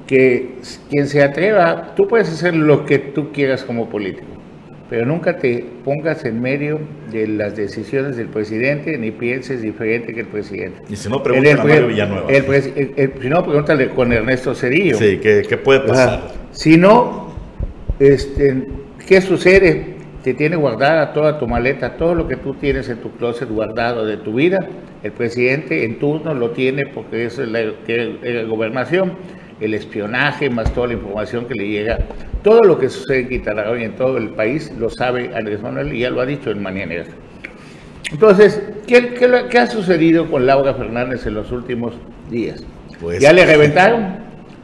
que 0.07 0.55
quien 0.89 1.07
se 1.07 1.23
atreva, 1.23 1.93
tú 1.95 2.07
puedes 2.07 2.29
hacer 2.29 2.55
lo 2.55 2.85
que 2.85 2.99
tú 2.99 3.31
quieras 3.31 3.63
como 3.63 3.89
político, 3.89 4.27
pero 4.89 5.05
nunca 5.05 5.37
te 5.37 5.65
pongas 5.85 6.25
en 6.25 6.41
medio 6.41 6.79
de 7.11 7.27
las 7.27 7.55
decisiones 7.55 8.17
del 8.17 8.27
presidente 8.27 8.97
ni 8.97 9.11
pienses 9.11 9.61
diferente 9.61 10.13
que 10.13 10.21
el 10.21 10.27
presidente. 10.27 10.81
Y 10.89 10.95
si 10.95 11.09
no, 11.09 11.23
pregúntale 11.23 11.59
a 11.59 11.63
Mario 11.63 11.87
Villanueva. 11.87 12.27
si 12.29 13.29
no, 13.29 13.43
pregúntale 13.43 13.89
con 13.89 14.11
Ernesto 14.11 14.53
Cedillo. 14.53 14.97
Sí, 14.97 15.19
¿qué, 15.21 15.57
puede 15.63 15.81
pasar? 15.81 16.33
Si 16.51 16.75
no, 16.77 17.33
este, 17.99 18.67
¿qué 19.07 19.21
sucede? 19.21 19.95
Te 20.23 20.33
tiene 20.33 20.55
guardada 20.55 21.13
toda 21.13 21.39
tu 21.39 21.47
maleta, 21.47 21.97
todo 21.97 22.13
lo 22.13 22.27
que 22.27 22.35
tú 22.35 22.53
tienes 22.55 22.89
en 22.89 22.97
tu 22.97 23.11
closet 23.11 23.49
guardado 23.49 24.05
de 24.05 24.17
tu 24.17 24.33
vida. 24.33 24.59
El 25.03 25.13
presidente 25.13 25.85
en 25.85 25.99
turno 25.99 26.33
lo 26.33 26.51
tiene 26.51 26.85
porque 26.85 27.25
es 27.25 27.37
la, 27.37 27.61
que, 27.87 28.17
la 28.21 28.43
gobernación 28.43 29.13
el 29.61 29.75
espionaje, 29.75 30.49
más 30.49 30.73
toda 30.73 30.87
la 30.87 30.93
información 30.93 31.45
que 31.45 31.55
le 31.55 31.67
llega. 31.67 31.99
Todo 32.43 32.61
lo 32.61 32.77
que 32.77 32.89
sucede 32.89 33.19
en 33.19 33.29
Quintana 33.29 33.63
y 33.79 33.83
en 33.83 33.95
todo 33.95 34.17
el 34.17 34.29
país 34.29 34.73
lo 34.77 34.89
sabe 34.89 35.31
Andrés 35.35 35.61
Manuel 35.61 35.93
y 35.93 35.99
ya 35.99 36.09
lo 36.09 36.19
ha 36.19 36.25
dicho 36.25 36.49
en 36.51 36.61
mañaneras. 36.61 37.07
Entonces, 38.11 38.61
¿qué, 38.87 39.13
qué, 39.13 39.57
ha 39.57 39.67
sucedido 39.67 40.29
con 40.29 40.45
Laura 40.45 40.73
Fernández 40.73 41.25
en 41.25 41.35
los 41.35 41.51
últimos 41.51 41.93
días? 42.29 42.63
Pues, 42.99 43.21
ya 43.21 43.31
le 43.31 43.45
reventaron 43.45 44.17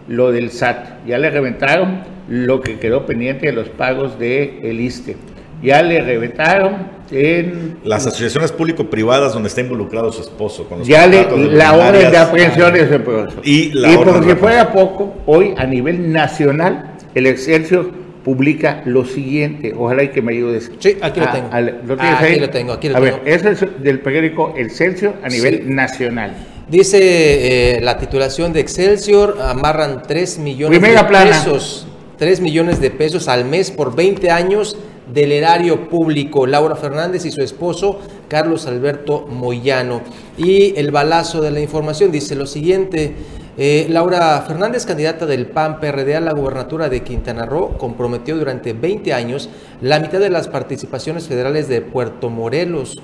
lo 0.07 0.31
del 0.31 0.51
SAT, 0.51 1.05
ya 1.05 1.17
le 1.17 1.29
reventaron 1.29 2.01
lo 2.27 2.59
que 2.59 2.77
quedó 2.77 3.05
pendiente 3.05 3.45
de 3.45 3.53
los 3.53 3.69
pagos 3.69 4.19
de 4.19 4.59
el 4.63 4.81
ISTE, 4.81 5.15
ya 5.61 5.81
le 5.81 6.01
reventaron 6.01 6.97
en 7.11 7.77
las 7.83 8.05
asociaciones 8.05 8.51
público-privadas 8.51 9.33
donde 9.33 9.49
está 9.49 9.61
involucrado 9.61 10.11
su 10.11 10.21
esposo. 10.21 10.67
Con 10.67 10.83
ya 10.83 11.07
le, 11.07 11.25
la 11.53 11.73
orden 11.73 12.11
de 12.11 12.17
aprehensión 12.17 12.75
es 12.75 12.91
el 12.91 13.01
proceso. 13.01 13.41
Y, 13.43 13.71
la 13.73 13.93
y 13.93 13.97
por 13.97 14.23
si 14.23 14.35
fuera 14.35 14.71
poco, 14.71 15.15
hoy 15.25 15.53
a 15.57 15.65
nivel 15.65 16.11
nacional, 16.11 16.95
el 17.15 17.27
Excelsior 17.27 17.91
publica 18.23 18.81
lo 18.85 19.05
siguiente. 19.05 19.73
Ojalá 19.77 20.03
y 20.03 20.09
que 20.09 20.21
me 20.21 20.33
ayudes. 20.33 20.71
Sí, 20.79 20.97
aquí 21.01 21.19
lo 21.19 21.29
tengo. 21.29 21.49
¿lo 21.87 21.97
tienes 21.97 22.19
ahí? 22.19 22.31
Aquí 22.33 22.39
lo 22.41 22.49
tengo, 22.49 22.73
aquí 22.73 22.89
lo 22.89 22.97
a 22.97 22.99
ver, 22.99 23.21
eso 23.25 23.49
es 23.49 23.65
del 23.81 24.01
periódico 24.01 24.53
Excelsior 24.57 25.15
a 25.23 25.29
nivel 25.29 25.73
nacional. 25.73 26.33
Dice 26.67 27.77
eh, 27.77 27.81
la 27.81 27.97
titulación 27.97 28.51
de 28.51 28.59
Excelsior, 28.59 29.37
amarran 29.41 30.03
3 30.05 30.39
millones 30.39 30.81
de 30.81 31.03
pesos. 31.05 31.87
3 32.17 32.41
millones 32.41 32.81
de 32.81 32.89
pesos 32.89 33.27
al 33.27 33.45
mes 33.45 33.71
por 33.71 33.95
20 33.95 34.31
años 34.31 34.75
del 35.13 35.31
erario 35.31 35.89
público, 35.89 36.45
Laura 36.45 36.75
Fernández 36.75 37.25
y 37.25 37.31
su 37.31 37.41
esposo 37.41 37.99
Carlos 38.27 38.67
Alberto 38.67 39.27
Moyano. 39.29 40.01
Y 40.37 40.77
el 40.77 40.91
balazo 40.91 41.41
de 41.41 41.51
la 41.51 41.59
información 41.59 42.11
dice 42.11 42.35
lo 42.35 42.45
siguiente. 42.45 43.15
Eh, 43.57 43.87
Laura 43.89 44.39
Fernández, 44.47 44.85
candidata 44.85 45.25
del 45.25 45.47
PAN 45.47 45.79
PRD 45.79 46.15
a 46.15 46.19
la 46.19 46.33
gubernatura 46.33 46.89
de 46.89 47.01
Quintana 47.01 47.45
Roo, 47.45 47.77
comprometió 47.77 48.37
durante 48.37 48.73
20 48.73 49.13
años 49.13 49.49
la 49.81 49.99
mitad 49.99 50.19
de 50.19 50.29
las 50.29 50.47
participaciones 50.47 51.27
federales 51.27 51.67
de 51.67 51.81
Puerto 51.81 52.29
Morelos. 52.29 52.95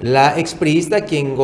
La 0.00 0.36
expriista, 0.36 1.02
quien, 1.02 1.36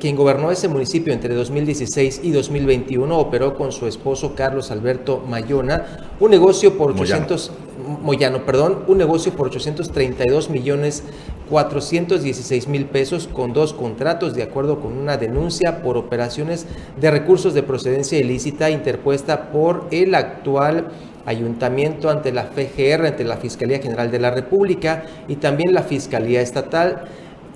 quien 0.00 0.16
gobernó 0.16 0.50
ese 0.50 0.68
municipio 0.68 1.12
entre 1.12 1.34
2016 1.34 2.20
y 2.22 2.30
2021, 2.30 3.18
operó 3.18 3.54
con 3.54 3.72
su 3.72 3.86
esposo 3.86 4.34
Carlos 4.34 4.70
Alberto 4.70 5.22
Mayona 5.28 6.06
un 6.18 6.30
negocio 6.30 6.78
por 6.78 6.92
800 6.92 7.50
Moyano, 7.50 7.65
perdón, 8.44 8.84
un 8.86 8.98
negocio 8.98 9.32
por 9.32 9.48
832 9.48 10.50
millones 10.50 11.02
416 11.50 12.68
mil 12.68 12.86
pesos 12.86 13.28
con 13.32 13.52
dos 13.52 13.72
contratos 13.72 14.34
de 14.34 14.42
acuerdo 14.42 14.80
con 14.80 14.96
una 14.96 15.16
denuncia 15.16 15.82
por 15.82 15.96
operaciones 15.96 16.66
de 17.00 17.10
recursos 17.10 17.54
de 17.54 17.62
procedencia 17.62 18.18
ilícita 18.18 18.70
interpuesta 18.70 19.52
por 19.52 19.86
el 19.90 20.14
actual 20.14 20.88
ayuntamiento 21.24 22.10
ante 22.10 22.32
la 22.32 22.44
FGR, 22.44 23.06
ante 23.06 23.24
la 23.24 23.36
Fiscalía 23.36 23.80
General 23.80 24.10
de 24.10 24.20
la 24.20 24.30
República 24.30 25.04
y 25.28 25.36
también 25.36 25.74
la 25.74 25.82
Fiscalía 25.82 26.40
Estatal 26.40 27.04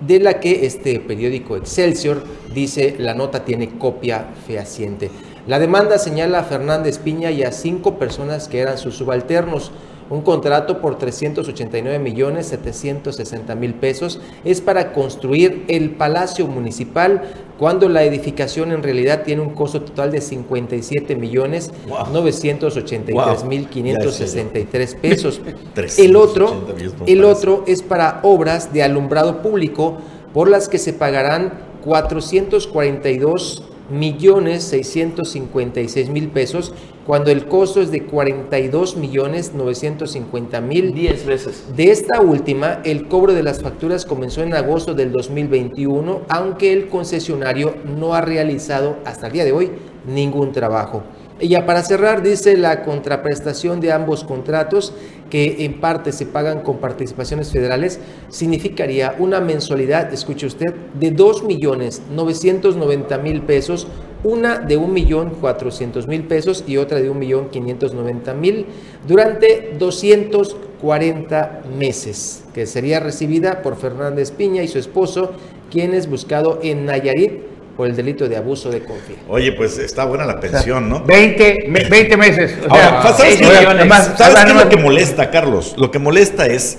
de 0.01 0.19
la 0.19 0.41
que 0.41 0.67
este 0.67 0.99
periódico 1.01 1.57
Excelsior 1.57 2.25
dice 2.55 2.97
la 2.99 3.15
nota 3.15 3.45
tiene 3.45 3.79
copia 3.79 4.27
fehaciente. 4.47 5.11
La 5.47 5.59
demanda 5.59 5.99
señala 5.99 6.41
a 6.41 6.45
Fernández 6.45 6.99
Piña 6.99 7.31
y 7.31 7.43
a 7.43 7.53
cinco 7.53 7.99
personas 7.99 8.49
que 8.49 8.61
eran 8.61 8.79
sus 8.79 8.97
subalternos. 8.97 9.73
Un 10.11 10.23
contrato 10.23 10.81
por 10.81 10.99
389 10.99 12.01
millones 12.01 12.47
760 12.47 13.55
mil 13.55 13.75
pesos 13.75 14.21
es 14.45 14.61
para 14.61 14.93
construir 14.93 15.65
el 15.69 15.91
Palacio 15.91 16.49
Municipal 16.49 17.23
cuando 17.61 17.89
la 17.89 18.03
edificación 18.03 18.73
en 18.73 18.83
realidad 18.83 19.23
tiene 19.23 19.41
un 19.43 19.51
costo 19.51 19.83
total 19.83 20.11
de 20.11 20.21
57 20.21 21.15
millones 21.15 21.71
983 22.13 23.45
mil 23.45 23.69
563 23.69 24.95
pesos. 24.97 25.41
El 25.97 26.17
otro, 26.17 26.67
el 27.07 27.25
otro 27.25 27.63
es 27.67 27.83
para 27.83 28.21
obras 28.23 28.73
de 28.73 28.83
alumbrado 28.83 29.43
público 29.43 29.99
por 30.35 30.49
las 30.49 30.69
que 30.69 30.79
se 30.79 30.93
pagarán 30.93 31.53
442 31.85 33.70
millones 33.91 34.65
656 34.65 36.09
mil 36.11 36.29
pesos, 36.29 36.73
cuando 37.07 37.31
el 37.31 37.47
costo 37.47 37.81
es 37.81 37.91
de 37.91 38.05
42 38.05 38.97
millones 38.97 39.53
950 39.55 40.61
mil. 40.61 40.95
10 40.95 41.27
veces. 41.27 41.65
De 41.77 41.91
esta 41.91 42.21
última, 42.21 42.81
el 42.85 43.09
cobro 43.09 43.35
de 43.35 43.43
las 43.43 43.61
facturas 43.61 44.05
comenzó 44.07 44.43
en 44.43 44.55
agosto 44.55 44.95
del 44.95 45.13
2021, 45.13 46.23
aunque 46.29 46.73
el 46.73 46.89
concesionario 46.89 47.75
no 47.99 48.15
ha 48.15 48.21
realizado 48.21 48.99
hasta 49.05 49.27
el 49.27 49.33
día 49.33 49.45
de 49.45 49.53
hoy 49.53 49.71
ningún 50.07 50.53
trabajo. 50.53 51.03
Y 51.41 51.49
ya 51.49 51.65
para 51.65 51.83
cerrar, 51.83 52.23
dice 52.23 52.57
la 52.59 52.83
contraprestación 52.83 53.81
de 53.81 53.93
ambos 53.93 54.25
contratos, 54.25 54.93
que 55.31 55.65
en 55.65 55.81
parte 55.81 56.13
se 56.13 56.27
pagan 56.27 56.61
con 56.61 56.77
participaciones 56.79 57.51
federales, 57.51 57.99
significaría 58.29 59.15
una 59.19 59.41
mensualidad, 59.41 60.13
escuche 60.13 60.47
usted, 60.47 60.75
de 60.99 61.17
2.990.000 61.17 63.47
pesos, 63.47 63.87
una 64.23 64.59
de 64.59 64.79
1.400.000 64.79 66.27
pesos 66.27 66.65
y 66.67 66.77
otra 66.77 67.01
de 67.01 67.11
1.590.000 67.11 68.67
durante 69.07 69.75
240 69.79 71.63
meses, 71.79 72.45
que 72.53 72.67
sería 72.67 73.01
recibida 73.01 73.63
por 73.63 73.77
Fernández 73.77 74.33
Piña 74.33 74.63
y 74.63 74.69
su 74.69 74.79
esposo, 74.79 75.31
quien 75.71 75.95
es 75.95 76.11
buscado 76.11 76.59
en 76.63 76.85
Nayarit 76.85 77.50
por 77.77 77.87
el 77.89 77.97
delito 77.97 78.29
de 78.29 78.37
abuso 78.37 78.71
de 78.71 78.81
confianza. 78.85 79.25
Oye, 79.29 79.53
pues 79.53 79.79
está 79.79 80.05
buena 80.05 80.25
la 80.27 80.39
pensión, 80.41 80.89
¿no? 80.89 81.03
20, 81.05 81.67
20 81.91 82.17
meses. 82.17 82.57
O 82.69 82.71
Ahora, 82.71 83.03
sea, 83.03 83.13
¿sabes, 83.15 83.37
qué, 83.39 83.45
millones. 83.47 83.89
¿sabes 83.89 84.21
Ahora, 84.21 84.45
qué 84.45 84.51
es 84.51 84.65
lo 84.65 84.69
que 84.69 84.77
molesta, 84.77 85.31
Carlos? 85.31 85.75
Lo 85.79 85.91
que 85.91 85.99
molesta 85.99 86.47
es, 86.47 86.79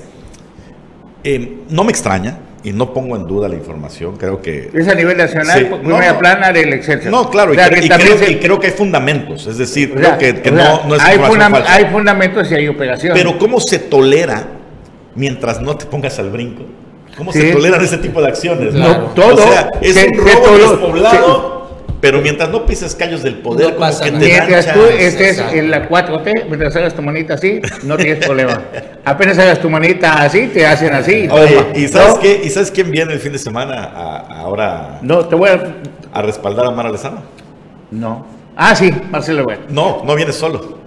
eh, 1.23 1.57
no 1.69 1.83
me 1.83 1.91
extraña, 1.91 2.39
y 2.63 2.71
no 2.73 2.93
pongo 2.93 3.15
en 3.15 3.25
duda 3.25 3.49
la 3.49 3.55
información, 3.55 4.17
creo 4.17 4.39
que... 4.39 4.69
Es 4.71 4.87
a 4.87 4.93
nivel 4.93 5.17
nacional, 5.17 5.57
Sí, 5.57 5.65
primera 5.65 6.13
no. 6.13 6.19
plana 6.19 6.51
del 6.51 6.71
Excelsior. 6.73 7.11
No, 7.11 7.27
claro, 7.31 7.53
O 7.53 7.55
sea, 7.55 7.67
y, 7.75 7.89
creo, 7.89 8.17
se- 8.19 8.31
y 8.33 8.35
creo 8.37 8.59
que 8.59 8.67
hay 8.67 8.73
fundamentos, 8.73 9.47
es 9.47 9.57
decir, 9.57 9.93
o 9.95 9.99
sea, 9.99 10.15
creo 10.19 10.35
que, 10.35 10.41
que 10.43 10.49
o 10.51 10.55
sea, 10.55 10.63
no, 10.83 10.83
no 10.89 10.95
es 10.95 11.01
hay, 11.01 11.17
fundam- 11.17 11.49
falsa. 11.51 11.73
hay 11.73 11.85
fundamentos 11.85 12.51
y 12.51 12.53
hay 12.55 12.67
operación. 12.67 13.13
Pero 13.15 13.39
¿cómo 13.39 13.59
se 13.59 13.79
tolera 13.79 14.45
mientras 15.15 15.59
no 15.59 15.75
te 15.75 15.85
pongas 15.87 16.19
al 16.19 16.29
brinco? 16.29 16.63
¿Cómo 17.21 17.31
Sí. 17.33 17.39
se 17.41 17.51
toleran 17.51 17.79
ese 17.83 17.99
tipo 17.99 18.19
de 18.19 18.29
acciones? 18.29 18.73
No, 18.73 18.95
todo. 19.13 19.35
O 19.35 19.37
sea, 19.37 19.69
es 19.79 19.93
Se- 19.93 20.07
un 20.07 20.15
se 20.15 20.33
robo 20.33 20.57
despoblado, 20.57 21.67
pero 22.01 22.19
mientras 22.19 22.49
no 22.49 22.65
pises 22.65 22.95
callos 22.95 23.21
del 23.21 23.35
poder, 23.35 23.67
No 23.67 23.75
como 23.75 23.79
pasa 23.85 24.05
que 24.05 24.11
te 24.13 24.17
Mientras 24.17 24.73
tú 24.73 24.79
estés 24.97 25.37
exacto. 25.37 25.55
en 25.55 25.69
la 25.69 25.87
4T, 25.87 26.45
mientras 26.47 26.75
hagas 26.77 26.95
tu 26.95 27.03
manita 27.03 27.35
así, 27.35 27.61
no 27.83 27.95
tienes 27.95 28.25
problema. 28.25 28.59
Apenas 29.05 29.37
hagas 29.37 29.59
tu 29.59 29.69
manita 29.69 30.13
así, 30.23 30.47
te 30.47 30.65
hacen 30.65 30.95
así. 30.95 31.27
Oye, 31.29 31.53
toma. 31.57 31.67
¿y 31.77 31.87
sabes 31.89 32.15
No, 32.15 32.19
qué? 32.21 32.41
¿Y 32.43 32.49
sabes 32.49 32.71
quién 32.71 32.89
viene 32.89 33.13
el 33.13 33.19
fin 33.19 33.33
de 33.33 33.37
semana 33.37 33.83
a- 33.83 34.39
ahora 34.39 34.97
No, 35.03 35.19
te 35.27 35.35
voy 35.35 35.49
a... 35.51 35.61
a 36.11 36.21
respaldar 36.23 36.65
a 36.65 36.71
Mara 36.71 36.89
Lezama? 36.89 37.21
No. 37.91 38.25
Ah, 38.55 38.75
sí, 38.75 38.91
Marcelo 39.11 39.41
Ebrard. 39.43 39.69
No, 39.69 40.01
no 40.03 40.15
viene 40.15 40.31
solo. 40.33 40.79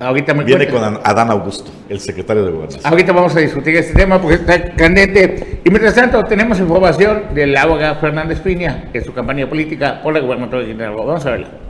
Ahorita 0.00 0.32
me 0.32 0.44
Viene 0.44 0.68
con. 0.68 0.82
Adán 0.82 1.30
Augusto, 1.30 1.70
el 1.88 1.98
secretario 1.98 2.44
de 2.44 2.52
Gobernación. 2.52 2.86
Ahorita 2.86 3.12
vamos 3.12 3.34
a 3.34 3.40
discutir 3.40 3.76
este 3.76 3.94
tema 3.94 4.20
porque 4.20 4.36
está 4.36 4.74
candente. 4.74 5.60
Y 5.64 5.70
mientras 5.70 5.94
tanto, 5.94 6.24
tenemos 6.24 6.60
información 6.60 7.34
del 7.34 7.56
abogado 7.56 7.96
Fernández 7.96 8.40
Piña 8.40 8.90
en 8.92 9.04
su 9.04 9.12
campaña 9.12 9.48
política 9.48 10.00
por 10.02 10.14
la 10.14 10.20
gobernatura 10.20 10.62
de 10.62 10.86
Roo. 10.86 11.04
Vamos 11.04 11.26
a 11.26 11.30
verla. 11.30 11.67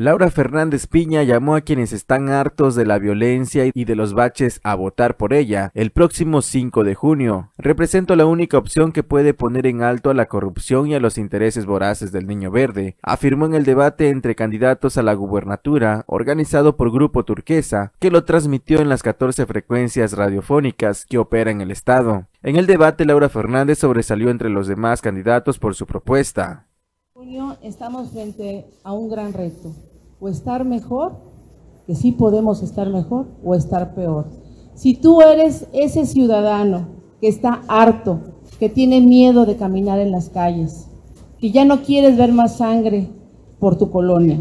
Laura 0.00 0.30
Fernández 0.30 0.86
Piña 0.86 1.24
llamó 1.24 1.56
a 1.56 1.62
quienes 1.62 1.92
están 1.92 2.28
hartos 2.28 2.76
de 2.76 2.86
la 2.86 3.00
violencia 3.00 3.64
y 3.74 3.84
de 3.84 3.96
los 3.96 4.14
baches 4.14 4.60
a 4.62 4.76
votar 4.76 5.16
por 5.16 5.32
ella 5.32 5.72
el 5.74 5.90
próximo 5.90 6.40
5 6.40 6.84
de 6.84 6.94
junio. 6.94 7.50
Represento 7.58 8.14
la 8.14 8.24
única 8.24 8.58
opción 8.58 8.92
que 8.92 9.02
puede 9.02 9.34
poner 9.34 9.66
en 9.66 9.82
alto 9.82 10.10
a 10.10 10.14
la 10.14 10.26
corrupción 10.26 10.86
y 10.86 10.94
a 10.94 11.00
los 11.00 11.18
intereses 11.18 11.66
voraces 11.66 12.12
del 12.12 12.28
Niño 12.28 12.52
Verde, 12.52 12.96
afirmó 13.02 13.46
en 13.46 13.56
el 13.56 13.64
debate 13.64 14.10
entre 14.10 14.36
candidatos 14.36 14.98
a 14.98 15.02
la 15.02 15.14
gubernatura 15.14 16.04
organizado 16.06 16.76
por 16.76 16.92
Grupo 16.92 17.24
Turquesa, 17.24 17.92
que 17.98 18.12
lo 18.12 18.22
transmitió 18.22 18.78
en 18.78 18.88
las 18.88 19.02
14 19.02 19.46
frecuencias 19.46 20.12
radiofónicas 20.12 21.06
que 21.06 21.18
opera 21.18 21.50
en 21.50 21.60
el 21.60 21.72
estado. 21.72 22.28
En 22.44 22.54
el 22.54 22.68
debate 22.68 23.04
Laura 23.04 23.28
Fernández 23.28 23.80
sobresalió 23.80 24.30
entre 24.30 24.48
los 24.48 24.68
demás 24.68 25.02
candidatos 25.02 25.58
por 25.58 25.74
su 25.74 25.86
propuesta. 25.86 26.68
junio 27.14 27.56
estamos 27.64 28.12
frente 28.12 28.64
a 28.84 28.92
un 28.92 29.10
gran 29.10 29.32
reto. 29.32 29.74
O 30.20 30.28
estar 30.28 30.64
mejor, 30.64 31.12
que 31.86 31.94
sí 31.94 32.12
podemos 32.12 32.62
estar 32.62 32.90
mejor, 32.90 33.26
o 33.44 33.54
estar 33.54 33.94
peor. 33.94 34.26
Si 34.74 34.94
tú 34.94 35.20
eres 35.22 35.66
ese 35.72 36.06
ciudadano 36.06 36.88
que 37.20 37.28
está 37.28 37.62
harto, 37.68 38.20
que 38.58 38.68
tiene 38.68 39.00
miedo 39.00 39.46
de 39.46 39.56
caminar 39.56 39.98
en 39.98 40.10
las 40.10 40.28
calles, 40.28 40.88
que 41.40 41.50
ya 41.50 41.64
no 41.64 41.82
quieres 41.82 42.16
ver 42.16 42.32
más 42.32 42.56
sangre 42.56 43.08
por 43.60 43.76
tu 43.76 43.90
colonia, 43.90 44.38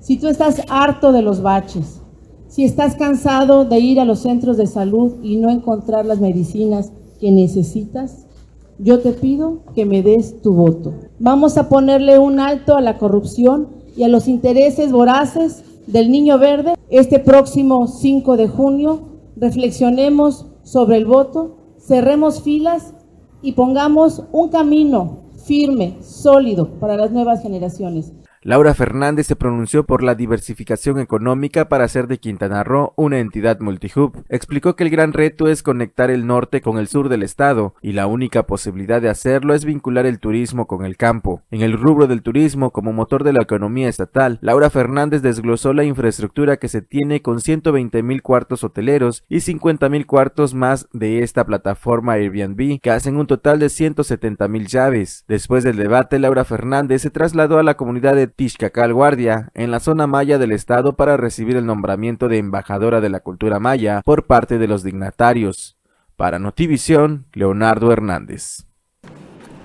si 0.00 0.16
tú 0.16 0.28
estás 0.28 0.62
harto 0.68 1.12
de 1.12 1.22
los 1.22 1.42
baches, 1.42 2.00
si 2.48 2.64
estás 2.64 2.96
cansado 2.96 3.64
de 3.64 3.78
ir 3.78 4.00
a 4.00 4.04
los 4.04 4.20
centros 4.20 4.56
de 4.56 4.66
salud 4.66 5.22
y 5.22 5.36
no 5.36 5.50
encontrar 5.50 6.04
las 6.04 6.20
medicinas 6.20 6.90
que 7.20 7.30
necesitas, 7.30 8.26
yo 8.78 9.00
te 9.00 9.12
pido 9.12 9.58
que 9.74 9.84
me 9.84 10.02
des 10.02 10.40
tu 10.40 10.54
voto. 10.54 10.94
Vamos 11.18 11.58
a 11.58 11.68
ponerle 11.68 12.18
un 12.18 12.40
alto 12.40 12.76
a 12.76 12.80
la 12.80 12.98
corrupción 12.98 13.79
y 13.96 14.02
a 14.02 14.08
los 14.08 14.28
intereses 14.28 14.92
voraces 14.92 15.64
del 15.86 16.10
Niño 16.10 16.38
Verde. 16.38 16.74
Este 16.88 17.18
próximo 17.18 17.86
5 17.86 18.36
de 18.36 18.48
junio 18.48 19.00
reflexionemos 19.36 20.46
sobre 20.62 20.96
el 20.96 21.06
voto, 21.06 21.56
cerremos 21.78 22.42
filas 22.42 22.94
y 23.42 23.52
pongamos 23.52 24.22
un 24.32 24.48
camino 24.50 25.20
firme, 25.44 25.96
sólido 26.02 26.68
para 26.78 26.96
las 26.96 27.10
nuevas 27.10 27.42
generaciones. 27.42 28.12
Laura 28.42 28.72
Fernández 28.72 29.26
se 29.26 29.36
pronunció 29.36 29.84
por 29.84 30.02
la 30.02 30.14
diversificación 30.14 30.98
económica 30.98 31.68
para 31.68 31.84
hacer 31.84 32.06
de 32.06 32.16
Quintana 32.16 32.64
Roo 32.64 32.94
una 32.96 33.18
entidad 33.18 33.60
multihub. 33.60 34.24
Explicó 34.30 34.76
que 34.76 34.84
el 34.84 34.88
gran 34.88 35.12
reto 35.12 35.46
es 35.46 35.62
conectar 35.62 36.10
el 36.10 36.26
norte 36.26 36.62
con 36.62 36.78
el 36.78 36.88
sur 36.88 37.10
del 37.10 37.22
estado 37.22 37.74
y 37.82 37.92
la 37.92 38.06
única 38.06 38.46
posibilidad 38.46 39.02
de 39.02 39.10
hacerlo 39.10 39.52
es 39.52 39.66
vincular 39.66 40.06
el 40.06 40.20
turismo 40.20 40.66
con 40.66 40.86
el 40.86 40.96
campo. 40.96 41.42
En 41.50 41.60
el 41.60 41.74
rubro 41.74 42.06
del 42.06 42.22
turismo 42.22 42.70
como 42.70 42.94
motor 42.94 43.24
de 43.24 43.34
la 43.34 43.42
economía 43.42 43.90
estatal, 43.90 44.38
Laura 44.40 44.70
Fernández 44.70 45.20
desglosó 45.20 45.74
la 45.74 45.84
infraestructura 45.84 46.56
que 46.56 46.68
se 46.68 46.80
tiene 46.80 47.20
con 47.20 47.42
120 47.42 48.02
mil 48.02 48.22
cuartos 48.22 48.64
hoteleros 48.64 49.22
y 49.28 49.40
50 49.40 49.90
mil 49.90 50.06
cuartos 50.06 50.54
más 50.54 50.88
de 50.94 51.22
esta 51.22 51.44
plataforma 51.44 52.14
Airbnb 52.14 52.80
que 52.80 52.90
hacen 52.90 53.18
un 53.18 53.26
total 53.26 53.58
de 53.58 53.68
170 53.68 54.48
mil 54.48 54.66
llaves. 54.66 55.26
Después 55.28 55.62
del 55.62 55.76
debate, 55.76 56.18
Laura 56.18 56.46
Fernández 56.46 57.02
se 57.02 57.10
trasladó 57.10 57.58
a 57.58 57.62
la 57.62 57.76
comunidad 57.76 58.14
de 58.14 58.29
Tixcacal 58.34 58.94
Guardia, 58.94 59.50
en 59.54 59.70
la 59.70 59.80
zona 59.80 60.06
maya 60.06 60.38
del 60.38 60.52
estado 60.52 60.96
para 60.96 61.16
recibir 61.16 61.56
el 61.56 61.66
nombramiento 61.66 62.28
de 62.28 62.38
embajadora 62.38 63.00
de 63.00 63.10
la 63.10 63.20
cultura 63.20 63.58
maya 63.58 64.02
por 64.04 64.26
parte 64.26 64.58
de 64.58 64.68
los 64.68 64.82
dignatarios. 64.82 65.76
Para 66.16 66.38
Notivisión, 66.38 67.26
Leonardo 67.32 67.92
Hernández. 67.92 68.66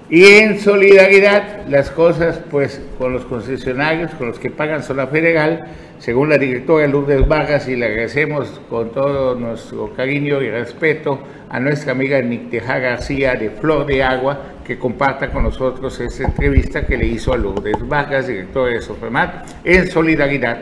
Y 0.09 0.23
en 0.23 0.59
solidaridad, 0.59 1.67
las 1.67 1.89
cosas, 1.89 2.39
pues, 2.51 2.79
con 2.97 3.11
los 3.11 3.25
concesionarios, 3.25 4.13
con 4.13 4.27
los 4.27 4.37
que 4.37 4.51
pagan 4.51 4.83
zona 4.83 5.07
federal, 5.07 5.65
según 5.99 6.29
la 6.29 6.37
directora 6.37 6.87
Lourdes 6.87 7.27
Vargas, 7.27 7.67
y 7.67 7.75
le 7.75 7.85
agradecemos 7.85 8.61
con 8.69 8.91
todo 8.91 9.35
nuestro 9.35 9.93
cariño 9.93 10.41
y 10.41 10.49
respeto 10.49 11.19
a 11.49 11.59
nuestra 11.59 11.93
amiga 11.93 12.21
Nicteja 12.21 12.79
García 12.79 13.35
de 13.35 13.49
Flor 13.49 13.85
de 13.85 14.03
Agua, 14.03 14.39
que 14.65 14.77
comparta 14.77 15.31
con 15.31 15.43
nosotros 15.43 15.99
esta 15.99 16.25
entrevista 16.25 16.85
que 16.85 16.97
le 16.97 17.05
hizo 17.05 17.33
a 17.33 17.37
Lourdes 17.37 17.87
Vargas, 17.87 18.27
directora 18.27 18.73
de 18.73 18.81
Sofremat, 18.81 19.47
en 19.63 19.89
solidaridad. 19.89 20.57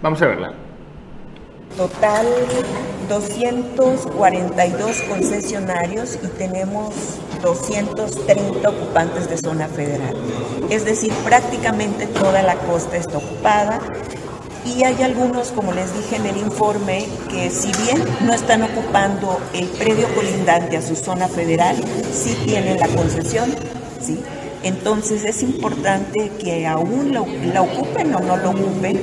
Vamos 0.00 0.22
a 0.22 0.26
verla. 0.26 0.52
Total 1.76 2.26
242 3.08 5.02
concesionarios 5.02 6.18
y 6.22 6.26
tenemos 6.38 7.20
230 7.42 8.68
ocupantes 8.68 9.28
de 9.28 9.36
zona 9.38 9.68
federal. 9.68 10.14
Es 10.70 10.84
decir, 10.84 11.12
prácticamente 11.24 12.06
toda 12.06 12.42
la 12.42 12.56
costa 12.56 12.96
está 12.96 13.18
ocupada 13.18 13.80
y 14.76 14.84
hay 14.84 15.02
algunos, 15.02 15.48
como 15.48 15.72
les 15.72 15.94
dije 15.96 16.16
en 16.16 16.26
el 16.26 16.36
informe, 16.36 17.06
que 17.30 17.50
si 17.50 17.70
bien 17.82 18.02
no 18.24 18.32
están 18.32 18.62
ocupando 18.62 19.38
el 19.52 19.66
predio 19.66 20.06
colindante 20.14 20.76
a 20.76 20.82
su 20.82 20.96
zona 20.96 21.28
federal, 21.28 21.76
sí 22.12 22.36
tienen 22.44 22.78
la 22.78 22.88
concesión, 22.88 23.54
¿sí? 24.00 24.18
Entonces 24.62 25.24
es 25.24 25.42
importante 25.42 26.32
que 26.40 26.66
aún 26.66 27.12
la, 27.12 27.24
la 27.52 27.62
ocupen 27.62 28.14
o 28.14 28.20
no 28.20 28.36
lo 28.36 28.50
ocupen, 28.50 29.00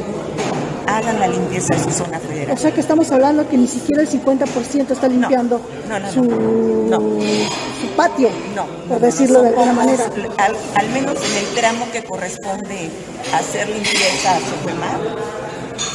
hagan 0.87 1.19
la 1.19 1.27
limpieza 1.27 1.75
de 1.75 1.83
su 1.83 1.91
zona 1.91 2.19
federal. 2.19 2.55
O 2.55 2.59
sea 2.59 2.71
que 2.71 2.81
estamos 2.81 3.11
hablando 3.11 3.47
que 3.47 3.57
ni 3.57 3.67
siquiera 3.67 4.01
el 4.01 4.09
50% 4.09 4.91
está 4.91 5.07
limpiando 5.07 5.59
no, 5.89 5.99
no, 5.99 6.11
su, 6.11 6.23
no. 6.23 6.99
su 6.99 7.87
patio, 7.95 8.29
No, 8.55 8.65
por 8.87 8.99
decirlo 8.99 9.41
de 9.41 9.49
alguna 9.49 9.73
manera. 9.73 10.05
Al, 10.37 10.55
al 10.75 10.89
menos 10.89 11.15
en 11.15 11.37
el 11.37 11.53
tramo 11.55 11.85
que 11.91 12.03
corresponde 12.03 12.89
hacer 13.33 13.69
limpieza 13.69 14.35
a 14.35 14.39
Sofemar, 14.39 14.99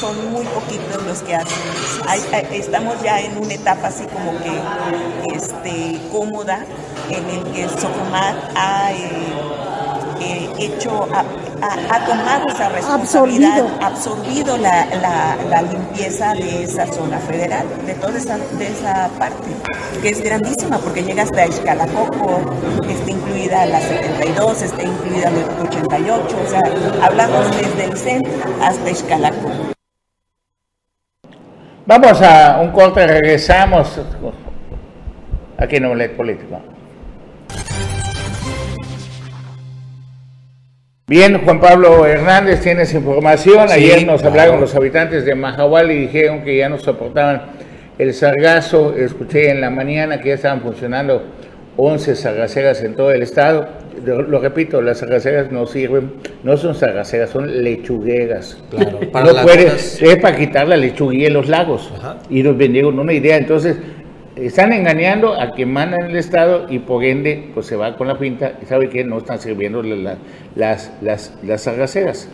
son 0.00 0.32
muy 0.32 0.44
poquitos 0.46 1.02
los 1.06 1.20
que 1.22 1.34
hacen 1.34 1.58
estamos 2.52 3.00
ya 3.02 3.20
en 3.20 3.36
una 3.36 3.54
etapa 3.54 3.88
así 3.88 4.04
como 4.06 4.32
que 4.38 5.36
este, 5.36 6.00
cómoda 6.10 6.64
en 7.10 7.28
el 7.28 7.44
que 7.52 7.68
Sofomar 7.68 8.34
ha 8.54 8.92
eh, 8.92 9.60
eh, 10.20 10.50
hecho, 10.58 11.08
ha, 11.12 12.06
tomado 12.06 12.46
esa 12.48 12.68
responsabilidad, 12.68 13.66
absorbido, 13.80 14.56
la, 14.58 15.62
limpieza 15.62 16.34
de 16.34 16.64
esa 16.64 16.86
zona 16.92 17.18
federal, 17.20 17.66
de 17.86 17.94
toda 17.94 18.18
esa, 18.18 18.36
de 18.36 18.66
esa 18.68 19.08
parte, 19.18 19.48
que 20.02 20.10
es 20.10 20.22
grandísima 20.22 20.78
porque 20.78 21.02
llega 21.02 21.22
hasta 21.22 21.44
Escalacoco, 21.44 22.40
está 22.88 23.10
incluida 23.10 23.64
la 23.66 23.80
72, 23.80 24.62
está 24.62 24.82
incluida 24.82 25.30
la 25.30 25.62
88, 25.62 26.36
o 26.46 26.50
sea, 26.50 26.62
hablamos 27.02 27.56
desde 27.56 27.84
el 27.84 27.96
centro 27.96 28.32
hasta 28.62 28.90
Escalacoco. 28.90 29.79
Vamos 31.90 32.22
a 32.22 32.60
un 32.60 32.70
corte, 32.70 33.04
regresamos 33.04 34.00
aquí 35.58 35.74
en 35.74 35.86
Omelet 35.86 36.12
Político. 36.12 36.60
Bien, 41.08 41.42
Juan 41.44 41.58
Pablo 41.58 42.06
Hernández, 42.06 42.60
tienes 42.60 42.94
información. 42.94 43.68
Ayer 43.72 44.06
nos 44.06 44.22
hablaron 44.22 44.60
los 44.60 44.72
habitantes 44.76 45.24
de 45.24 45.34
Mahahual 45.34 45.90
y 45.90 45.96
dijeron 46.02 46.44
que 46.44 46.58
ya 46.58 46.68
no 46.68 46.78
soportaban 46.78 47.42
el 47.98 48.14
sargazo. 48.14 48.94
Escuché 48.96 49.50
en 49.50 49.60
la 49.60 49.70
mañana 49.70 50.20
que 50.20 50.28
ya 50.28 50.34
estaban 50.36 50.60
funcionando 50.60 51.24
11 51.76 52.16
sargaceras 52.16 52.82
en 52.82 52.94
todo 52.94 53.12
el 53.12 53.22
estado. 53.22 53.68
Lo, 54.04 54.38
repito, 54.40 54.80
las 54.80 54.98
sargaceras 54.98 55.52
no 55.52 55.66
sirven, 55.66 56.12
no 56.42 56.56
son 56.56 56.74
sargaceras, 56.74 57.30
son 57.30 57.62
lechugueras. 57.62 58.62
Claro, 58.70 59.00
para 59.12 59.32
no 59.32 59.48
es 59.48 60.16
para 60.20 60.36
quitar 60.36 60.68
la 60.68 60.76
lechuguilla 60.76 61.28
en 61.28 61.34
los 61.34 61.48
lagos. 61.48 61.92
Y 62.28 62.42
nos 62.42 62.56
vendieron 62.56 62.98
una 62.98 63.12
idea. 63.12 63.36
Entonces, 63.36 63.76
están 64.36 64.72
engañando 64.72 65.34
a 65.34 65.50
quien 65.50 65.72
manda 65.72 65.96
en 66.00 66.10
el 66.10 66.16
Estado 66.16 66.66
y 66.70 66.78
por 66.78 67.04
ende 67.04 67.50
pues 67.52 67.66
se 67.66 67.76
va 67.76 67.96
con 67.96 68.08
la 68.08 68.18
pinta 68.18 68.52
y 68.62 68.66
sabe 68.66 68.88
que 68.88 69.04
no 69.04 69.18
están 69.18 69.38
sirviendo 69.38 69.82
las, 69.82 70.92
las, 71.02 71.34
las 71.42 71.60
sargaceras. 71.60 72.28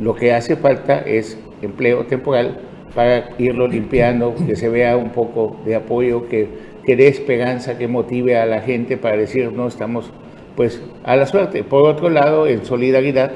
Lo 0.00 0.14
que 0.14 0.32
hace 0.32 0.56
falta 0.56 1.00
es 1.00 1.38
empleo 1.62 2.04
temporal 2.04 2.58
para 2.94 3.28
irlo 3.38 3.66
limpiando, 3.66 4.34
que 4.46 4.56
se 4.56 4.68
vea 4.68 4.96
un 4.96 5.10
poco 5.10 5.58
de 5.64 5.74
apoyo, 5.74 6.28
que, 6.28 6.48
que 6.86 6.96
dé 6.96 7.08
esperanza, 7.08 7.76
que 7.76 7.88
motive 7.88 8.38
a 8.38 8.46
la 8.46 8.60
gente 8.60 8.96
para 8.96 9.16
decir 9.16 9.52
no 9.52 9.66
estamos 9.66 10.10
pues 10.54 10.80
a 11.04 11.16
la 11.16 11.26
suerte. 11.26 11.64
Por 11.64 11.82
otro 11.82 12.08
lado, 12.08 12.46
en 12.46 12.64
solidaridad, 12.64 13.32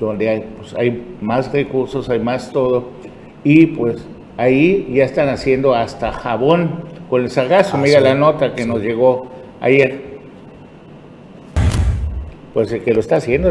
donde 0.00 0.28
hay, 0.28 0.44
pues, 0.56 0.74
hay 0.74 1.16
más 1.20 1.52
recursos, 1.52 2.08
hay 2.08 2.20
más 2.20 2.50
todo, 2.52 2.90
y 3.44 3.66
pues 3.66 4.06
ahí 4.36 4.90
ya 4.94 5.04
están 5.04 5.28
haciendo 5.28 5.74
hasta 5.74 6.12
jabón 6.12 6.84
con 7.10 7.22
el 7.22 7.30
sargazo. 7.30 7.76
Mira 7.76 8.00
la 8.00 8.14
nota 8.14 8.54
que 8.54 8.64
nos 8.64 8.80
llegó 8.80 9.28
ayer. 9.60 10.12
Pues 12.54 12.72
el 12.72 12.82
que 12.82 12.94
lo 12.94 13.00
está 13.00 13.16
haciendo 13.16 13.50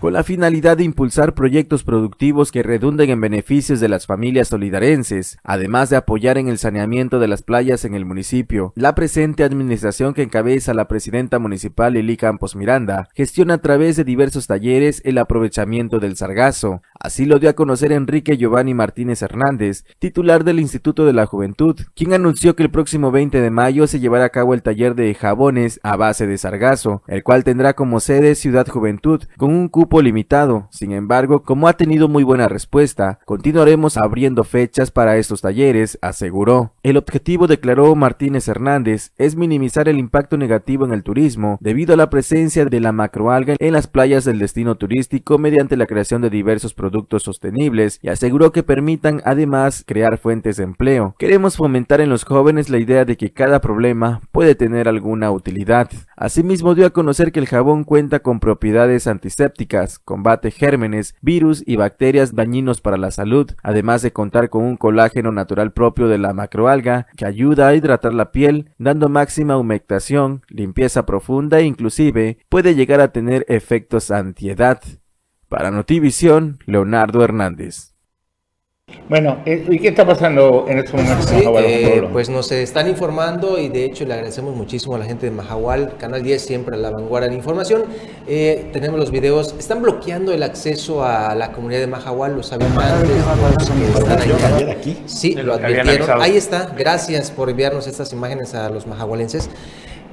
con 0.00 0.14
la 0.14 0.24
finalidad 0.24 0.78
de 0.78 0.84
impulsar 0.84 1.34
proyectos 1.34 1.84
productivos 1.84 2.50
que 2.50 2.62
redunden 2.62 3.10
en 3.10 3.20
beneficios 3.20 3.80
de 3.80 3.88
las 3.88 4.06
familias 4.06 4.48
solidarenses, 4.48 5.38
además 5.44 5.90
de 5.90 5.96
apoyar 5.96 6.38
en 6.38 6.48
el 6.48 6.56
saneamiento 6.56 7.18
de 7.18 7.28
las 7.28 7.42
playas 7.42 7.84
en 7.84 7.94
el 7.94 8.06
municipio. 8.06 8.72
La 8.76 8.94
presente 8.94 9.44
administración 9.44 10.14
que 10.14 10.22
encabeza 10.22 10.72
la 10.72 10.88
presidenta 10.88 11.38
municipal 11.38 11.92
Lili 11.92 12.16
Campos 12.16 12.56
Miranda 12.56 13.08
gestiona 13.14 13.54
a 13.54 13.58
través 13.58 13.96
de 13.96 14.04
diversos 14.04 14.46
talleres 14.46 15.02
el 15.04 15.18
aprovechamiento 15.18 15.98
del 15.98 16.16
sargazo. 16.16 16.80
Así 16.98 17.26
lo 17.26 17.38
dio 17.38 17.50
a 17.50 17.54
conocer 17.54 17.92
Enrique 17.92 18.38
Giovanni 18.38 18.72
Martínez 18.72 19.20
Hernández, 19.20 19.84
titular 19.98 20.44
del 20.44 20.60
Instituto 20.60 21.04
de 21.04 21.12
la 21.12 21.26
Juventud, 21.26 21.78
quien 21.94 22.14
anunció 22.14 22.56
que 22.56 22.62
el 22.62 22.70
próximo 22.70 23.10
20 23.10 23.40
de 23.40 23.50
mayo 23.50 23.86
se 23.86 24.00
llevará 24.00 24.24
a 24.24 24.30
cabo 24.30 24.54
el 24.54 24.62
taller 24.62 24.94
de 24.94 25.14
jabones 25.14 25.78
a 25.82 25.96
base 25.96 26.26
de 26.26 26.38
sargazo, 26.38 27.02
el 27.06 27.22
cual 27.22 27.44
tendrá 27.44 27.74
como 27.74 28.00
sede 28.00 28.34
Ciudad 28.34 28.66
Juventud, 28.66 29.24
con 29.36 29.50
un 29.50 29.68
cupo 29.68 29.89
limitado. 29.98 30.68
Sin 30.70 30.92
embargo, 30.92 31.42
como 31.42 31.66
ha 31.66 31.72
tenido 31.72 32.06
muy 32.06 32.22
buena 32.22 32.48
respuesta, 32.48 33.18
continuaremos 33.24 33.96
abriendo 33.96 34.44
fechas 34.44 34.92
para 34.92 35.16
estos 35.16 35.40
talleres, 35.40 35.98
aseguró. 36.00 36.74
El 36.84 36.96
objetivo, 36.96 37.48
declaró 37.48 37.96
Martínez 37.96 38.46
Hernández, 38.46 39.12
es 39.18 39.34
minimizar 39.34 39.88
el 39.88 39.98
impacto 39.98 40.36
negativo 40.36 40.84
en 40.84 40.92
el 40.92 41.02
turismo 41.02 41.58
debido 41.60 41.94
a 41.94 41.96
la 41.96 42.10
presencia 42.10 42.64
de 42.64 42.80
la 42.80 42.92
macroalga 42.92 43.56
en 43.58 43.72
las 43.72 43.88
playas 43.88 44.24
del 44.24 44.38
destino 44.38 44.76
turístico 44.76 45.38
mediante 45.38 45.76
la 45.76 45.86
creación 45.86 46.22
de 46.22 46.30
diversos 46.30 46.74
productos 46.74 47.24
sostenibles 47.24 47.98
y 48.02 48.08
aseguró 48.08 48.52
que 48.52 48.62
permitan 48.62 49.20
además 49.24 49.82
crear 49.86 50.18
fuentes 50.18 50.58
de 50.58 50.64
empleo. 50.64 51.16
Queremos 51.18 51.56
fomentar 51.56 52.00
en 52.00 52.10
los 52.10 52.24
jóvenes 52.24 52.70
la 52.70 52.78
idea 52.78 53.04
de 53.04 53.16
que 53.16 53.32
cada 53.32 53.60
problema 53.60 54.20
puede 54.30 54.54
tener 54.54 54.88
alguna 54.88 55.30
utilidad. 55.32 55.90
Asimismo 56.16 56.74
dio 56.74 56.86
a 56.86 56.90
conocer 56.90 57.32
que 57.32 57.40
el 57.40 57.48
jabón 57.48 57.84
cuenta 57.84 58.20
con 58.20 58.40
propiedades 58.40 59.06
antisépticas 59.06 59.79
combate 60.04 60.50
gérmenes, 60.50 61.14
virus 61.20 61.62
y 61.66 61.76
bacterias 61.76 62.34
dañinos 62.34 62.80
para 62.80 62.96
la 62.96 63.10
salud, 63.10 63.50
además 63.62 64.02
de 64.02 64.12
contar 64.12 64.50
con 64.50 64.64
un 64.64 64.76
colágeno 64.76 65.32
natural 65.32 65.72
propio 65.72 66.08
de 66.08 66.18
la 66.18 66.32
macroalga 66.32 67.06
que 67.16 67.26
ayuda 67.26 67.68
a 67.68 67.74
hidratar 67.74 68.14
la 68.14 68.32
piel, 68.32 68.70
dando 68.78 69.08
máxima 69.08 69.56
humectación, 69.56 70.42
limpieza 70.48 71.06
profunda 71.06 71.60
e 71.60 71.64
inclusive 71.64 72.38
puede 72.48 72.74
llegar 72.74 73.00
a 73.00 73.12
tener 73.12 73.44
efectos 73.48 74.10
antiedad. 74.10 74.80
Para 75.48 75.70
Notivisión, 75.70 76.60
Leonardo 76.66 77.24
Hernández. 77.24 77.89
Bueno, 79.10 79.38
eh, 79.44 79.66
¿y 79.68 79.80
qué 79.80 79.88
está 79.88 80.06
pasando 80.06 80.66
en 80.68 80.78
estos 80.78 80.94
momentos 80.94 81.26
sí, 81.26 81.42
eh, 81.44 82.08
pues 82.12 82.28
nos 82.28 82.52
están 82.52 82.88
informando 82.88 83.58
y 83.58 83.68
de 83.68 83.84
hecho 83.84 84.04
le 84.04 84.14
agradecemos 84.14 84.54
muchísimo 84.54 84.94
a 84.94 84.98
la 84.98 85.04
gente 85.04 85.26
de 85.26 85.32
Mahahual, 85.32 85.96
Canal 85.98 86.22
10 86.22 86.40
siempre 86.40 86.76
a 86.76 86.78
la 86.78 86.90
vanguardia 86.90 87.28
de 87.28 87.34
información. 87.34 87.86
Eh, 88.28 88.70
tenemos 88.72 89.00
los 89.00 89.10
videos, 89.10 89.56
están 89.58 89.82
bloqueando 89.82 90.32
el 90.32 90.44
acceso 90.44 91.04
a 91.04 91.34
la 91.34 91.50
comunidad 91.50 91.80
de 91.80 91.86
Mahahual, 91.88 92.36
los 92.36 92.52
habitantes 92.52 93.10
están 93.96 94.70
aquí. 94.70 94.96
Sí, 95.06 95.34
lo 95.34 95.54
advirtieron. 95.54 96.22
Ahí 96.22 96.36
está, 96.36 96.72
gracias 96.78 97.32
por 97.32 97.50
enviarnos 97.50 97.88
estas 97.88 98.12
imágenes 98.12 98.54
a 98.54 98.70
los 98.70 98.86
mahahualenses 98.86 99.50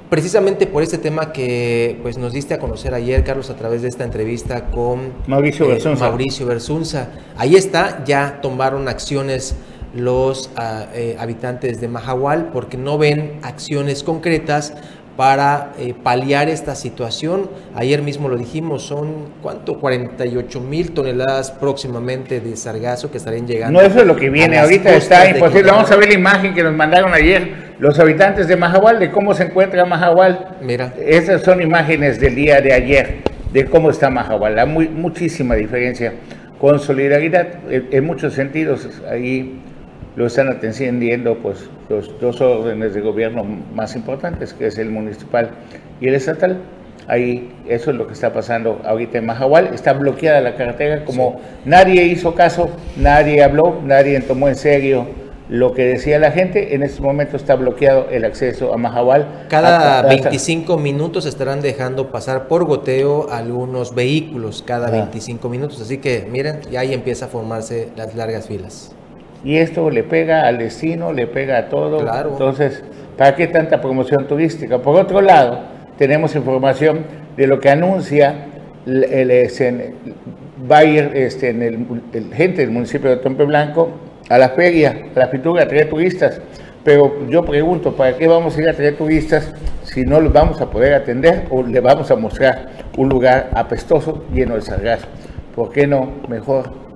precisamente 0.10 0.68
por 0.68 0.84
este 0.84 0.98
tema 0.98 1.32
que 1.32 2.00
pues 2.02 2.18
nos 2.18 2.34
diste 2.34 2.54
a 2.54 2.60
conocer 2.60 2.94
ayer, 2.94 3.24
Carlos, 3.24 3.50
a 3.50 3.56
través 3.56 3.82
de 3.82 3.90
esta 3.90 4.04
entrevista 4.04 4.66
con 4.72 5.14
Mauricio 5.28 5.66
eh, 5.66 5.70
Bersunza. 5.70 6.10
Mauricio 6.10 6.46
Bersunza. 6.46 7.10
Ahí 7.38 7.56
está, 7.56 8.04
ya 8.06 8.40
tomaron 8.42 8.88
acciones 8.88 9.56
los 9.94 10.50
eh, 10.94 11.16
habitantes 11.20 11.82
de 11.82 11.88
Mahahual 11.88 12.50
porque 12.52 12.78
no 12.78 12.98
ven 12.98 13.40
acciones 13.42 14.04
concretas 14.04 14.74
para 15.18 15.74
eh, 15.80 15.96
paliar 16.02 16.48
esta 16.48 16.76
situación. 16.76 17.50
Ayer 17.76 18.04
mismo 18.04 18.30
lo 18.30 18.38
dijimos, 18.38 18.84
son 18.84 19.30
¿cuánto? 19.42 19.80
48 19.80 20.62
mil 20.62 20.92
toneladas 20.92 21.52
próximamente 21.52 22.40
de 22.40 22.56
sargazo 22.56 23.10
que 23.10 23.18
estarían 23.18 23.48
llegando. 23.48 23.82
No, 23.82 23.86
eso 23.86 24.00
es 24.00 24.06
lo 24.06 24.16
que 24.16 24.30
viene, 24.30 24.60
ahorita 24.60 24.96
está 24.96 25.28
imposible. 25.28 25.72
Vamos 25.72 25.92
a 25.92 25.96
ver 25.96 26.10
la 26.10 26.14
imagen 26.14 26.54
que 26.54 26.62
nos 26.62 26.74
mandaron 26.74 27.14
ayer 27.14 27.68
los 27.80 28.00
habitantes 28.00 28.48
de 28.48 28.56
Mahahual, 28.56 29.00
de 29.00 29.12
cómo 29.12 29.34
se 29.34 29.44
encuentra 29.44 29.86
Mahahual. 29.86 30.58
Mira. 30.62 30.94
Esas 31.04 31.42
son 31.42 31.62
imágenes 31.62 32.20
del 32.20 32.36
día 32.36 32.62
de 32.62 32.74
ayer, 32.74 33.18
de 33.52 33.66
cómo 33.66 33.90
está 33.90 34.12
Mahahual. 34.12 34.60
Hay 34.60 34.68
muy, 34.68 34.88
muchísima 34.88 35.56
diferencia 35.56 36.14
con 36.60 36.80
solidaridad 36.80 37.48
en 37.70 38.06
muchos 38.06 38.34
sentidos. 38.34 38.88
Ahí 39.10 39.60
lo 40.16 40.28
están 40.28 40.48
atendiendo 40.50 41.38
pues 41.40 41.70
los 41.90 42.20
dos 42.20 42.42
órdenes 42.42 42.94
de 42.94 43.02
gobierno 43.02 43.44
más 43.44 43.96
importantes, 43.96 44.54
que 44.54 44.68
es 44.68 44.78
el 44.78 44.90
municipal 44.90 45.52
y 46.02 46.08
el 46.08 46.16
estatal. 46.16 46.58
Ahí 47.08 47.50
eso 47.70 47.92
es 47.92 47.98
lo 47.98 48.06
que 48.06 48.14
está 48.14 48.34
pasando 48.34 48.82
ahorita 48.84 49.20
en 49.20 49.26
Mahahual. 49.26 49.68
Está 49.74 49.94
bloqueada 49.94 50.42
la 50.42 50.56
carretera, 50.56 51.06
como 51.06 51.40
nadie 51.64 52.04
hizo 52.04 52.36
caso, 52.36 52.70
nadie 52.98 53.44
habló, 53.44 53.80
nadie 53.84 54.20
tomó 54.20 54.50
en 54.50 54.56
serio 54.56 55.08
lo 55.50 55.74
que 55.74 55.86
decía 55.86 56.20
la 56.20 56.32
gente. 56.32 56.76
En 56.76 56.84
este 56.84 57.02
momento 57.02 57.38
está 57.38 57.56
bloqueado 57.56 58.08
el 58.12 58.26
acceso 58.26 58.74
a 58.74 58.78
Mahahual. 58.78 59.46
Cada 59.48 60.02
25 60.02 60.78
minutos 60.78 61.26
estarán 61.26 61.62
dejando 61.62 62.12
pasar 62.12 62.50
por 62.50 62.66
goteo 62.66 63.30
algunos 63.32 63.96
vehículos, 63.96 64.62
cada 64.66 64.92
25 64.92 65.48
minutos. 65.48 65.80
Así 65.80 66.00
que 66.00 66.28
miren, 66.30 66.60
ya 66.70 66.82
ahí 66.82 66.94
empieza 66.94 67.26
a 67.26 67.28
formarse 67.30 67.90
las 67.96 68.16
largas 68.16 68.48
filas. 68.48 68.97
Y 69.44 69.58
esto 69.58 69.90
le 69.90 70.04
pega 70.04 70.48
al 70.48 70.58
destino, 70.58 71.14
le 71.14 71.28
pega 71.28 71.58
a 71.58 71.70
todo. 71.70 72.00
Entonces, 72.00 72.84
¿para 73.18 73.36
qué 73.36 73.48
tanta 73.48 73.82
promoción 73.82 74.28
turística? 74.28 74.80
Por 74.80 75.00
otro 75.00 75.22
lado, 75.22 75.60
tenemos 75.98 76.36
información 76.36 77.06
de 77.36 77.48
lo 77.48 77.60
que 77.60 77.70
anuncia 77.70 78.48
el, 78.86 79.04
el, 79.04 79.32
este, 79.32 79.94
ir 80.86 81.12
este, 81.14 81.50
en 81.50 81.62
el, 81.62 82.34
gente 82.34 82.62
del 82.62 82.72
municipio 82.72 83.10
de 83.10 83.18
Tompe 83.18 83.44
Blanco 83.44 83.92
a 84.30 84.38
la 84.38 84.50
feria, 84.50 85.08
a 85.16 85.20
la 85.20 85.32
pintura, 85.32 85.64
a 85.64 85.68
traer 85.68 85.90
turistas. 85.90 86.42
Pero 86.84 87.28
yo 87.28 87.44
pregunto, 87.44 87.96
¿para 87.96 88.18
qué 88.18 88.28
vamos 88.28 88.58
a 88.58 88.62
ir 88.62 88.70
a 88.70 88.74
traer 88.74 88.96
turistas 88.96 89.54
si 89.84 90.06
no 90.06 90.22
los 90.22 90.32
vamos 90.32 90.62
a 90.62 90.70
poder 90.70 90.94
atender 90.94 91.46
o 91.50 91.62
le 91.62 91.80
vamos 91.80 92.10
a 92.12 92.16
mostrar 92.16 92.70
un 92.98 93.10
lugar 93.10 93.50
apestoso 93.54 94.26
lleno 94.34 94.56
de 94.56 94.62
sargazo? 94.62 95.06
¿Por 95.54 95.72
qué 95.72 95.86
no 95.86 96.12
mejor 96.30 96.87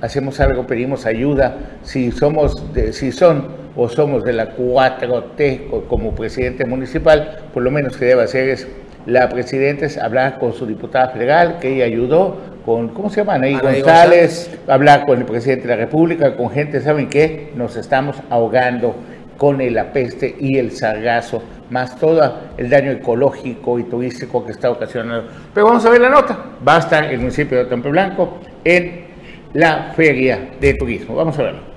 hacemos 0.00 0.40
algo, 0.40 0.66
pedimos 0.66 1.06
ayuda, 1.06 1.56
si 1.82 2.10
somos, 2.10 2.72
de, 2.72 2.92
si 2.92 3.12
son 3.12 3.48
o 3.76 3.88
somos 3.88 4.24
de 4.24 4.32
la 4.32 4.56
4T 4.56 5.86
como 5.88 6.14
presidente 6.14 6.64
municipal, 6.64 7.38
por 7.52 7.62
lo 7.62 7.70
menos 7.70 7.96
que 7.96 8.06
debe 8.06 8.22
hacer 8.22 8.48
es 8.48 8.68
la 9.06 9.28
presidenta 9.30 9.86
es 9.86 9.96
hablar 9.96 10.38
con 10.38 10.52
su 10.52 10.66
diputada 10.66 11.08
federal, 11.08 11.58
que 11.58 11.74
ella 11.74 11.86
ayudó, 11.86 12.36
con, 12.66 12.88
¿cómo 12.88 13.08
se 13.08 13.20
llama? 13.20 13.34
Anaí 13.34 13.58
González, 13.58 14.58
hablar 14.68 15.06
con 15.06 15.18
el 15.18 15.24
presidente 15.24 15.66
de 15.66 15.74
la 15.74 15.80
República, 15.80 16.36
con 16.36 16.50
gente, 16.50 16.80
¿saben 16.82 17.08
qué? 17.08 17.50
Nos 17.56 17.76
estamos 17.76 18.16
ahogando 18.28 18.94
con 19.38 19.62
el 19.62 19.78
apeste 19.78 20.36
y 20.38 20.58
el 20.58 20.72
sargazo, 20.72 21.42
más 21.70 21.96
todo 21.96 22.40
el 22.58 22.68
daño 22.68 22.90
ecológico 22.90 23.78
y 23.78 23.84
turístico 23.84 24.44
que 24.44 24.52
está 24.52 24.70
ocasionando. 24.70 25.30
Pero 25.54 25.66
vamos 25.66 25.84
a 25.86 25.90
ver 25.90 26.02
la 26.02 26.10
nota. 26.10 26.38
Va 26.66 26.76
a 26.76 26.80
estar 26.80 27.04
el 27.04 27.20
municipio 27.20 27.56
de 27.56 27.64
Temple 27.64 27.90
Blanco 27.90 28.38
en 28.64 29.06
la 29.52 29.92
feria 29.94 30.50
de 30.60 30.74
turismo. 30.74 31.14
Vamos 31.16 31.38
a 31.38 31.42
verlo. 31.42 31.69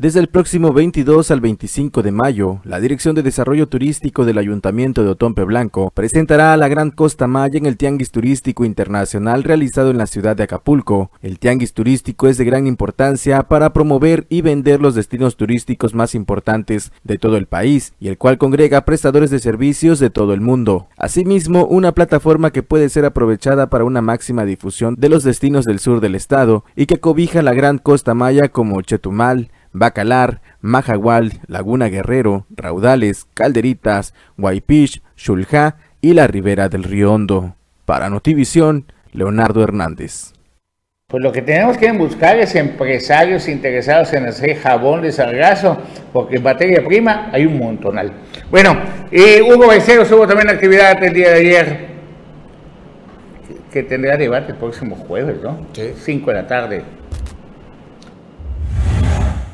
Desde 0.00 0.18
el 0.18 0.28
próximo 0.28 0.72
22 0.72 1.30
al 1.30 1.42
25 1.42 2.02
de 2.02 2.10
mayo, 2.10 2.62
la 2.64 2.80
Dirección 2.80 3.14
de 3.14 3.22
Desarrollo 3.22 3.68
Turístico 3.68 4.24
del 4.24 4.38
Ayuntamiento 4.38 5.04
de 5.04 5.10
Otompe 5.10 5.44
Blanco 5.44 5.92
presentará 5.94 6.54
a 6.54 6.56
la 6.56 6.68
Gran 6.68 6.90
Costa 6.90 7.26
Maya 7.26 7.58
en 7.58 7.66
el 7.66 7.76
Tianguis 7.76 8.10
Turístico 8.10 8.64
Internacional 8.64 9.44
realizado 9.44 9.90
en 9.90 9.98
la 9.98 10.06
ciudad 10.06 10.36
de 10.36 10.44
Acapulco. 10.44 11.10
El 11.20 11.38
Tianguis 11.38 11.74
Turístico 11.74 12.28
es 12.28 12.38
de 12.38 12.46
gran 12.46 12.66
importancia 12.66 13.42
para 13.42 13.74
promover 13.74 14.24
y 14.30 14.40
vender 14.40 14.80
los 14.80 14.94
destinos 14.94 15.36
turísticos 15.36 15.92
más 15.92 16.14
importantes 16.14 16.92
de 17.04 17.18
todo 17.18 17.36
el 17.36 17.44
país 17.44 17.92
y 18.00 18.08
el 18.08 18.16
cual 18.16 18.38
congrega 18.38 18.86
prestadores 18.86 19.30
de 19.30 19.38
servicios 19.38 19.98
de 19.98 20.08
todo 20.08 20.32
el 20.32 20.40
mundo. 20.40 20.88
Asimismo, 20.96 21.66
una 21.66 21.92
plataforma 21.92 22.52
que 22.52 22.62
puede 22.62 22.88
ser 22.88 23.04
aprovechada 23.04 23.68
para 23.68 23.84
una 23.84 24.00
máxima 24.00 24.46
difusión 24.46 24.94
de 24.96 25.10
los 25.10 25.24
destinos 25.24 25.66
del 25.66 25.78
sur 25.78 26.00
del 26.00 26.14
estado 26.14 26.64
y 26.74 26.86
que 26.86 27.00
cobija 27.00 27.42
la 27.42 27.52
Gran 27.52 27.76
Costa 27.76 28.14
Maya 28.14 28.48
como 28.48 28.80
Chetumal, 28.80 29.50
Bacalar, 29.72 30.40
Majagual, 30.60 31.32
Laguna 31.46 31.86
Guerrero, 31.86 32.46
Raudales, 32.50 33.26
Calderitas, 33.34 34.14
Guaypich, 34.36 35.02
Xulja 35.16 35.76
y 36.00 36.14
la 36.14 36.26
ribera 36.26 36.68
del 36.68 36.84
Río 36.84 37.12
Hondo. 37.12 37.54
Para 37.84 38.10
Notivisión, 38.10 38.86
Leonardo 39.12 39.62
Hernández. 39.62 40.32
Pues 41.10 41.24
lo 41.24 41.32
que 41.32 41.42
tenemos 41.42 41.76
que 41.76 41.90
buscar 41.90 42.38
es 42.38 42.54
empresarios 42.54 43.48
interesados 43.48 44.12
en 44.12 44.26
hacer 44.26 44.56
jabón 44.56 45.02
de 45.02 45.10
sargazo, 45.10 45.76
porque 46.12 46.36
en 46.36 46.44
materia 46.44 46.84
prima 46.86 47.30
hay 47.32 47.46
un 47.46 47.58
montonal. 47.58 48.12
Bueno, 48.48 48.76
y 49.10 49.40
Hugo 49.40 49.68
Beceros 49.68 50.10
hubo 50.12 50.24
también 50.24 50.50
actividad 50.50 51.02
el 51.02 51.12
día 51.12 51.30
de 51.30 51.34
ayer, 51.34 51.86
que 53.72 53.82
tendrá 53.82 54.16
debate 54.16 54.52
el 54.52 54.58
próximo 54.58 54.94
jueves, 54.94 55.42
¿no? 55.42 55.66
Sí. 55.72 55.92
5 55.96 56.30
de 56.30 56.36
la 56.36 56.46
tarde. 56.46 56.84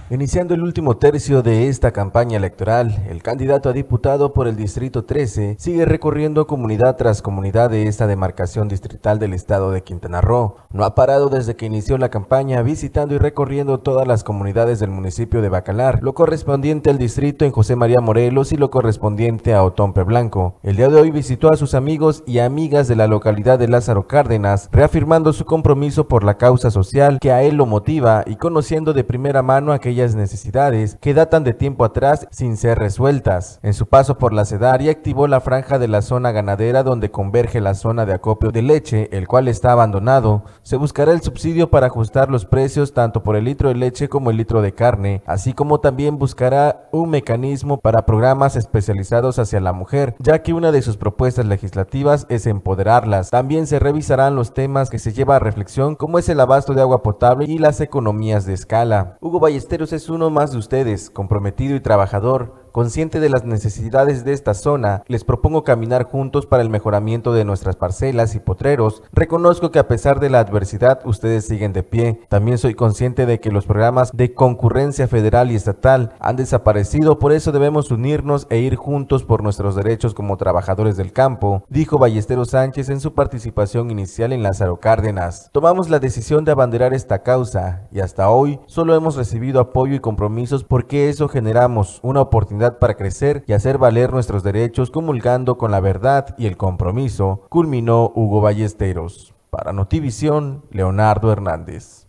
Iniciando 0.09 0.55
el 0.55 0.63
último 0.63 0.99
tercio 0.99 1.43
de 1.43 1.67
esta 1.67 1.91
campaña 1.91 2.37
electoral, 2.37 3.05
el 3.11 3.25
candidato 3.25 3.69
a 3.69 3.73
diputado 3.73 4.33
por 4.33 4.47
el 4.47 4.55
Distrito 4.55 5.05
13 5.05 5.57
sigue 5.59 5.85
recorriendo 5.85 6.47
comunidad 6.47 6.95
tras 6.97 7.23
comunidad 7.23 7.71
de 7.71 7.89
esta 7.89 8.07
demarcación 8.07 8.69
distrital 8.69 9.19
del 9.19 9.33
estado 9.33 9.73
de 9.73 9.83
Quintana 9.83 10.21
Roo. 10.21 10.59
No 10.71 10.85
ha 10.85 10.95
parado 10.95 11.29
desde 11.29 11.57
que 11.57 11.67
inició 11.67 11.99
la 11.99 12.09
campaña 12.09 12.63
visitando 12.63 13.17
y 13.17 13.19
recorriendo 13.19 13.81
todas 13.81 14.07
las 14.07 14.23
comunidades 14.23 14.79
del 14.79 14.91
municipio 14.91 15.43
de 15.43 15.49
Bacalar, 15.49 15.99
lo 16.05 16.15
correspondiente 16.15 16.89
al 16.89 16.99
distrito 16.99 17.45
en 17.45 17.51
José 17.51 17.75
María 17.75 17.99
Morelos 18.01 18.53
y 18.53 18.57
lo 18.57 18.71
correspondiente 18.71 19.55
a 19.55 19.65
Otompe 19.65 20.05
Blanco. 20.05 20.55
El 20.63 20.77
día 20.77 20.89
de 20.89 21.01
hoy 21.01 21.11
visitó 21.11 21.51
a 21.51 21.57
sus 21.57 21.75
amigos 21.75 22.23
y 22.29 22.39
amigas 22.39 22.87
de 22.87 22.95
la 22.95 23.09
localidad 23.09 23.59
de 23.59 23.67
Lázaro 23.67 24.07
Cárdenas, 24.07 24.69
reafirmando 24.71 25.33
su 25.33 25.45
compromiso 25.45 26.07
por 26.07 26.23
la 26.23 26.39
causa 26.39 26.71
social 26.71 27.19
que 27.21 27.33
a 27.33 27.43
él 27.43 27.57
lo 27.57 27.67
motiva 27.67 28.23
y 28.25 28.37
conociendo 28.37 28.93
de 28.93 29.03
primera 29.03 29.43
mano 29.43 29.73
aquella 29.73 29.96
necesidades 29.97 30.99
que 31.01 31.15
datan 31.15 31.43
de 31.45 31.55
tiempo 31.55 31.85
atrás 31.85 32.27
sin 32.31 32.57
ser 32.57 32.79
resueltas. 32.79 33.59
En 33.63 33.75
su 33.75 33.87
paso 33.87 34.19
por 34.19 34.33
la 34.33 34.45
Cedaria 34.45 34.91
activó 34.91 35.27
la 35.27 35.41
franja 35.41 35.79
de 35.79 35.89
la 35.89 36.03
zona 36.03 36.33
ganadera 36.33 36.83
donde 36.83 37.11
converge 37.11 37.61
la 37.61 37.75
zona 37.75 38.05
de 38.05 38.13
acopio 38.13 38.53
de 38.53 38.63
leche, 38.63 39.09
el 39.13 39.27
cual 39.27 39.49
está 39.49 39.73
abandonado. 39.73 40.45
Se 40.63 40.77
buscará 40.77 41.13
el 41.13 41.23
subsidio 41.23 41.71
para 41.71 41.87
ajustar 41.87 42.31
los 42.31 42.45
precios 42.45 42.93
tanto 42.93 43.23
por 43.23 43.37
el 43.37 43.45
litro 43.45 43.71
de 43.71 43.77
leche 43.77 44.09
como 44.09 44.31
el 44.31 44.37
litro 44.37 44.63
de 44.63 44.75
carne, 44.75 45.23
así 45.27 45.53
como 45.53 45.81
también 45.81 46.19
buscará 46.19 46.89
un 46.93 47.11
mecanismo 47.11 47.79
para 47.79 48.07
programas 48.07 48.57
especializados 48.57 49.39
hacia 49.39 49.61
la 49.61 49.73
mujer, 49.73 50.15
ya 50.19 50.43
que 50.43 50.53
una 50.53 50.73
de 50.73 50.83
sus 50.83 50.97
propuestas 50.97 51.47
legislativas 51.47 52.27
es 52.29 52.47
empoderarlas. 52.47 53.31
También 53.31 53.67
se 53.67 53.79
revisarán 53.79 54.37
los 54.37 54.55
temas 54.55 54.91
que 54.91 54.99
se 54.99 55.13
lleva 55.13 55.37
a 55.37 55.41
reflexión 55.41 55.97
como 55.97 56.19
es 56.19 56.29
el 56.29 56.41
abasto 56.41 56.75
de 56.75 56.83
agua 56.83 57.03
potable 57.03 57.47
y 57.47 57.59
las 57.59 57.81
economías 57.81 58.47
de 58.47 58.55
escala. 58.55 59.17
Hugo 59.21 59.41
Ballesteros 59.41 59.86
es 59.93 60.09
uno 60.09 60.31
más 60.31 60.53
de 60.53 60.59
ustedes, 60.59 61.11
comprometido 61.11 61.77
y 61.77 61.81
trabajador, 61.81 62.66
Consciente 62.77 63.21
de 63.21 63.31
las 63.31 63.47
necesidades 63.47 64.23
de 64.23 64.35
esta 64.35 64.53
zona, 64.53 65.03
les 65.07 65.25
propongo 65.25 65.65
caminar 65.65 66.05
juntos 66.05 66.45
para 66.45 66.63
el 66.63 66.69
mejoramiento 66.69 67.33
de 67.33 67.47
nuestras 67.47 67.75
parcelas 67.75 68.35
y 68.35 68.39
potreros. 68.39 69.03
Reconozco 69.15 69.71
que 69.71 69.79
a 69.79 69.89
pesar 69.89 70.21
de 70.21 70.29
la 70.29 70.41
adversidad, 70.41 71.01
ustedes 71.07 71.47
siguen 71.47 71.73
de 71.73 71.83
pie. 71.83 72.21
También 72.29 72.59
soy 72.59 72.75
consciente 72.75 73.25
de 73.25 73.41
que 73.41 73.51
los 73.51 73.65
programas 73.65 74.11
de 74.13 74.35
concurrencia 74.35 75.09
federal 75.09 75.51
y 75.51 75.55
estatal 75.55 76.13
han 76.21 76.37
desaparecido, 76.37 77.19
por 77.19 77.33
eso 77.33 77.51
debemos 77.51 77.91
unirnos 77.91 78.47
e 78.51 78.59
ir 78.59 78.77
juntos 78.77 79.25
por 79.25 79.43
nuestros 79.43 79.75
derechos 79.75 80.13
como 80.13 80.37
trabajadores 80.37 80.99
del 80.99 81.15
campo, 81.15 81.65
dijo 81.71 81.97
Ballesteros 81.97 82.51
Sánchez 82.51 82.91
en 82.91 83.01
su 83.01 83.15
participación 83.15 83.91
inicial 83.91 84.35
en 84.35 84.43
Lázaro 84.43 84.81
Cárdenas. 84.81 85.49
Tomamos 85.51 85.89
la 85.89 85.99
decisión 85.99 86.45
de 86.45 86.53
abanderar 86.53 86.93
esta 86.93 87.23
causa 87.23 87.89
y 87.91 88.01
hasta 88.01 88.29
hoy 88.29 88.61
solo 88.67 88.95
hemos 88.95 89.17
recibido 89.17 89.61
apoyo 89.61 89.95
y 89.95 90.01
compromisos 90.01 90.63
porque 90.63 91.09
eso 91.09 91.27
generamos 91.27 92.01
una 92.03 92.21
oportunidad 92.21 92.66
para 92.75 92.95
crecer 92.95 93.45
y 93.47 93.53
hacer 93.53 93.79
valer 93.79 94.13
nuestros 94.13 94.43
derechos 94.43 94.91
comulgando 94.91 95.57
con 95.57 95.71
la 95.71 95.81
verdad 95.81 96.35
y 96.39 96.47
el 96.47 96.57
compromiso, 96.57 97.47
culminó 97.49 98.13
Hugo 98.15 98.41
Ballesteros. 98.41 99.35
Para 99.51 99.73
Notivisión, 99.73 100.65
Leonardo 100.71 101.33
Hernández. 101.33 102.07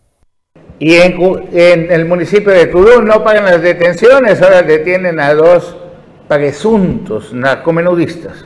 Y 0.80 0.94
en, 0.94 1.90
el 1.90 2.04
municipio 2.04 2.52
de 2.52 2.66
Tulum 2.66 3.04
no 3.04 3.24
pagan 3.24 3.44
las 3.44 3.62
detenciones, 3.62 4.40
ahora 4.42 4.62
detienen 4.62 5.18
a 5.18 5.34
dos 5.34 5.76
presuntos 6.28 7.32
narcomenudistas. 7.32 8.44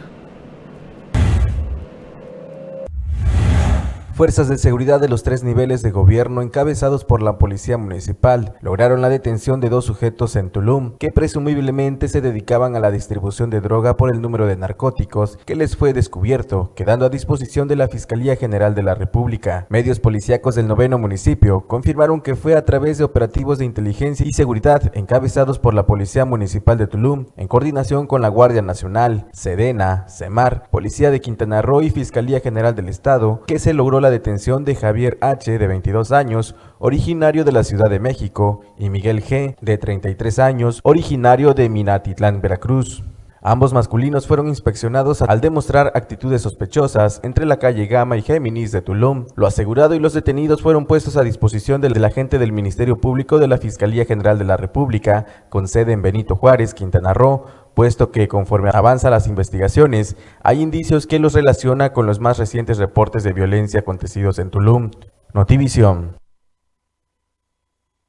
Fuerzas 4.22 4.48
de 4.48 4.56
seguridad 4.56 5.00
de 5.00 5.08
los 5.08 5.24
tres 5.24 5.42
niveles 5.42 5.82
de 5.82 5.90
gobierno 5.90 6.42
encabezados 6.42 7.04
por 7.04 7.22
la 7.22 7.38
Policía 7.38 7.76
Municipal 7.76 8.54
lograron 8.60 9.02
la 9.02 9.08
detención 9.08 9.60
de 9.60 9.68
dos 9.68 9.84
sujetos 9.84 10.36
en 10.36 10.50
Tulum 10.50 10.96
que 10.98 11.10
presumiblemente 11.10 12.06
se 12.06 12.20
dedicaban 12.20 12.76
a 12.76 12.78
la 12.78 12.92
distribución 12.92 13.50
de 13.50 13.60
droga 13.60 13.96
por 13.96 14.14
el 14.14 14.22
número 14.22 14.46
de 14.46 14.54
narcóticos 14.54 15.38
que 15.44 15.56
les 15.56 15.76
fue 15.76 15.92
descubierto, 15.92 16.70
quedando 16.76 17.04
a 17.04 17.08
disposición 17.08 17.66
de 17.66 17.74
la 17.74 17.88
Fiscalía 17.88 18.36
General 18.36 18.76
de 18.76 18.84
la 18.84 18.94
República. 18.94 19.66
Medios 19.70 19.98
policíacos 19.98 20.54
del 20.54 20.68
noveno 20.68 20.98
municipio 20.98 21.66
confirmaron 21.66 22.20
que 22.20 22.36
fue 22.36 22.54
a 22.54 22.64
través 22.64 22.98
de 22.98 23.04
operativos 23.04 23.58
de 23.58 23.64
inteligencia 23.64 24.24
y 24.24 24.34
seguridad 24.34 24.92
encabezados 24.94 25.58
por 25.58 25.74
la 25.74 25.86
Policía 25.86 26.24
Municipal 26.24 26.78
de 26.78 26.86
Tulum 26.86 27.26
en 27.36 27.48
coordinación 27.48 28.06
con 28.06 28.22
la 28.22 28.28
Guardia 28.28 28.62
Nacional, 28.62 29.26
Sedena, 29.32 30.06
CEMAR, 30.08 30.70
Policía 30.70 31.10
de 31.10 31.20
Quintana 31.20 31.60
Roo 31.60 31.82
y 31.82 31.90
Fiscalía 31.90 32.38
General 32.38 32.76
del 32.76 32.88
Estado 32.88 33.42
que 33.48 33.58
se 33.58 33.74
logró 33.74 34.00
la 34.00 34.11
detención 34.12 34.64
de 34.64 34.76
Javier 34.76 35.18
H., 35.20 35.58
de 35.58 35.66
22 35.66 36.12
años, 36.12 36.54
originario 36.78 37.44
de 37.44 37.50
la 37.50 37.64
Ciudad 37.64 37.90
de 37.90 37.98
México, 37.98 38.60
y 38.78 38.88
Miguel 38.88 39.24
G., 39.24 39.56
de 39.60 39.78
33 39.78 40.38
años, 40.38 40.80
originario 40.84 41.54
de 41.54 41.68
Minatitlán, 41.68 42.40
Veracruz. 42.40 43.02
Ambos 43.44 43.72
masculinos 43.72 44.28
fueron 44.28 44.46
inspeccionados 44.46 45.20
al 45.20 45.40
demostrar 45.40 45.90
actitudes 45.96 46.42
sospechosas 46.42 47.18
entre 47.24 47.44
la 47.44 47.56
calle 47.56 47.88
Gama 47.88 48.16
y 48.16 48.22
Géminis 48.22 48.70
de 48.70 48.82
Tulum. 48.82 49.26
Lo 49.34 49.48
asegurado 49.48 49.96
y 49.96 49.98
los 49.98 50.12
detenidos 50.12 50.62
fueron 50.62 50.86
puestos 50.86 51.16
a 51.16 51.24
disposición 51.24 51.80
del, 51.80 52.04
agente 52.04 52.38
del 52.38 52.52
Ministerio 52.52 53.00
Público 53.00 53.40
de 53.40 53.48
la 53.48 53.58
Fiscalía 53.58 54.04
General 54.04 54.38
de 54.38 54.44
la 54.44 54.56
República, 54.56 55.26
con 55.48 55.66
sede 55.66 55.90
en 55.90 56.02
Benito 56.02 56.36
Juárez, 56.36 56.72
Quintana 56.72 57.14
Roo, 57.14 57.46
puesto 57.74 58.10
que 58.10 58.28
conforme 58.28 58.70
avanzan 58.72 59.10
las 59.10 59.26
investigaciones, 59.26 60.16
hay 60.42 60.60
indicios 60.60 61.06
que 61.06 61.18
los 61.18 61.34
relaciona 61.34 61.92
con 61.92 62.06
los 62.06 62.20
más 62.20 62.38
recientes 62.38 62.78
reportes 62.78 63.24
de 63.24 63.32
violencia 63.32 63.80
acontecidos 63.80 64.38
en 64.38 64.50
Tulum. 64.50 64.90
Notivisión. 65.34 66.16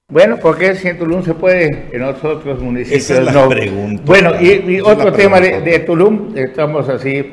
Bueno, 0.09 0.37
porque 0.41 0.75
si 0.75 0.89
en 0.89 0.99
Tulum 0.99 1.23
se 1.23 1.33
puede, 1.33 1.89
en 1.91 2.03
otros 2.03 2.61
municipios 2.61 3.03
Esa 3.03 3.21
es 3.21 3.33
la 3.33 3.47
Pregunta, 3.47 4.03
bueno, 4.05 4.31
y, 4.39 4.81
otro 4.81 5.13
tema 5.13 5.39
de, 5.39 5.79
Tulum, 5.79 6.37
estamos 6.37 6.89
así, 6.89 7.25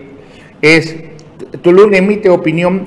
es 0.63 0.97
Tulum 1.63 1.93
emite 1.93 2.31
opinión 2.31 2.87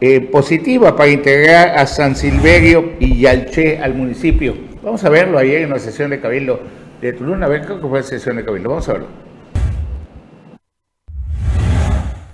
eh, 0.00 0.20
positiva 0.22 0.96
para 0.96 1.10
integrar 1.10 1.78
a 1.78 1.86
San 1.86 2.16
Silverio 2.16 2.92
y 2.98 3.20
Yalché 3.20 3.78
al 3.78 3.94
municipio. 3.94 4.54
Vamos 4.82 5.04
a 5.04 5.10
verlo 5.10 5.38
ayer 5.38 5.62
en 5.62 5.70
la 5.70 5.78
sesión 5.78 6.10
de 6.10 6.20
Cabildo 6.20 6.60
de 7.00 7.12
Tulum. 7.12 7.42
A 7.42 7.48
ver, 7.48 7.66
que 7.66 7.74
fue 7.74 8.02
sesión 8.02 8.36
de 8.36 8.44
Cabildo. 8.44 8.68
Vamos 8.68 8.88
a 8.88 8.92
verlo. 8.94 9.29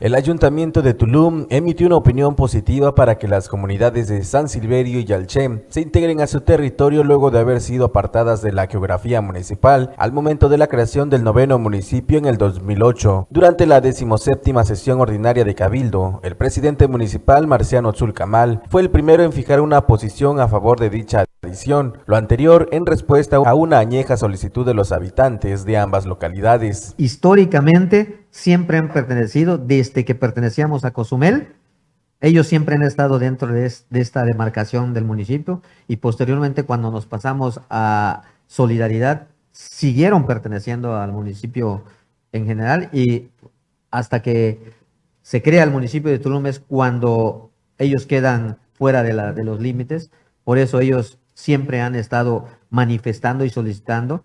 El 0.06 0.14
ayuntamiento 0.14 0.82
de 0.82 0.94
Tulum 0.94 1.46
emitió 1.50 1.88
una 1.88 1.96
opinión 1.96 2.36
positiva 2.36 2.94
para 2.94 3.18
que 3.18 3.26
las 3.26 3.48
comunidades 3.48 4.06
de 4.06 4.22
San 4.22 4.48
Silverio 4.48 5.00
y 5.00 5.04
Yalchem 5.04 5.62
se 5.68 5.80
integren 5.80 6.20
a 6.20 6.28
su 6.28 6.42
territorio 6.42 7.02
luego 7.02 7.32
de 7.32 7.40
haber 7.40 7.60
sido 7.60 7.86
apartadas 7.86 8.40
de 8.40 8.52
la 8.52 8.68
geografía 8.68 9.20
municipal 9.20 9.94
al 9.98 10.12
momento 10.12 10.48
de 10.48 10.58
la 10.58 10.68
creación 10.68 11.10
del 11.10 11.24
noveno 11.24 11.58
municipio 11.58 12.18
en 12.18 12.26
el 12.26 12.38
2008. 12.38 13.26
Durante 13.30 13.66
la 13.66 13.80
decimoséptima 13.80 14.64
sesión 14.64 15.00
ordinaria 15.00 15.44
de 15.44 15.56
Cabildo, 15.56 16.20
el 16.22 16.36
presidente 16.36 16.86
municipal 16.86 17.48
Marciano 17.48 17.92
Zulcamal 17.92 18.62
fue 18.68 18.82
el 18.82 18.90
primero 18.90 19.24
en 19.24 19.32
fijar 19.32 19.60
una 19.60 19.88
posición 19.88 20.38
a 20.38 20.46
favor 20.46 20.78
de 20.78 20.88
dicha 20.88 21.24
adición, 21.42 21.98
lo 22.06 22.14
anterior 22.14 22.68
en 22.70 22.86
respuesta 22.86 23.38
a 23.38 23.54
una 23.54 23.80
añeja 23.80 24.16
solicitud 24.16 24.64
de 24.64 24.74
los 24.74 24.92
habitantes 24.92 25.64
de 25.64 25.78
ambas 25.78 26.06
localidades. 26.06 26.94
Históricamente 26.96 28.25
siempre 28.36 28.76
han 28.76 28.92
pertenecido, 28.92 29.56
desde 29.56 30.04
que 30.04 30.14
pertenecíamos 30.14 30.84
a 30.84 30.92
Cozumel, 30.92 31.54
ellos 32.20 32.46
siempre 32.46 32.74
han 32.76 32.82
estado 32.82 33.18
dentro 33.18 33.48
de, 33.48 33.64
esta 33.64 34.24
demarcación 34.24 34.92
del 34.92 35.04
municipio 35.04 35.62
y 35.88 35.96
posteriormente 35.96 36.64
cuando 36.64 36.90
nos 36.90 37.06
pasamos 37.06 37.62
a 37.70 38.24
Solidaridad, 38.46 39.28
siguieron 39.52 40.26
perteneciendo 40.26 40.96
al 40.96 41.12
municipio 41.12 41.84
en 42.32 42.44
general 42.44 42.90
y 42.92 43.30
hasta 43.90 44.20
que 44.20 44.70
se 45.22 45.42
crea 45.42 45.64
el 45.64 45.70
municipio 45.70 46.10
de 46.10 46.18
Tulum 46.18 46.46
es 46.46 46.60
cuando 46.60 47.50
ellos 47.78 48.04
quedan 48.04 48.58
fuera 48.74 49.02
de, 49.02 49.14
la, 49.14 49.32
de 49.32 49.44
los 49.44 49.60
límites. 49.60 50.10
Por 50.44 50.58
eso 50.58 50.80
ellos 50.80 51.18
siempre 51.32 51.80
han 51.80 51.94
estado 51.94 52.46
manifestando 52.68 53.46
y 53.46 53.50
solicitando 53.50 54.22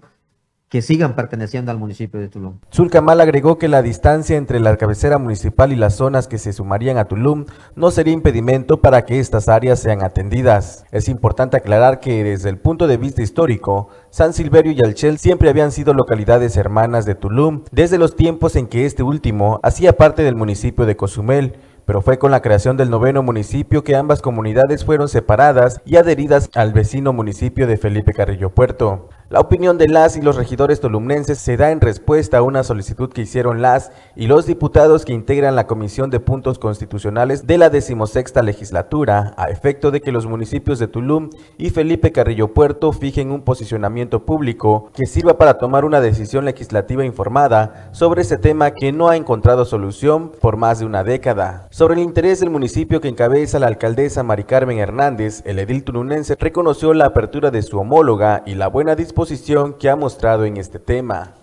que 0.71 0.81
sigan 0.81 1.17
perteneciendo 1.17 1.69
al 1.69 1.77
municipio 1.77 2.17
de 2.17 2.29
Tulum. 2.29 2.59
Zulcamal 2.73 3.19
agregó 3.19 3.57
que 3.57 3.67
la 3.67 3.81
distancia 3.81 4.37
entre 4.37 4.61
la 4.61 4.77
cabecera 4.77 5.17
municipal 5.17 5.73
y 5.73 5.75
las 5.75 5.95
zonas 5.95 6.29
que 6.29 6.37
se 6.37 6.53
sumarían 6.53 6.97
a 6.97 7.09
Tulum 7.09 7.45
no 7.75 7.91
sería 7.91 8.13
impedimento 8.13 8.79
para 8.79 9.03
que 9.03 9.19
estas 9.19 9.49
áreas 9.49 9.79
sean 9.79 10.01
atendidas. 10.01 10.85
Es 10.93 11.09
importante 11.09 11.57
aclarar 11.57 11.99
que 11.99 12.23
desde 12.23 12.47
el 12.47 12.57
punto 12.57 12.87
de 12.87 12.95
vista 12.95 13.21
histórico, 13.21 13.89
San 14.11 14.31
Silverio 14.31 14.71
y 14.71 14.79
Alchel 14.81 15.17
siempre 15.17 15.49
habían 15.49 15.73
sido 15.73 15.93
localidades 15.93 16.55
hermanas 16.55 17.03
de 17.03 17.15
Tulum 17.15 17.63
desde 17.73 17.97
los 17.97 18.15
tiempos 18.15 18.55
en 18.55 18.67
que 18.67 18.85
este 18.85 19.03
último 19.03 19.59
hacía 19.63 19.97
parte 19.97 20.23
del 20.23 20.37
municipio 20.37 20.85
de 20.85 20.95
Cozumel 20.95 21.53
pero 21.85 22.01
fue 22.01 22.19
con 22.19 22.31
la 22.31 22.41
creación 22.41 22.77
del 22.77 22.89
noveno 22.89 23.23
municipio 23.23 23.83
que 23.83 23.97
ambas 23.97 24.21
comunidades 24.21 24.85
fueron 24.85 25.09
separadas 25.09 25.81
y 25.83 25.97
adheridas 25.97 26.49
al 26.55 26.71
vecino 26.71 27.11
municipio 27.11 27.67
de 27.67 27.75
Felipe 27.75 28.13
Carrillo 28.13 28.51
Puerto. 28.51 29.09
La 29.31 29.39
opinión 29.39 29.77
de 29.77 29.87
las 29.87 30.17
y 30.17 30.21
los 30.21 30.35
regidores 30.35 30.81
tolumnenses 30.81 31.37
se 31.37 31.55
da 31.55 31.71
en 31.71 31.79
respuesta 31.79 32.39
a 32.39 32.41
una 32.41 32.65
solicitud 32.65 33.13
que 33.13 33.21
hicieron 33.21 33.61
las 33.61 33.93
y 34.13 34.27
los 34.27 34.45
diputados 34.45 35.05
que 35.05 35.13
integran 35.13 35.55
la 35.55 35.67
Comisión 35.67 36.09
de 36.09 36.19
Puntos 36.19 36.59
Constitucionales 36.59 37.47
de 37.47 37.57
la 37.57 37.69
decimosexta 37.69 38.41
legislatura, 38.41 39.33
a 39.37 39.45
efecto 39.45 39.89
de 39.89 40.01
que 40.01 40.11
los 40.11 40.25
municipios 40.25 40.79
de 40.79 40.89
Tulum 40.89 41.29
y 41.57 41.69
Felipe 41.69 42.11
Carrillo 42.11 42.49
Puerto 42.49 42.91
fijen 42.91 43.31
un 43.31 43.43
posicionamiento 43.43 44.25
público 44.25 44.91
que 44.93 45.05
sirva 45.05 45.37
para 45.37 45.57
tomar 45.57 45.85
una 45.85 46.01
decisión 46.01 46.43
legislativa 46.43 47.05
informada 47.05 47.87
sobre 47.93 48.23
ese 48.23 48.37
tema 48.37 48.71
que 48.71 48.91
no 48.91 49.07
ha 49.07 49.15
encontrado 49.15 49.63
solución 49.63 50.33
por 50.41 50.57
más 50.57 50.79
de 50.79 50.85
una 50.85 51.05
década. 51.05 51.69
Sobre 51.69 51.93
el 51.93 52.01
interés 52.01 52.41
del 52.41 52.49
municipio 52.49 52.99
que 52.99 53.07
encabeza 53.07 53.59
la 53.59 53.67
alcaldesa 53.67 54.23
Mari 54.23 54.43
Carmen 54.43 54.79
Hernández, 54.79 55.41
el 55.45 55.57
edil 55.57 55.85
tulunense 55.85 56.35
reconoció 56.37 56.93
la 56.93 57.05
apertura 57.05 57.49
de 57.49 57.61
su 57.61 57.79
homóloga 57.79 58.43
y 58.45 58.55
la 58.55 58.67
buena 58.67 58.93
disposición 58.93 59.20
posición 59.21 59.75
que 59.77 59.87
ha 59.87 59.95
mostrado 59.95 60.45
en 60.45 60.57
este 60.57 60.79
tema. 60.79 61.35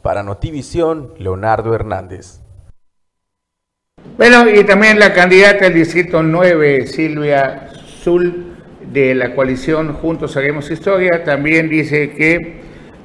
Para 0.00 0.22
Notivisión, 0.22 1.12
Leonardo 1.18 1.74
Hernández. 1.74 2.40
Bueno, 4.16 4.48
y 4.48 4.64
también 4.64 4.98
la 4.98 5.12
candidata 5.12 5.66
del 5.66 5.74
Distrito 5.74 6.22
9, 6.22 6.86
Silvia 6.86 7.68
Zul, 8.02 8.56
de 8.90 9.14
la 9.14 9.34
coalición 9.34 9.92
Juntos 9.92 10.34
Haremos 10.38 10.70
Historia, 10.70 11.24
también 11.24 11.68
dice 11.68 12.12
que 12.12 12.60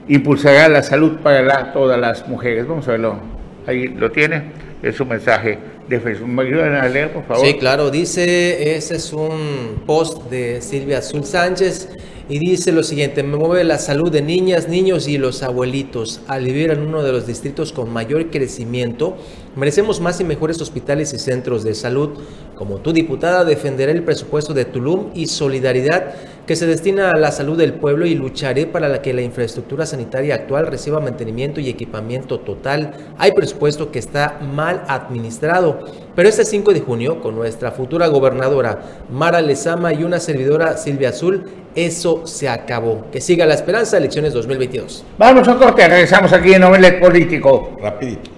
impulsará 0.08 0.70
la 0.70 0.82
salud 0.82 1.18
para 1.22 1.74
todas 1.74 2.00
las 2.00 2.26
mujeres. 2.26 2.66
Vamos 2.66 2.88
a 2.88 2.92
verlo. 2.92 3.20
Ahí 3.68 3.90
lo 3.90 4.14
tiene. 4.14 4.44
Es 4.82 4.98
un 5.02 5.10
mensaje 5.10 5.60
de 5.90 6.00
Facebook. 6.00 6.30
¿Me 6.30 6.44
ayudan 6.44 6.76
a 6.76 6.88
leer, 6.88 7.12
por 7.12 7.26
favor? 7.26 7.46
Sí, 7.46 7.58
claro. 7.58 7.92
Dice, 7.92 8.78
ese 8.78 8.96
es 8.96 9.12
un 9.12 9.84
post 9.86 10.30
de 10.30 10.62
Silvia 10.62 11.00
Azul 11.00 11.26
Sánchez 11.26 11.90
y 12.32 12.40
dice 12.40 12.72
lo 12.72 12.82
siguiente, 12.82 13.24
me 13.24 13.36
mueve 13.36 13.66
la 13.66 13.78
salud 13.78 14.10
de 14.10 14.22
niñas, 14.22 14.70
niños 14.70 15.10
y 15.10 15.18
los 15.18 15.44
abuelitos. 15.44 16.22
Al 16.30 16.46
vivir 16.46 16.72
en 16.72 16.80
uno 16.80 17.04
de 17.04 17.12
los 17.12 17.28
distritos 17.28 17.74
con 17.74 17.92
mayor 17.92 18.30
crecimiento, 18.30 19.18
merecemos 19.58 20.00
más 20.00 20.22
y 20.22 20.24
mejores 20.24 20.62
hospitales 20.62 21.14
y 21.14 21.20
centros 21.20 21.66
de 21.66 21.74
salud. 21.74 22.12
Como 22.56 22.78
tu 22.78 22.94
diputada, 22.94 23.44
defenderé 23.44 23.92
el 23.92 24.04
presupuesto 24.04 24.54
de 24.54 24.64
Tulum 24.64 25.10
y 25.14 25.28
Solidaridad 25.28 26.16
que 26.46 26.56
se 26.56 26.68
destina 26.68 27.12
a 27.12 27.18
la 27.18 27.32
salud 27.32 27.58
del 27.58 27.74
pueblo 27.74 28.06
y 28.06 28.16
lucharé 28.16 28.66
para 28.66 29.02
que 29.02 29.14
la 29.14 29.22
infraestructura 29.22 29.86
sanitaria 29.86 30.36
actual 30.36 30.68
reciba 30.68 31.00
mantenimiento 31.00 31.60
y 31.60 31.70
equipamiento 31.70 32.40
total. 32.40 32.94
Hay 33.18 33.32
presupuesto 33.32 33.92
que 33.92 34.00
está 34.00 34.40
mal 34.54 34.84
administrado, 34.88 35.80
pero 36.16 36.30
este 36.30 36.46
5 36.46 36.74
de 36.74 36.82
junio, 36.82 37.22
con 37.22 37.36
nuestra 37.36 37.72
futura 37.72 38.08
gobernadora 38.08 39.06
Mara 39.12 39.42
Lezama 39.42 39.94
y 39.94 40.04
una 40.04 40.20
servidora 40.20 40.78
Silvia 40.78 41.10
Azul, 41.10 41.46
eso 41.76 42.26
se 42.26 42.50
acabó. 42.50 43.10
Que 43.12 43.22
siga 43.22 43.46
la 43.46 43.54
esperanza, 43.54 43.98
elecciones 43.98 44.34
2022. 44.34 45.04
Vamos 45.18 45.48
a 45.48 45.56
corte, 45.56 45.88
regresamos 45.88 46.34
aquí 46.34 46.54
en 46.54 46.64
Omelet 46.64 47.00
Político. 47.00 47.78
Rapidito. 47.82 48.32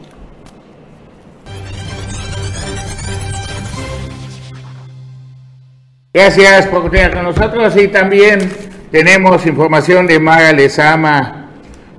Gracias 6.14 6.68
por 6.68 6.84
continuar 6.84 7.12
con 7.12 7.24
nosotros 7.24 7.76
y 7.76 7.88
también 7.88 8.52
tenemos 8.92 9.48
información 9.48 10.06
de 10.06 10.20
Mara 10.20 10.54
Lezama 10.54 11.50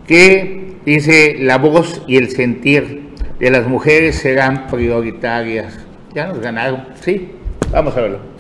que 0.07 0.77
dice 0.87 1.37
la 1.41 1.59
voz 1.59 2.03
y 2.07 2.19
el 2.19 2.31
sentir 2.31 3.11
de 3.41 3.51
las 3.51 3.67
mujeres 3.67 4.15
serán 4.15 4.69
prioritarias. 4.69 5.81
Ya 6.15 6.29
nos 6.29 6.39
ganaron, 6.39 6.87
sí, 7.01 7.33
vamos 7.73 7.97
a 7.97 8.03
verlo. 8.03 8.34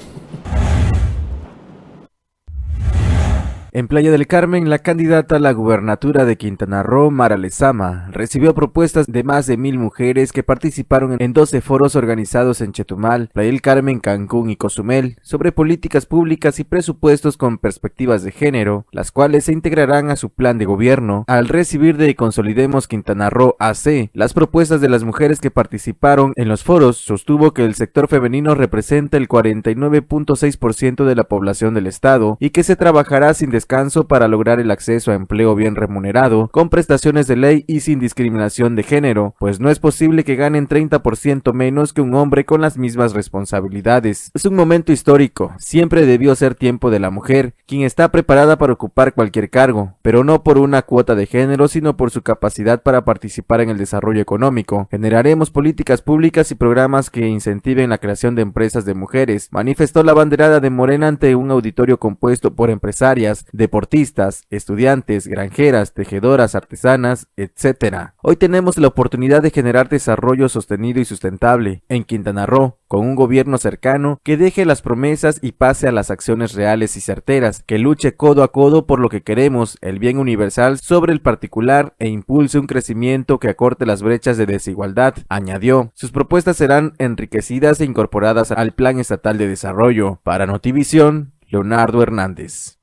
En 3.76 3.88
Playa 3.88 4.12
del 4.12 4.28
Carmen, 4.28 4.70
la 4.70 4.78
candidata 4.78 5.34
a 5.34 5.40
la 5.40 5.50
gubernatura 5.50 6.24
de 6.24 6.36
Quintana 6.36 6.84
Roo, 6.84 7.10
Mara 7.10 7.36
Lezama, 7.36 8.06
recibió 8.12 8.54
propuestas 8.54 9.08
de 9.08 9.24
más 9.24 9.48
de 9.48 9.56
mil 9.56 9.80
mujeres 9.80 10.30
que 10.30 10.44
participaron 10.44 11.16
en 11.18 11.32
12 11.32 11.60
foros 11.60 11.96
organizados 11.96 12.60
en 12.60 12.70
Chetumal, 12.70 13.30
Playa 13.32 13.50
del 13.50 13.62
Carmen, 13.62 13.98
Cancún 13.98 14.48
y 14.48 14.54
Cozumel 14.54 15.16
sobre 15.22 15.50
políticas 15.50 16.06
públicas 16.06 16.60
y 16.60 16.64
presupuestos 16.64 17.36
con 17.36 17.58
perspectivas 17.58 18.22
de 18.22 18.30
género, 18.30 18.86
las 18.92 19.10
cuales 19.10 19.46
se 19.46 19.52
integrarán 19.52 20.08
a 20.08 20.14
su 20.14 20.30
plan 20.30 20.56
de 20.56 20.66
gobierno. 20.66 21.24
Al 21.26 21.48
recibir 21.48 21.96
de 21.96 22.14
Consolidemos 22.14 22.86
Quintana 22.86 23.28
Roo 23.28 23.56
AC 23.58 24.08
las 24.12 24.34
propuestas 24.34 24.80
de 24.82 24.88
las 24.88 25.02
mujeres 25.02 25.40
que 25.40 25.50
participaron 25.50 26.32
en 26.36 26.46
los 26.46 26.62
foros, 26.62 26.98
sostuvo 26.98 27.52
que 27.54 27.64
el 27.64 27.74
sector 27.74 28.06
femenino 28.06 28.54
representa 28.54 29.16
el 29.16 29.26
49.6% 29.26 31.04
de 31.04 31.16
la 31.16 31.24
población 31.24 31.74
del 31.74 31.88
estado 31.88 32.36
y 32.38 32.50
que 32.50 32.62
se 32.62 32.76
trabajará 32.76 33.34
sin 33.34 33.50
descanso 33.64 34.06
para 34.06 34.28
lograr 34.28 34.60
el 34.60 34.70
acceso 34.70 35.10
a 35.10 35.14
empleo 35.14 35.54
bien 35.54 35.74
remunerado, 35.74 36.48
con 36.48 36.68
prestaciones 36.68 37.26
de 37.26 37.36
ley 37.36 37.64
y 37.66 37.80
sin 37.80 37.98
discriminación 37.98 38.76
de 38.76 38.82
género, 38.82 39.34
pues 39.38 39.58
no 39.58 39.70
es 39.70 39.78
posible 39.78 40.22
que 40.22 40.36
ganen 40.36 40.68
30% 40.68 41.54
menos 41.54 41.94
que 41.94 42.02
un 42.02 42.14
hombre 42.14 42.44
con 42.44 42.60
las 42.60 42.76
mismas 42.76 43.14
responsabilidades. 43.14 44.30
Es 44.34 44.44
un 44.44 44.54
momento 44.54 44.92
histórico, 44.92 45.54
siempre 45.56 46.04
debió 46.04 46.34
ser 46.34 46.54
tiempo 46.54 46.90
de 46.90 47.00
la 47.00 47.08
mujer, 47.08 47.54
quien 47.66 47.84
está 47.84 48.10
preparada 48.12 48.58
para 48.58 48.74
ocupar 48.74 49.14
cualquier 49.14 49.48
cargo, 49.48 49.94
pero 50.02 50.24
no 50.24 50.42
por 50.42 50.58
una 50.58 50.82
cuota 50.82 51.14
de 51.14 51.24
género, 51.24 51.66
sino 51.66 51.96
por 51.96 52.10
su 52.10 52.20
capacidad 52.20 52.82
para 52.82 53.06
participar 53.06 53.62
en 53.62 53.70
el 53.70 53.78
desarrollo 53.78 54.20
económico. 54.20 54.88
Generaremos 54.90 55.50
políticas 55.50 56.02
públicas 56.02 56.50
y 56.50 56.54
programas 56.54 57.08
que 57.08 57.26
incentiven 57.26 57.88
la 57.88 57.98
creación 57.98 58.34
de 58.34 58.42
empresas 58.42 58.84
de 58.84 58.92
mujeres, 58.92 59.48
manifestó 59.52 60.02
la 60.02 60.12
banderada 60.12 60.60
de 60.60 60.68
Morena 60.68 61.08
ante 61.08 61.34
un 61.34 61.50
auditorio 61.50 61.98
compuesto 61.98 62.54
por 62.54 62.68
empresarias, 62.68 63.46
deportistas, 63.54 64.42
estudiantes, 64.50 65.28
granjeras, 65.28 65.94
tejedoras, 65.94 66.54
artesanas, 66.54 67.28
etc. 67.36 68.10
Hoy 68.22 68.36
tenemos 68.36 68.76
la 68.78 68.88
oportunidad 68.88 69.42
de 69.42 69.50
generar 69.50 69.88
desarrollo 69.88 70.48
sostenido 70.48 71.00
y 71.00 71.04
sustentable 71.04 71.82
en 71.88 72.04
Quintana 72.04 72.46
Roo, 72.46 72.78
con 72.88 73.06
un 73.06 73.14
gobierno 73.14 73.58
cercano 73.58 74.20
que 74.24 74.36
deje 74.36 74.64
las 74.64 74.82
promesas 74.82 75.38
y 75.40 75.52
pase 75.52 75.86
a 75.88 75.92
las 75.92 76.10
acciones 76.10 76.54
reales 76.54 76.96
y 76.96 77.00
certeras, 77.00 77.62
que 77.64 77.78
luche 77.78 78.16
codo 78.16 78.42
a 78.42 78.50
codo 78.50 78.86
por 78.86 78.98
lo 78.98 79.08
que 79.08 79.22
queremos, 79.22 79.78
el 79.80 80.00
bien 80.00 80.18
universal 80.18 80.78
sobre 80.78 81.12
el 81.12 81.20
particular 81.20 81.94
e 81.98 82.08
impulse 82.08 82.58
un 82.58 82.66
crecimiento 82.66 83.38
que 83.38 83.48
acorte 83.48 83.86
las 83.86 84.02
brechas 84.02 84.36
de 84.36 84.46
desigualdad, 84.46 85.14
añadió. 85.28 85.92
Sus 85.94 86.10
propuestas 86.10 86.56
serán 86.56 86.94
enriquecidas 86.98 87.80
e 87.80 87.84
incorporadas 87.84 88.50
al 88.50 88.72
Plan 88.72 88.98
Estatal 88.98 89.38
de 89.38 89.48
Desarrollo. 89.48 90.20
Para 90.24 90.46
Notivisión, 90.46 91.34
Leonardo 91.46 92.02
Hernández. 92.02 92.78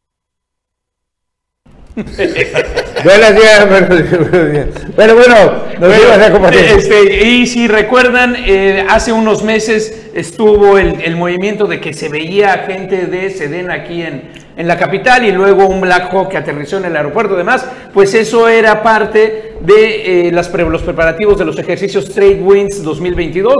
Buenos 1.95 3.35
días, 3.35 3.67
buenos 3.69 4.51
días. 4.51 4.67
Pero 4.95 5.15
bueno, 5.15 5.35
nos 5.77 5.89
Bueno, 5.89 6.25
a 6.25 6.31
compartir. 6.31 6.61
este, 6.61 7.25
y 7.27 7.45
si 7.47 7.67
recuerdan, 7.67 8.35
eh, 8.37 8.85
hace 8.89 9.11
unos 9.11 9.43
meses 9.43 10.09
estuvo 10.13 10.77
el, 10.77 11.01
el 11.01 11.17
movimiento 11.17 11.65
de 11.65 11.81
que 11.81 11.93
se 11.93 12.07
veía 12.07 12.65
gente 12.67 13.07
de 13.07 13.29
Sedena 13.29 13.73
aquí 13.73 14.03
en, 14.03 14.21
en 14.55 14.67
la 14.69 14.77
capital 14.77 15.25
y 15.25 15.33
luego 15.33 15.65
un 15.67 15.81
Black 15.81 16.13
Hawk 16.13 16.29
que 16.29 16.37
aterrizó 16.37 16.77
en 16.77 16.85
el 16.85 16.95
aeropuerto 16.95 17.33
y 17.33 17.37
demás, 17.39 17.65
pues 17.93 18.13
eso 18.13 18.47
era 18.47 18.81
parte 18.83 19.55
de 19.59 20.27
eh, 20.27 20.31
las 20.31 20.47
pre- 20.47 20.63
los 20.69 20.83
preparativos 20.83 21.37
de 21.39 21.45
los 21.45 21.59
ejercicios 21.59 22.13
Trade 22.13 22.35
Winds 22.41 22.83
2022, 22.83 23.53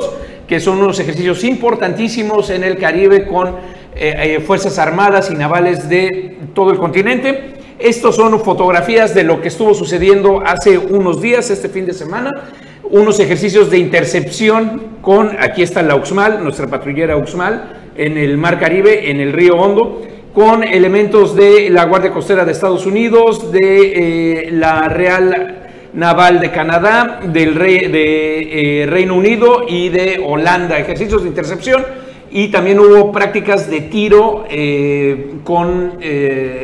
que 0.48 0.62
son 0.62 0.78
unos 0.78 1.00
ejercicios 1.02 1.44
importantísimos 1.44 2.50
en 2.50 2.64
el 2.64 2.78
Caribe 2.78 3.26
con 3.26 3.50
eh, 3.94 4.16
eh, 4.38 4.40
fuerzas 4.40 4.80
armadas 4.80 5.30
y 5.32 5.36
navales 5.36 5.90
de 5.90 6.38
todo 6.56 6.72
el 6.72 6.78
continente. 6.78 7.60
Estos 7.82 8.16
son 8.16 8.40
fotografías 8.42 9.16
de 9.16 9.24
lo 9.24 9.42
que 9.42 9.48
estuvo 9.48 9.74
sucediendo 9.74 10.44
hace 10.46 10.78
unos 10.78 11.20
días, 11.20 11.50
este 11.50 11.68
fin 11.68 11.88
de 11.88 11.94
semana. 11.94 12.30
Unos 12.84 13.20
ejercicios 13.20 13.72
de 13.72 13.80
intercepción 13.80 14.98
con, 15.02 15.32
aquí 15.40 15.64
está 15.64 15.82
la 15.82 15.96
Uxmal, 15.96 16.44
nuestra 16.44 16.68
patrullera 16.68 17.18
Uxmal, 17.18 17.92
en 17.98 18.20
el 18.20 18.38
Mar 18.38 18.60
Caribe, 18.60 19.10
en 19.10 19.20
el 19.20 19.34
río 19.34 19.56
Hondo, 19.56 20.00
con 20.32 20.64
elementos 20.64 21.36
de 21.36 21.72
la 21.72 21.86
Guardia 21.86 22.12
Costera 22.12 22.46
de 22.46 22.52
Estados 22.52 22.86
Unidos, 22.86 23.52
de 23.52 24.44
eh, 24.46 24.52
la 24.52 24.88
Real 24.88 25.70
Naval 25.94 26.40
de 26.40 26.52
Canadá, 26.52 27.22
del 27.24 27.58
eh, 27.60 28.86
Reino 28.88 29.16
Unido 29.16 29.66
y 29.68 29.90
de 29.90 30.24
Holanda. 30.24 30.78
Ejercicios 30.78 31.24
de 31.24 31.30
intercepción 31.30 31.84
y 32.30 32.50
también 32.50 32.80
hubo 32.80 33.12
prácticas 33.12 33.72
de 33.72 33.82
tiro 33.82 34.46
eh, 34.52 35.32
con 35.44 35.94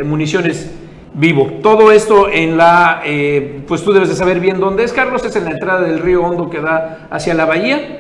municiones 0.06 0.77
vivo. 1.18 1.60
Todo 1.62 1.92
esto 1.92 2.30
en 2.30 2.58
la, 2.58 3.02
eh, 3.06 3.62
pues 3.68 3.84
tú 3.84 3.92
debes 3.92 4.10
de 4.10 4.16
saber 4.16 4.40
bien 4.40 4.60
dónde 4.60 4.84
es, 4.84 4.94
Carlos, 4.94 5.26
es 5.26 5.36
en 5.36 5.46
la 5.46 5.52
entrada 5.52 5.82
del 5.82 6.00
río 6.00 6.24
Hondo 6.24 6.50
que 6.50 6.62
da 6.62 7.08
hacia 7.10 7.34
la 7.34 7.46
bahía. 7.46 8.00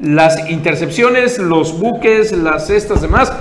Las 0.00 0.50
intercepciones, 0.50 1.38
los 1.38 1.80
buques, 1.80 2.32
las 2.32 2.68
estas 2.68 3.00
demás, 3.00 3.32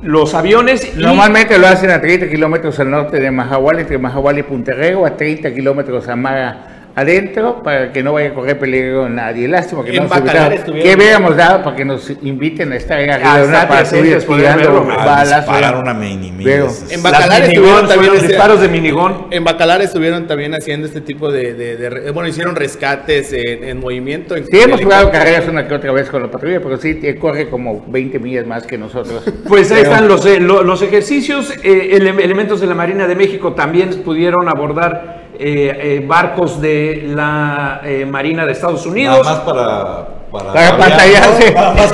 los 0.00 0.34
aviones. 0.34 0.96
Normalmente 0.96 1.58
lo 1.58 1.66
hacen 1.66 1.90
a 1.90 2.00
30 2.00 2.28
kilómetros 2.28 2.78
al 2.78 2.90
norte 2.90 3.18
de 3.18 3.30
Mahahual, 3.30 3.80
entre 3.80 3.98
Mahahual 3.98 4.38
y 4.38 4.42
Punterrego, 4.44 5.04
a 5.04 5.16
30 5.16 5.52
kilómetros 5.52 6.08
a 6.08 6.14
Maga 6.14 6.73
adentro, 6.96 7.62
para 7.62 7.92
que 7.92 8.02
no 8.02 8.12
vaya 8.12 8.28
a 8.30 8.34
correr 8.34 8.58
peligro 8.58 9.08
nadie. 9.08 9.48
Lástima 9.48 9.82
que 9.84 9.90
En 9.90 9.96
no 9.96 10.02
estuvieron- 10.04 10.82
¿Qué 10.82 10.94
hubiéramos 10.96 11.36
dado 11.36 11.62
para 11.64 11.74
que 11.76 11.84
nos 11.84 12.08
inviten 12.22 12.72
a 12.72 12.76
estar 12.76 12.98
ahí 12.98 13.08
arriba 13.08 13.38
de 13.40 13.48
una 13.48 13.68
patrulla 13.68 14.18
tirando 14.20 14.84
balas? 14.84 15.36
disparar 15.46 15.76
una 15.76 15.92
mini 15.94 16.30
mini 16.30 16.44
Pero- 16.44 16.66
esas. 16.66 16.92
En 16.92 17.02
Bacalar 17.02 17.42
estuvieron 17.42 17.88
también 17.88 18.12
los 18.12 18.22
este- 18.22 18.28
disparos 18.28 18.60
de 18.60 18.68
minigón. 18.68 19.26
En 19.30 19.42
Bacalar 19.44 19.82
estuvieron 19.82 20.26
también 20.26 20.54
haciendo 20.54 20.86
este 20.86 21.00
tipo 21.00 21.32
de, 21.32 21.54
de- 21.54 22.10
bueno, 22.12 22.28
hicieron 22.28 22.54
rescates 22.54 23.32
en, 23.32 23.64
en 23.64 23.80
movimiento. 23.80 24.36
En 24.36 24.46
Sí, 24.46 24.60
hemos 24.60 24.80
jugado 24.80 25.10
carreras 25.10 25.48
una 25.48 25.66
que 25.66 25.74
otra 25.74 25.92
vez 25.92 26.08
con 26.08 26.22
la 26.22 26.30
patrulla, 26.30 26.60
pero 26.60 26.76
sí 26.76 27.00
eh, 27.02 27.16
corre 27.16 27.48
como 27.48 27.84
20 27.88 28.18
millas 28.18 28.46
más 28.46 28.66
que 28.66 28.78
nosotros. 28.78 29.24
Pues 29.48 29.70
ahí 29.72 29.78
Pero- 29.82 29.90
están 29.92 30.08
los, 30.08 30.24
eh, 30.26 30.38
lo- 30.40 30.62
los 30.62 30.80
ejercicios. 30.82 31.50
eh, 31.62 31.88
ele- 31.92 32.22
elementos 32.22 32.60
de 32.60 32.66
la 32.66 32.74
Marina 32.74 33.06
de 33.06 33.14
México 33.16 33.52
también 33.52 33.90
pudieron 34.04 34.48
abordar 34.48 35.23
eh, 35.38 35.98
eh, 35.98 36.04
barcos 36.06 36.60
de 36.60 37.04
la 37.14 37.80
eh, 37.84 38.06
Marina 38.06 38.44
de 38.46 38.52
Estados 38.52 38.84
Unidos. 38.86 39.18
Nada 39.24 39.34
más 39.36 39.44
para... 39.44 40.24
Para, 40.34 40.52
Para 40.52 40.76
pantallarse. 40.78 41.52
Para, 41.52 41.74
Para 41.74 41.88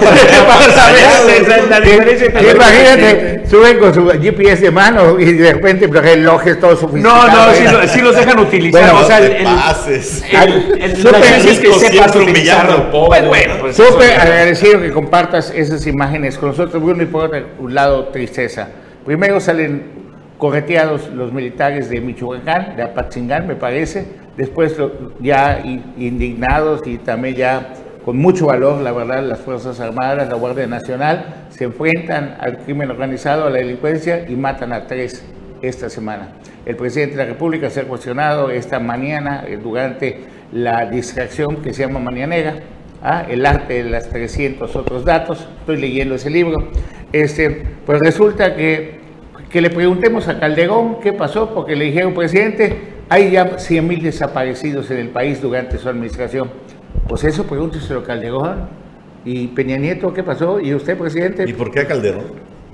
saber 0.72 1.68
la 1.68 1.78
diferencia 1.80 2.30
Sí, 2.41 2.47
imagínate, 2.55 3.43
suben 3.47 3.78
con 3.78 3.93
su 3.93 4.09
GPS 4.09 4.62
de 4.62 4.70
mano 4.70 5.20
y 5.20 5.26
de 5.34 5.53
repente 5.53 5.86
los 5.88 6.03
relojes 6.03 6.59
todos 6.59 6.80
No, 6.82 6.88
sofisticados. 6.88 7.34
no, 7.34 7.53
sí, 7.55 7.64
¿eh? 7.64 7.72
lo- 7.72 7.86
sí 7.88 8.01
los 8.01 8.16
dejan 8.16 8.38
utilizar. 8.38 8.80
Bueno, 8.95 8.99
o 8.99 9.05
sea, 9.05 9.20
No 9.20 9.26
el, 9.26 9.45
pases. 9.45 10.22
diferencia 10.24 11.53
es 11.53 11.59
que 11.59 11.72
sepas 11.74 12.16
utilizarlo. 12.16 12.91
Pues 12.91 13.26
bueno, 13.28 13.55
¿no? 13.57 13.61
pues 13.61 13.76
Súper 13.76 14.18
agradecido 14.18 14.80
que 14.80 14.91
compartas 14.91 15.53
esas 15.55 15.86
imágenes 15.86 16.38
con 16.38 16.49
nosotros. 16.49 16.82
Bueno, 16.82 17.03
y 17.03 17.07
por 17.07 17.24
otro 17.26 17.41
lado, 17.68 18.07
tristeza. 18.07 18.68
Primero 19.05 19.38
salen 19.38 19.99
correteados 20.41 21.09
los 21.11 21.32
militares 21.32 21.88
de 21.88 22.01
Michoacán, 22.01 22.74
de 22.74 22.82
Apatzingán, 22.82 23.47
me 23.47 23.55
parece. 23.55 24.07
Después 24.36 24.76
ya 25.20 25.62
indignados 25.97 26.84
y 26.86 26.99
también 26.99 27.36
ya 27.36 27.74
con 28.05 28.16
mucho 28.16 28.47
valor, 28.47 28.80
la 28.80 28.93
verdad, 28.93 29.22
las 29.22 29.41
Fuerzas 29.41 29.78
Armadas, 29.78 30.28
la 30.28 30.34
Guardia 30.34 30.66
Nacional, 30.66 31.47
se 31.51 31.64
enfrentan 31.64 32.36
al 32.41 32.59
crimen 32.59 32.91
organizado, 32.91 33.47
a 33.47 33.51
la 33.51 33.59
delincuencia 33.59 34.26
y 34.28 34.34
matan 34.34 34.72
a 34.72 34.86
tres 34.86 35.22
esta 35.61 35.91
semana. 35.91 36.32
El 36.64 36.76
presidente 36.76 37.16
de 37.16 37.24
la 37.24 37.28
República 37.30 37.68
se 37.68 37.80
ha 37.80 37.84
cuestionado 37.84 38.51
esta 38.51 38.80
mañana 38.80 39.45
eh, 39.47 39.59
durante 39.62 40.20
la 40.53 40.86
distracción 40.86 41.57
que 41.57 41.74
se 41.74 41.82
llama 41.86 42.01
Mañanera, 42.01 42.55
¿ah? 43.03 43.24
el 43.28 43.45
arte 43.45 43.82
de 43.84 43.91
las 43.91 44.09
300 44.09 44.74
otros 44.74 45.05
datos, 45.05 45.47
estoy 45.61 45.76
leyendo 45.76 46.14
ese 46.14 46.30
libro, 46.30 46.68
este, 47.12 47.66
pues 47.84 48.01
resulta 48.01 48.57
que, 48.57 48.99
que 49.51 49.61
le 49.61 49.70
preguntemos 49.70 50.28
a 50.28 50.38
Calderón 50.38 51.01
qué 51.01 51.12
pasó, 51.12 51.53
porque 51.53 51.74
le 51.74 51.86
dijeron, 51.86 52.14
presidente, 52.14 53.01
hay 53.09 53.32
ya 53.32 53.59
100 53.59 53.86
mil 53.86 54.01
desaparecidos 54.03 54.90
en 54.90 54.98
el 54.98 55.09
país 55.09 55.42
durante 55.42 55.76
su 55.76 55.88
administración. 55.88 56.51
Pues 57.09 57.24
eso 57.24 57.44
pregúnteselo 57.44 58.01
a 58.01 58.05
Calderón. 58.05 58.68
¿Y 59.24 59.48
Peña 59.48 59.76
Nieto 59.76 60.14
qué 60.14 60.22
pasó? 60.22 60.61
¿Y 60.61 60.72
usted, 60.72 60.96
presidente? 60.96 61.44
¿Y 61.46 61.53
por 61.53 61.70
qué 61.70 61.80
a 61.80 61.86
Calderón? 61.88 62.24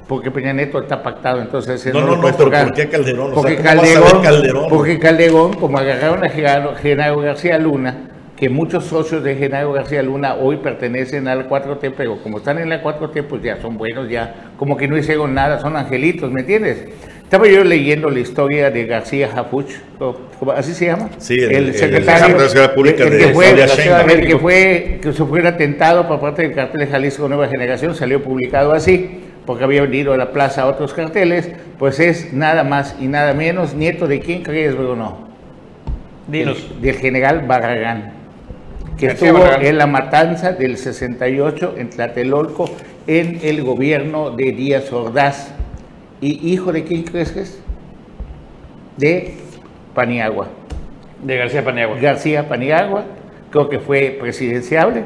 Porque 0.07 0.31
Peña 0.31 0.53
Nieto 0.53 0.79
está 0.79 1.03
pactado, 1.03 1.41
entonces... 1.41 1.85
No, 1.93 2.03
no, 2.03 2.15
no, 2.15 2.21
puede 2.21 2.35
pero. 2.37 2.51
¿por 2.51 2.75
qué 2.75 2.89
Calderón? 2.89 3.33
O 3.33 3.35
sea, 3.35 3.43
Porque 3.43 3.57
¿cómo 3.57 3.67
vas 3.67 3.79
a 3.79 3.83
ver 3.83 3.95
Calderón, 3.95 4.23
Calderón? 4.23 4.69
porque 4.69 4.99
Calderón, 4.99 5.53
como 5.55 5.79
agarraron 5.79 6.23
a 6.25 6.29
Genaro 6.29 7.21
García 7.21 7.59
Luna, 7.59 7.97
que 8.37 8.49
muchos 8.51 8.85
socios 8.85 9.23
de 9.25 9.35
Genaro 9.37 9.73
García 9.73 10.03
Luna 10.03 10.35
hoy 10.35 10.59
pertenecen 10.59 11.27
a 11.27 11.35
la 11.35 11.49
4T, 11.49 11.93
pero 11.97 12.19
como 12.23 12.39
están 12.39 12.59
en 12.59 12.69
la 12.69 12.83
4T, 12.83 13.23
pues 13.23 13.43
ya 13.43 13.57
son 13.63 13.79
buenos, 13.79 14.09
ya 14.11 14.51
como 14.59 14.77
que 14.77 14.87
no 14.89 14.97
hicieron 14.99 15.35
nada, 15.35 15.59
son 15.59 15.75
angelitos, 15.77 16.31
¿me 16.31 16.41
entiendes? 16.41 16.85
Estaba 17.23 17.49
yo 17.49 17.65
leyendo 17.65 18.09
la 18.11 18.21
historia 18.21 18.71
de 18.71 18.85
García 18.87 19.29
Japuch, 19.29 19.67
o- 19.99 20.17
¿cómo- 20.39 20.53
¿así 20.53 20.75
se 20.75 20.85
llama? 20.87 21.09
Sí, 21.19 21.35
el- 21.35 21.51
el 21.51 21.75
secretario 21.75 22.37
secretario 22.37 22.37
de 22.39 22.49
Seguridad 22.49 22.75
Pública 22.75 23.05
el 23.05 23.11
de 23.11 23.19
que 23.19 23.29
fue, 23.33 23.47
Sheinbaum. 23.67 24.11
el 24.11 24.27
que 24.27 24.39
fue, 24.39 24.99
que 25.03 25.13
sufrió 25.13 25.41
un 25.43 25.47
atentado 25.49 26.07
por 26.07 26.21
parte 26.21 26.43
del 26.43 26.53
cartel 26.55 26.81
de 26.81 26.87
Jalisco 26.89 27.29
Nueva 27.29 27.49
Generación, 27.49 27.95
salió 27.97 28.23
publicado 28.23 28.73
así, 28.73 29.23
porque 29.47 29.65
había 29.65 29.83
venido 29.83 30.13
a 30.13 30.17
la 30.19 30.31
plaza 30.31 30.63
a 30.63 30.67
otros 30.67 30.93
carteles, 30.93 31.51
pues 31.79 31.99
es 32.01 32.33
nada 32.33 32.63
más 32.65 32.97
y 33.01 33.07
nada 33.09 33.33
menos 33.33 33.75
nieto 33.75 34.07
de 34.07 34.21
quién 34.21 34.43
crees, 34.43 34.77
Bruno? 34.77 35.27
Dinos. 36.29 36.69
Del, 36.75 36.83
del 36.83 36.95
general 36.97 37.45
Barragán, 37.47 38.13
que 38.99 39.07
García 39.09 39.29
estuvo 39.29 39.43
Barragán. 39.43 39.67
en 39.67 39.79
la 39.79 39.87
matanza 39.87 40.53
del 40.53 40.77
68 40.77 41.75
en 41.77 41.91
Tlatelolco 41.91 42.71
en 43.07 43.41
el 43.43 43.63
gobierno 43.63 44.31
de 44.31 44.53
Díaz 44.53 44.93
Ordaz. 44.93 45.53
¿Y 46.21 46.53
hijo 46.53 46.73
de 46.73 46.85
quién 46.85 47.03
crees 47.03 47.33
que 47.33 47.41
es? 47.41 47.61
De 48.97 49.35
Paniagua. 49.95 50.49
De 51.23 51.37
García 51.37 51.65
Paniagua. 51.65 51.99
García 51.99 52.49
Paniagua, 52.49 53.05
creo 53.51 53.69
que 53.69 53.79
fue 53.79 54.17
presidenciable. 54.19 55.05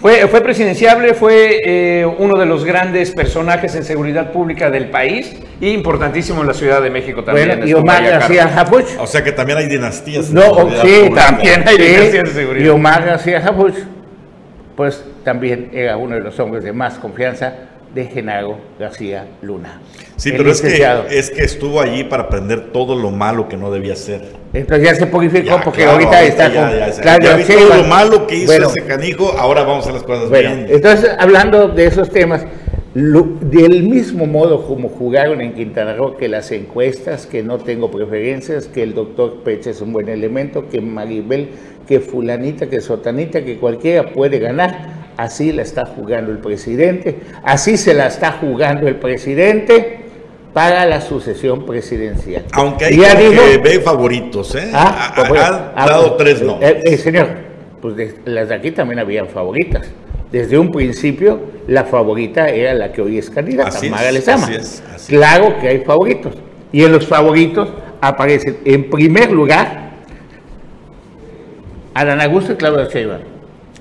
Fue, 0.00 0.28
fue 0.28 0.40
presidenciable, 0.42 1.12
fue 1.14 1.60
eh, 1.64 2.06
uno 2.06 2.38
de 2.38 2.46
los 2.46 2.64
grandes 2.64 3.10
personajes 3.10 3.74
en 3.74 3.82
seguridad 3.82 4.30
pública 4.30 4.70
del 4.70 4.90
país 4.90 5.34
y 5.60 5.70
importantísimo 5.70 6.40
en 6.42 6.46
la 6.46 6.54
Ciudad 6.54 6.80
de 6.80 6.88
México 6.88 7.24
también. 7.24 7.48
Bueno, 7.48 7.66
y 7.66 7.74
Omar. 7.74 8.04
García 8.04 8.46
Japuch. 8.48 8.84
O 9.00 9.06
sea 9.08 9.24
que 9.24 9.32
también 9.32 9.58
hay 9.58 9.66
dinastías. 9.66 10.30
No, 10.30 10.40
la 10.42 10.48
o- 10.50 10.56
seguridad 10.56 10.82
sí, 10.84 10.98
pública. 11.00 11.26
también 11.26 11.64
hay 11.66 11.76
Sí, 11.76 11.82
dinastías 11.82 12.24
de 12.28 12.40
seguridad. 12.40 12.64
Y 12.64 12.68
Omar 12.68 13.04
García 13.04 13.40
Japuch, 13.40 13.74
pues 14.76 15.04
también 15.24 15.70
era 15.72 15.96
uno 15.96 16.14
de 16.14 16.20
los 16.20 16.38
hombres 16.38 16.62
de 16.62 16.72
más 16.72 16.94
confianza 16.98 17.54
de 17.98 18.04
Genaro 18.06 18.56
García 18.78 19.26
Luna. 19.42 19.80
Sí, 20.16 20.30
pero 20.36 20.50
es 20.52 20.60
que, 20.62 20.80
es 21.10 21.30
que 21.30 21.42
estuvo 21.42 21.80
allí 21.80 22.04
para 22.04 22.24
aprender 22.24 22.70
todo 22.72 22.94
lo 22.94 23.10
malo 23.10 23.48
que 23.48 23.56
no 23.56 23.72
debía 23.72 23.96
ser. 23.96 24.22
Entonces 24.52 24.88
ya 24.88 24.94
se 24.94 25.06
purificó 25.06 25.46
Ya, 25.46 25.60
porque 25.60 25.78
claro, 25.82 25.92
ahorita 25.94 26.22
está 26.22 26.48
ya, 26.52 26.68
con 26.68 26.78
ya, 26.78 26.90
ya, 26.90 27.18
ya 27.20 27.36
vi 27.36 27.42
todo 27.44 27.74
lo 27.76 27.84
malo 27.84 28.26
que 28.28 28.36
hizo 28.36 28.46
Bueno, 28.46 28.68
ese 28.68 28.84
canijo, 28.86 29.34
ahora 29.36 29.64
vamos 29.64 29.86
a 29.88 29.92
las 29.92 30.04
cosas 30.04 30.28
Bueno, 30.30 30.50
bien. 30.54 30.66
entonces 30.70 31.10
hablando 31.18 31.68
de 31.68 31.86
esos 31.86 32.08
temas, 32.10 32.46
lo- 32.94 33.26
del 33.40 33.82
mismo 33.82 34.26
modo 34.26 34.64
como 34.64 34.88
jugaron 34.88 35.40
en 35.40 35.54
Quintana 35.54 35.94
Roo 35.94 36.16
que 36.16 36.28
las 36.28 36.52
encuestas, 36.52 37.26
que 37.26 37.42
no 37.42 37.58
tengo 37.58 37.90
preferencias, 37.90 38.68
que 38.68 38.84
el 38.84 38.94
doctor 38.94 39.42
Peche 39.42 39.70
es 39.70 39.80
un 39.80 39.92
buen 39.92 40.08
elemento, 40.08 40.68
que 40.68 40.80
Maribel, 40.80 41.48
que 41.88 41.98
fulanita, 42.00 42.68
que 42.68 42.80
sotanita, 42.80 43.44
que 43.44 43.56
cualquiera 43.58 44.12
puede 44.12 44.38
ganar, 44.38 45.07
así 45.18 45.52
la 45.52 45.62
está 45.62 45.84
jugando 45.84 46.32
el 46.32 46.38
presidente, 46.38 47.18
así 47.44 47.76
se 47.76 47.92
la 47.92 48.06
está 48.06 48.32
jugando 48.32 48.88
el 48.88 48.96
presidente 48.96 50.00
para 50.54 50.86
la 50.86 51.00
sucesión 51.02 51.66
presidencial. 51.66 52.44
Aunque 52.52 52.86
hay 52.86 52.96
ya 52.96 53.16
que 53.16 53.58
ve 53.58 53.80
favoritos, 53.80 54.54
¿eh? 54.54 54.70
Ah, 54.72 55.10
Ha- 55.10 55.14
pues 55.16 55.28
bueno. 55.28 55.44
ha 55.44 55.72
Ah, 55.76 56.00
pues, 56.00 56.16
tres 56.16 56.42
no. 56.42 56.58
eh, 56.62 56.80
eh, 56.84 56.96
señor, 56.96 57.28
pues 57.82 57.96
de- 57.96 58.14
las 58.24 58.48
de 58.48 58.54
aquí 58.54 58.70
también 58.70 58.98
habían 59.00 59.28
favoritas. 59.28 59.86
Desde 60.32 60.58
un 60.58 60.70
principio, 60.70 61.40
la 61.68 61.84
favorita 61.84 62.48
era 62.48 62.74
la 62.74 62.92
que 62.92 63.00
hoy 63.02 63.18
es 63.18 63.28
candidata, 63.30 63.68
Así 63.70 63.86
es, 63.86 63.92
Maga 63.92 64.12
Lezama. 64.12 64.44
así 64.44 64.54
es, 64.54 64.82
así 64.94 64.94
es. 64.96 65.06
Claro 65.18 65.58
que 65.60 65.68
hay 65.68 65.78
favoritos. 65.80 66.34
Y 66.72 66.84
en 66.84 66.92
los 66.92 67.06
favoritos 67.06 67.68
aparecen 68.00 68.58
en 68.64 68.88
primer 68.90 69.32
lugar 69.32 69.88
Adán 71.94 72.20
Augusto 72.20 72.52
y 72.52 72.56
Claudia 72.56 72.86
Sheinbaum. 72.88 73.37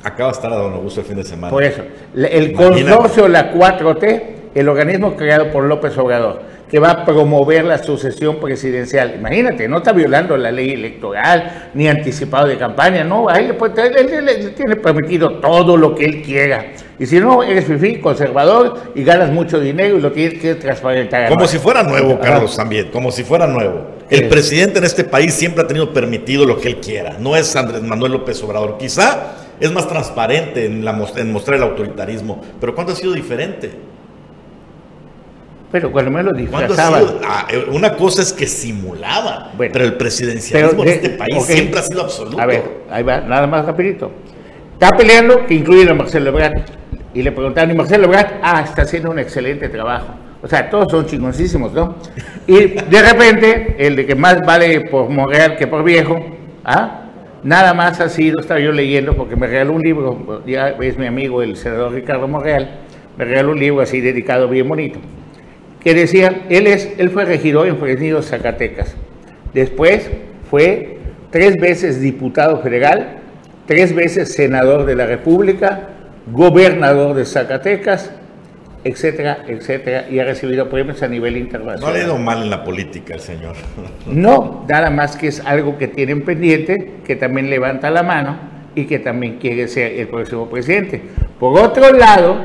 Acaba 0.08 0.30
de 0.30 0.36
estar 0.36 0.53
a 0.53 0.55
Don 0.55 0.72
Augusto 0.74 1.01
el 1.01 1.05
fin 1.05 1.18
de 1.18 1.24
semana. 1.26 1.51
Por 1.51 1.64
eso, 1.66 1.82
el 2.16 2.51
Imagínate. 2.51 2.86
consorcio 2.86 3.28
La 3.28 3.53
4T, 3.53 4.24
el 4.55 4.70
organismo 4.70 5.18
creado 5.18 5.51
por 5.51 5.66
López 5.66 5.97
Obrador, 5.97 6.41
que 6.70 6.80
va 6.80 6.91
a 6.91 7.05
promover 7.05 7.63
la 7.63 7.82
sucesión 7.82 8.39
presidencial. 8.41 9.13
Imagínate, 9.18 9.68
no 9.68 9.78
está 9.78 9.93
violando 9.93 10.36
la 10.36 10.51
ley 10.51 10.72
electoral 10.72 11.70
ni 11.74 11.88
anticipado 11.88 12.47
de 12.47 12.57
campaña, 12.57 13.03
no, 13.03 13.30
a 13.30 13.39
él 13.39 13.47
le, 13.49 13.53
puede- 13.53 13.88
él- 13.88 13.95
él- 13.97 14.09
él 14.13 14.26
le 14.26 14.36
tiene 14.49 14.76
permitido 14.76 15.39
todo 15.39 15.78
lo 15.78 15.95
que 15.95 16.05
él 16.05 16.22
quiera. 16.22 16.74
Y 16.99 17.05
si 17.05 17.20
no, 17.20 17.43
eres 17.43 17.65
fifí, 17.65 17.97
conservador 17.99 18.91
y 18.95 19.03
ganas 19.03 19.32
mucho 19.32 19.59
dinero 19.59 19.97
y 19.97 20.01
lo 20.01 20.11
tienes 20.11 20.39
que 20.41 20.55
transparentar. 20.55 21.30
Como 21.30 21.47
si 21.47 21.57
fuera 21.59 21.84
nuevo, 21.84 22.13
Ajá. 22.13 22.22
Carlos, 22.34 22.55
también, 22.55 22.89
como 22.91 23.11
si 23.11 23.24
fuera 23.24 23.47
nuevo. 23.47 23.91
El 24.09 24.20
Sí. 24.20 24.26
presidente 24.26 24.80
en 24.80 24.86
este 24.86 25.03
país 25.03 25.34
siempre 25.34 25.63
ha 25.63 25.68
tenido 25.68 25.93
permitido 25.93 26.43
lo 26.45 26.59
que 26.59 26.70
él 26.70 26.78
quiera. 26.78 27.18
No 27.20 27.36
es 27.36 27.55
Andrés 27.55 27.82
Manuel 27.84 28.13
López 28.13 28.41
Obrador. 28.43 28.78
Quizá 28.78 29.36
es 29.59 29.72
más 29.72 29.88
transparente 29.88 30.65
en, 30.65 30.84
la 30.84 30.91
en 31.18 31.32
mostrar 31.32 31.57
el 31.57 31.63
autoritarismo, 31.63 32.41
pero 32.59 32.74
¿cuándo 32.76 32.93
ha 32.93 32.95
sido 32.95 33.13
diferente? 33.13 33.72
Pero 35.72 35.91
cuando 35.91 36.11
me 36.11 36.24
lo 36.24 36.32
¿Cuándo 36.32 36.57
ha 36.57 36.61
disfrazaban. 36.61 37.03
Ah, 37.26 37.45
eh, 37.49 37.65
una 37.72 37.93
cosa 37.93 38.22
es 38.22 38.32
que 38.32 38.47
simulaba, 38.47 39.51
Bueno, 39.57 39.74
pero 39.74 39.86
el 39.86 39.95
presidencialismo 39.95 40.84
de- 40.84 40.89
en 40.89 40.95
este 40.95 41.09
país 41.09 41.43
siempre 41.43 41.80
ha 41.80 41.84
sido 41.84 42.01
absoluto. 42.03 42.39
A 42.39 42.45
ver, 42.45 42.63
ahí 42.89 43.03
va, 43.03 43.20
nada 43.20 43.47
más 43.47 43.65
rapidito. 43.65 44.11
Está 44.74 44.95
peleando 44.95 45.45
que 45.45 45.55
incluye 45.55 45.89
a 45.89 45.93
Marcelo 45.93 46.30
Ebrard. 46.30 46.61
Y 47.13 47.22
le 47.22 47.32
preguntaron, 47.32 47.72
¿y 47.72 47.74
Marcelo 47.74 48.05
Ebrard? 48.05 48.34
Ah, 48.41 48.61
está 48.61 48.84
haciendo 48.84 49.11
un 49.11 49.20
excelente 49.20 49.68
trabajo. 49.70 50.13
O 50.41 50.47
sea, 50.47 50.70
todos 50.70 50.88
son 50.89 51.05
chingoncísimos, 51.05 51.74
¿no? 51.74 51.95
Y 52.45 52.68
de 52.68 53.01
repente, 53.01 53.76
el 53.80 53.95
de 53.95 54.05
que 54.05 54.15
más 54.15 54.39
vale 54.45 54.82
por 54.82 55.09
Monreal 55.09 55.57
que 55.57 55.68
por 55.68 55.84
viejo, 55.84 56.24
¿ah? 56.63 57.01
Nada 57.43 57.74
más 57.74 57.99
ha 57.99 58.07
sido, 58.09 58.39
estaba 58.39 58.59
yo 58.59 58.72
leyendo, 58.72 59.15
porque 59.15 59.36
me 59.36 59.47
regaló 59.47 59.74
un 59.74 59.82
libro, 59.82 60.43
ya 60.45 60.70
es 60.70 60.97
mi 60.97 61.07
amigo 61.07 61.41
el 61.41 61.57
senador 61.57 61.93
Ricardo 61.93 62.28
Monreal, 62.28 62.80
me 63.18 63.26
regaló 63.26 63.51
un 63.51 63.59
libro 63.59 63.82
así 63.82 63.99
dedicado 63.99 64.47
bien 64.47 64.68
bonito 64.70 64.99
que 65.88 65.93
decía, 65.93 66.41
él, 66.49 66.67
es, 66.67 66.91
él 66.97 67.09
fue 67.11 67.23
regidor 67.23 67.65
en 67.65 67.77
Fresnillo, 67.77 68.21
Zacatecas. 68.21 68.93
Después 69.53 70.11
fue 70.51 70.97
tres 71.31 71.55
veces 71.55 72.01
diputado 72.01 72.61
federal, 72.61 73.19
tres 73.67 73.95
veces 73.95 74.33
senador 74.33 74.85
de 74.85 74.97
la 74.97 75.05
República, 75.05 75.91
gobernador 76.29 77.15
de 77.15 77.23
Zacatecas, 77.23 78.11
etcétera, 78.83 79.45
etcétera, 79.47 80.09
y 80.11 80.19
ha 80.19 80.25
recibido 80.25 80.69
premios 80.69 81.01
a 81.03 81.07
nivel 81.07 81.35
No 81.35 81.39
le 81.39 81.39
ha 81.39 81.45
internacional. 81.45 82.01
ido 82.01 82.17
mal 82.17 82.43
en 82.43 82.49
la 82.49 82.65
política 82.65 83.13
el 83.13 83.21
señor. 83.21 83.55
No, 84.07 84.65
nada 84.67 84.89
más 84.89 85.15
que 85.15 85.27
es 85.27 85.39
algo 85.39 85.77
que 85.77 85.88
tienen 85.88 86.25
pendiente, 86.25 86.95
que 87.05 87.15
también 87.15 87.49
levanta 87.49 87.89
la 87.91 88.03
mano 88.03 88.38
y 88.75 88.88
que 88.88 88.99
también 88.99 89.38
quiere 89.38 89.69
ser 89.69 89.93
el 89.93 90.09
próximo 90.09 90.49
presidente. 90.49 91.01
Por 91.39 91.57
otro 91.57 91.93
lado, 91.93 92.43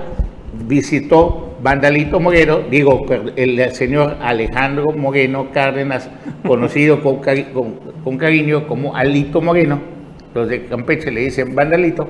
visitó 0.65 1.52
Vandalito 1.63 2.19
Moreno, 2.19 2.59
digo, 2.69 3.07
el 3.37 3.73
señor 3.73 4.17
Alejandro 4.21 4.91
Moreno 4.91 5.53
Cárdenas, 5.53 6.11
conocido 6.45 7.01
con 7.01 8.19
cariño 8.19 8.67
como 8.67 8.97
Alito 8.97 9.41
Moreno, 9.41 9.81
los 10.35 10.49
de 10.49 10.65
Campeche 10.65 11.13
le 11.13 11.21
dicen 11.21 11.55
Vandalito, 11.55 12.09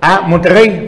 a 0.00 0.22
Monterrey, 0.22 0.86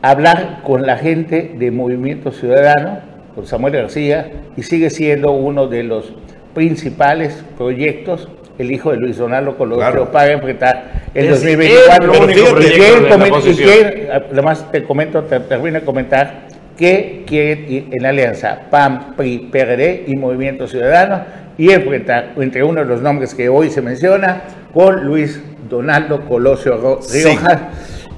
a 0.00 0.10
hablar 0.10 0.60
con 0.62 0.86
la 0.86 0.96
gente 0.96 1.56
de 1.58 1.72
Movimiento 1.72 2.30
Ciudadano, 2.30 3.00
con 3.34 3.44
Samuel 3.44 3.72
García, 3.74 4.30
y 4.56 4.62
sigue 4.62 4.90
siendo 4.90 5.32
uno 5.32 5.66
de 5.66 5.82
los 5.82 6.12
principales 6.54 7.44
proyectos, 7.56 8.28
el 8.58 8.70
hijo 8.72 8.90
de 8.90 8.96
Luis 8.98 9.16
Donaldo 9.16 9.56
Colosio, 9.56 9.78
Claro. 9.86 10.10
para 10.12 10.32
enfrentar 10.32 10.90
el 11.14 11.26
Es 11.26 11.30
2024. 11.30 12.12
el 12.14 12.20
único 12.22 12.40
Y 12.40 12.64
quieren 12.64 13.08
la 13.08 13.28
y 13.28 13.54
quieren- 13.56 14.08
además 14.32 14.66
te 14.72 14.82
comento, 14.84 15.22
te 15.24 15.40
termino 15.40 15.78
de 15.80 15.84
comentar, 15.84 16.48
que 16.76 17.24
quieren 17.26 17.64
ir 17.72 17.86
en 17.92 18.06
alianza 18.06 18.60
PAN, 18.70 19.14
PRI, 19.16 19.48
PRD 19.50 20.04
y 20.06 20.16
Movimiento 20.16 20.68
Ciudadano 20.68 21.24
y 21.56 21.70
enfrentar 21.72 22.34
entre 22.36 22.62
uno 22.62 22.80
de 22.80 22.86
los 22.86 23.00
nombres 23.02 23.34
que 23.34 23.48
hoy 23.48 23.68
se 23.70 23.82
menciona 23.82 24.42
con 24.72 25.04
Luis 25.04 25.42
Donaldo 25.68 26.24
Colosio 26.26 26.76
Ro- 26.76 26.98
Sí. 27.02 27.24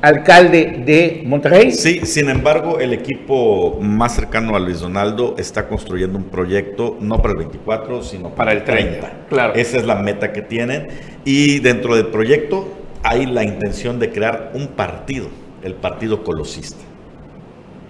Alcalde 0.03 0.83
de 0.87 1.23
Monterrey. 1.27 1.73
Sí, 1.73 2.01
sin 2.05 2.31
embargo, 2.31 2.79
el 2.81 2.93
equipo 2.95 3.79
más 3.81 4.15
cercano 4.15 4.57
a 4.57 4.61
Luis 4.61 4.81
Donaldo 4.81 5.35
está 5.39 5.69
construyendo 5.69 6.17
un 6.17 6.25
proyecto 6.25 6.97
no 7.01 7.19
para 7.21 7.33
el 7.33 7.39
24, 7.39 8.03
sino 8.03 8.31
para 8.31 8.53
el 8.53 8.65
30. 8.65 9.13
claro. 9.29 9.55
Esa 9.55 9.77
es 9.77 9.85
la 9.85 9.97
meta 9.97 10.33
que 10.33 10.41
tienen. 10.43 10.89
Y 11.25 11.59
dentro 11.61 11.97
del 11.97 12.07
proyecto 12.07 12.67
hay 13.03 13.27
la 13.27 13.45
intención 13.45 13.99
de 13.99 14.11
crear 14.11 14.53
un 14.55 14.69
partido, 14.69 15.29
el 15.63 15.75
Partido 15.75 16.23
Colosista. 16.25 16.83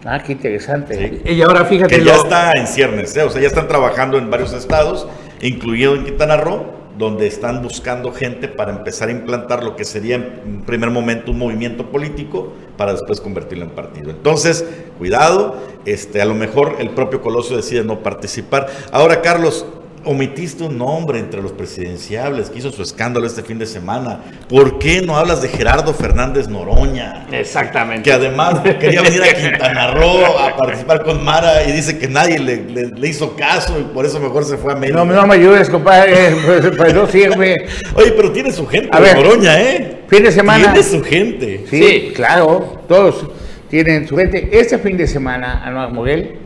Ah, 0.05 0.21
qué 0.25 0.33
interesante. 0.33 1.21
Sí. 1.25 1.33
Y 1.33 1.43
ahora 1.43 1.65
fíjate, 1.65 1.95
Que 1.99 2.05
ya 2.05 2.15
lo- 2.17 2.23
está 2.25 2.53
en 2.53 2.67
ciernes, 2.67 3.15
¿eh? 3.17 3.23
o 3.23 3.31
sea, 3.31 3.41
ya 3.41 3.49
están 3.49 3.69
trabajando 3.69 4.19
en 4.19 4.31
varios 4.31 4.53
estados, 4.53 5.07
incluido 5.43 5.95
en 5.95 6.05
Quintana 6.05 6.37
Roo, 6.39 6.65
donde 7.01 7.27
están 7.27 7.63
buscando 7.63 8.13
gente 8.13 8.47
para 8.47 8.73
empezar 8.73 9.09
a 9.09 9.13
implantar 9.13 9.65
lo 9.65 9.75
que 9.75 9.85
sería 9.85 10.17
en 10.17 10.63
primer 10.67 10.91
momento 10.91 11.31
un 11.33 11.39
movimiento 11.39 11.91
político 11.91 12.53
para 12.77 12.93
después 12.93 13.23
convertirlo 13.23 13.65
en 13.65 13.71
partido. 13.71 14.11
Entonces, 14.11 14.67
cuidado, 14.99 15.57
este, 15.87 16.21
a 16.21 16.27
lo 16.27 16.35
mejor 16.35 16.77
el 16.79 16.91
propio 16.91 17.23
Colosio 17.23 17.57
decide 17.57 17.85
no 17.85 18.03
participar. 18.03 18.69
Ahora, 18.93 19.23
Carlos, 19.23 19.65
omitiste 20.05 20.65
un 20.65 20.79
nombre 20.79 21.19
entre 21.19 21.43
los 21.43 21.53
presidenciables 21.53 22.51
que 22.51 22.59
hizo 22.59 22.71
su 22.73 22.83
escándalo 22.83 23.27
este 23.27 23.43
fin 23.43 23.59
de 23.59 23.67
semana. 23.67 24.21
¿Por 24.49 24.79
qué 24.79 25.03
no 25.03 25.17
hablas 25.17 25.43
de 25.43 25.49
Gerardo 25.49 25.93
Fernández 25.95 26.49
Noroña? 26.49 27.27
Exactamente. 27.31 28.03
que 28.03 28.13
además 28.13 28.61
quería 28.81 29.03
venir 29.03 29.23
a 29.23 29.35
Quintana 29.35 29.91
Roo 29.93 30.25
a 30.39 30.57
participar 30.57 31.03
con 31.05 31.23
Mara 31.25 31.65
y 31.65 31.73
dice 31.73 31.99
que 31.99 32.09
nadie 32.09 32.39
le, 32.39 32.57
le- 32.65 32.87
le 32.89 33.09
hizo 33.09 33.37
caso 33.37 33.79
y 33.79 33.85
por 33.93 34.07
eso 34.07 34.19
mejor 34.21 34.45
se 34.45 34.57
fue 34.57 34.73
a 34.73 34.77
Mérida. 34.77 34.97
No, 34.97 35.05
no 35.05 35.27
me 35.27 35.35
ayudes, 35.35 35.69
compadre, 35.69 36.35
pues, 36.45 36.71
pues 36.77 36.95
no 36.95 37.07
sirve. 37.07 37.67
Oye, 37.95 38.13
pero 38.13 38.33
tiene 38.33 38.51
su 38.53 38.67
gente, 38.67 38.89
A 38.93 39.01
ver, 39.01 39.17
Noroña, 39.17 39.61
¿eh? 39.61 40.01
Fin 40.09 40.23
de 40.23 40.33
semana. 40.33 40.73
Tiene 40.73 40.83
su 40.89 41.03
gente. 41.05 41.65
Sí, 41.71 42.13
claro, 42.17 42.83
todos 42.89 43.27
tienen 43.69 44.09
su 44.09 44.17
gente. 44.17 44.49
Este 44.53 44.79
fin 44.79 44.97
de 44.97 45.07
semana, 45.07 45.63
Anuar 45.65 45.93
Moguel, 45.93 46.40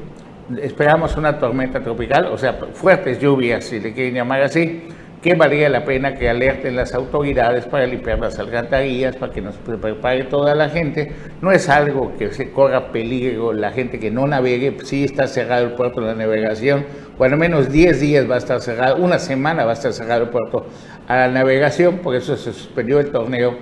esperamos 0.61 1.17
una 1.17 1.39
tormenta 1.39 1.81
tropical, 1.81 2.27
o 2.27 2.39
sea, 2.39 2.55
fuertes 2.73 3.19
lluvias, 3.21 3.65
si 3.65 3.81
le 3.81 3.93
quieren 3.93 4.15
llamar 4.15 4.43
así, 4.43 4.85
que 5.25 5.35
valía 5.35 5.71
la 5.71 5.87
pena 5.87 6.15
que 6.15 6.29
alerten 6.29 6.77
las 6.77 6.93
autoridades 6.95 7.65
para 7.65 7.87
limpiar 7.87 8.19
las 8.19 8.39
alcantarillas, 8.39 9.17
para 9.17 9.33
que 9.33 9.41
nos 9.41 9.57
prepare 9.57 10.25
toda 10.25 10.55
la 10.55 10.69
gente. 10.69 11.13
No 11.41 11.51
es 11.51 11.71
algo 11.71 12.15
que 12.19 12.31
se 12.33 12.51
corra 12.51 12.93
peligro 12.93 13.55
la 13.55 13.71
gente 13.71 13.99
que 13.99 14.11
no 14.11 14.27
navegue, 14.27 14.77
sí 14.85 15.05
está 15.05 15.27
cerrado 15.27 15.65
el 15.65 15.73
puerto 15.73 16.03
de 16.03 16.09
la 16.09 16.15
navegación, 16.15 16.85
cuando 17.17 17.39
menos 17.39 17.73
10 17.73 18.01
días 18.01 18.31
va 18.31 18.35
a 18.35 18.39
estar 18.39 18.61
cerrado, 18.61 18.97
una 18.97 19.19
semana 19.19 19.65
va 19.65 19.71
a 19.71 19.75
estar 19.75 19.95
cerrado 19.95 20.25
el 20.25 20.29
puerto 20.29 20.67
a 21.09 21.17
la 21.17 21.29
navegación, 21.29 22.01
por 22.01 22.15
eso 22.15 22.37
se 22.37 22.53
suspendió 22.53 23.01
el 23.01 23.11
torneo, 23.11 23.57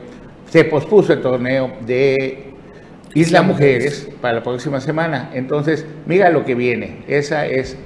se 0.46 0.64
pospuso 0.64 1.12
el 1.12 1.20
torneo 1.20 1.74
de 1.86 2.51
Isla 3.14 3.42
Mujeres 3.42 4.08
para 4.20 4.34
la 4.34 4.42
próxima 4.42 4.80
semana. 4.80 5.30
Entonces, 5.34 5.84
mira 6.06 6.30
lo 6.30 6.44
que 6.44 6.54
viene. 6.54 7.04
Esa 7.08 7.46
es 7.46 7.76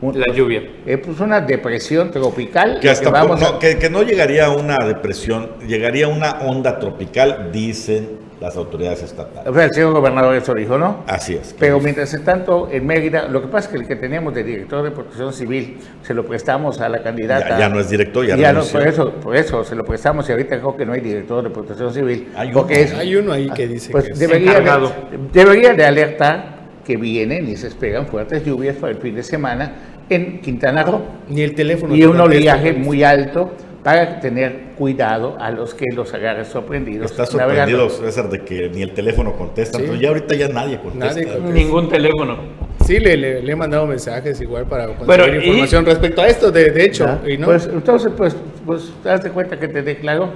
un- 0.00 0.18
La 0.18 0.32
lluvia. 0.34 0.62
eh, 0.86 0.98
pues 0.98 1.20
una 1.20 1.40
depresión 1.40 2.10
tropical. 2.10 2.80
Que, 2.80 2.90
hasta 2.90 3.06
que 3.06 3.10
vamos 3.12 3.40
no, 3.40 3.46
a- 3.46 3.58
que, 3.58 3.78
que 3.78 3.88
no 3.88 4.02
llegaría 4.02 4.46
a 4.46 4.50
una 4.50 4.78
depresión, 4.78 5.50
llegaría 5.66 6.06
a 6.06 6.08
una 6.08 6.40
onda 6.40 6.78
tropical, 6.78 7.50
dicen 7.52 8.23
las 8.44 8.56
autoridades 8.58 9.02
estatales. 9.02 9.48
o 9.50 9.54
sea, 9.54 9.64
el 9.64 9.72
señor 9.72 9.92
gobernador 9.94 10.34
eso 10.36 10.52
dijo, 10.54 10.76
¿no? 10.76 11.02
Así 11.06 11.34
es. 11.34 11.54
Pero 11.58 11.80
mientras 11.80 12.14
tanto, 12.24 12.68
en 12.70 12.86
Mérida, 12.86 13.26
lo 13.26 13.40
que 13.40 13.48
pasa 13.48 13.68
es 13.68 13.72
que 13.74 13.78
el 13.80 13.88
que 13.88 13.96
teníamos 13.96 14.34
de 14.34 14.44
director 14.44 14.82
de 14.84 14.90
protección 14.90 15.32
civil 15.32 15.78
se 16.02 16.12
lo 16.12 16.26
prestamos 16.26 16.78
a 16.82 16.88
la 16.90 17.02
candidata. 17.02 17.48
Ya- 17.48 17.58
ya 17.60 17.68
no 17.70 17.80
es 17.80 17.88
director, 17.88 18.26
ya 18.26 18.36
ya 18.36 18.52
no, 18.52 18.60
renunció. 18.60 18.78
por 18.80 18.88
eso, 18.88 19.10
por 19.14 19.36
eso 19.36 19.64
se 19.64 19.74
lo 19.74 19.84
prestamos 19.84 20.28
y 20.28 20.32
ahorita 20.32 20.58
creo 20.58 20.76
que 20.76 20.84
no 20.84 20.92
hay 20.92 21.00
director 21.00 21.42
de 21.42 21.48
protección 21.50 21.92
civil. 21.94 22.28
Hay 22.36 22.48
uno. 22.48 22.58
porque 22.58 22.82
es, 22.82 22.92
Hay 22.92 23.16
uno 23.16 23.32
ahí 23.32 23.48
que 23.50 23.66
dice 23.66 23.90
pues 23.90 24.04
que 24.04 24.12
es 24.12 24.18
debería 24.18 24.52
de, 24.52 24.58
encargado. 24.58 24.92
debería 25.32 25.72
de 25.72 25.84
alertar 25.86 26.54
que 26.84 26.98
vienen 26.98 27.48
y 27.48 27.56
se 27.56 27.68
esperan 27.68 28.06
fuertes 28.06 28.44
lluvias 28.44 28.76
para 28.76 28.92
el 28.92 28.98
fin 28.98 29.14
de 29.14 29.22
semana 29.22 29.72
en 30.10 30.42
Quintana 30.42 30.82
Roo 30.82 31.00
Ni 31.30 31.40
el 31.40 31.54
teléfono. 31.54 31.96
y 31.96 32.04
un 32.04 32.20
oleaje 32.20 32.74
muy 32.74 33.02
alto 33.02 33.52
para 33.84 34.18
tener 34.18 34.70
cuidado 34.78 35.36
a 35.38 35.50
los 35.50 35.74
que 35.74 35.84
los 35.94 36.12
agarre 36.14 36.44
sorprendidos. 36.46 37.10
Está 37.10 37.24
navegando. 37.36 37.78
sorprendido, 37.90 38.10
César, 38.10 38.30
de 38.30 38.40
que 38.42 38.70
ni 38.70 38.82
el 38.82 38.92
teléfono 38.94 39.34
contesta. 39.36 39.78
Sí. 39.78 39.84
Ya 40.00 40.08
ahorita 40.08 40.34
ya 40.34 40.48
nadie 40.48 40.78
contesta. 40.80 41.06
Nadie 41.06 41.24
contesta. 41.26 41.50
Ningún 41.52 41.88
teléfono. 41.90 42.38
Sí, 42.84 42.98
le, 42.98 43.16
le- 43.16 43.42
le 43.42 43.52
he 43.52 43.56
mandado 43.56 43.86
mensajes 43.86 44.40
igual 44.40 44.64
para 44.66 44.86
conseguir 44.86 45.06
Pero, 45.06 45.26
¿y? 45.34 45.36
información 45.46 45.86
respecto 45.86 46.22
a 46.22 46.26
esto, 46.26 46.50
de, 46.50 46.70
de 46.70 46.84
hecho. 46.84 47.20
Y 47.26 47.36
no, 47.36 47.46
Pues 47.46 47.66
entonces, 47.72 48.10
pues, 48.16 48.34
pues, 48.66 48.90
te 49.02 49.08
das 49.10 49.20
cuenta 49.28 49.58
que 49.60 49.68
te 49.68 49.82
declaró. 49.82 50.30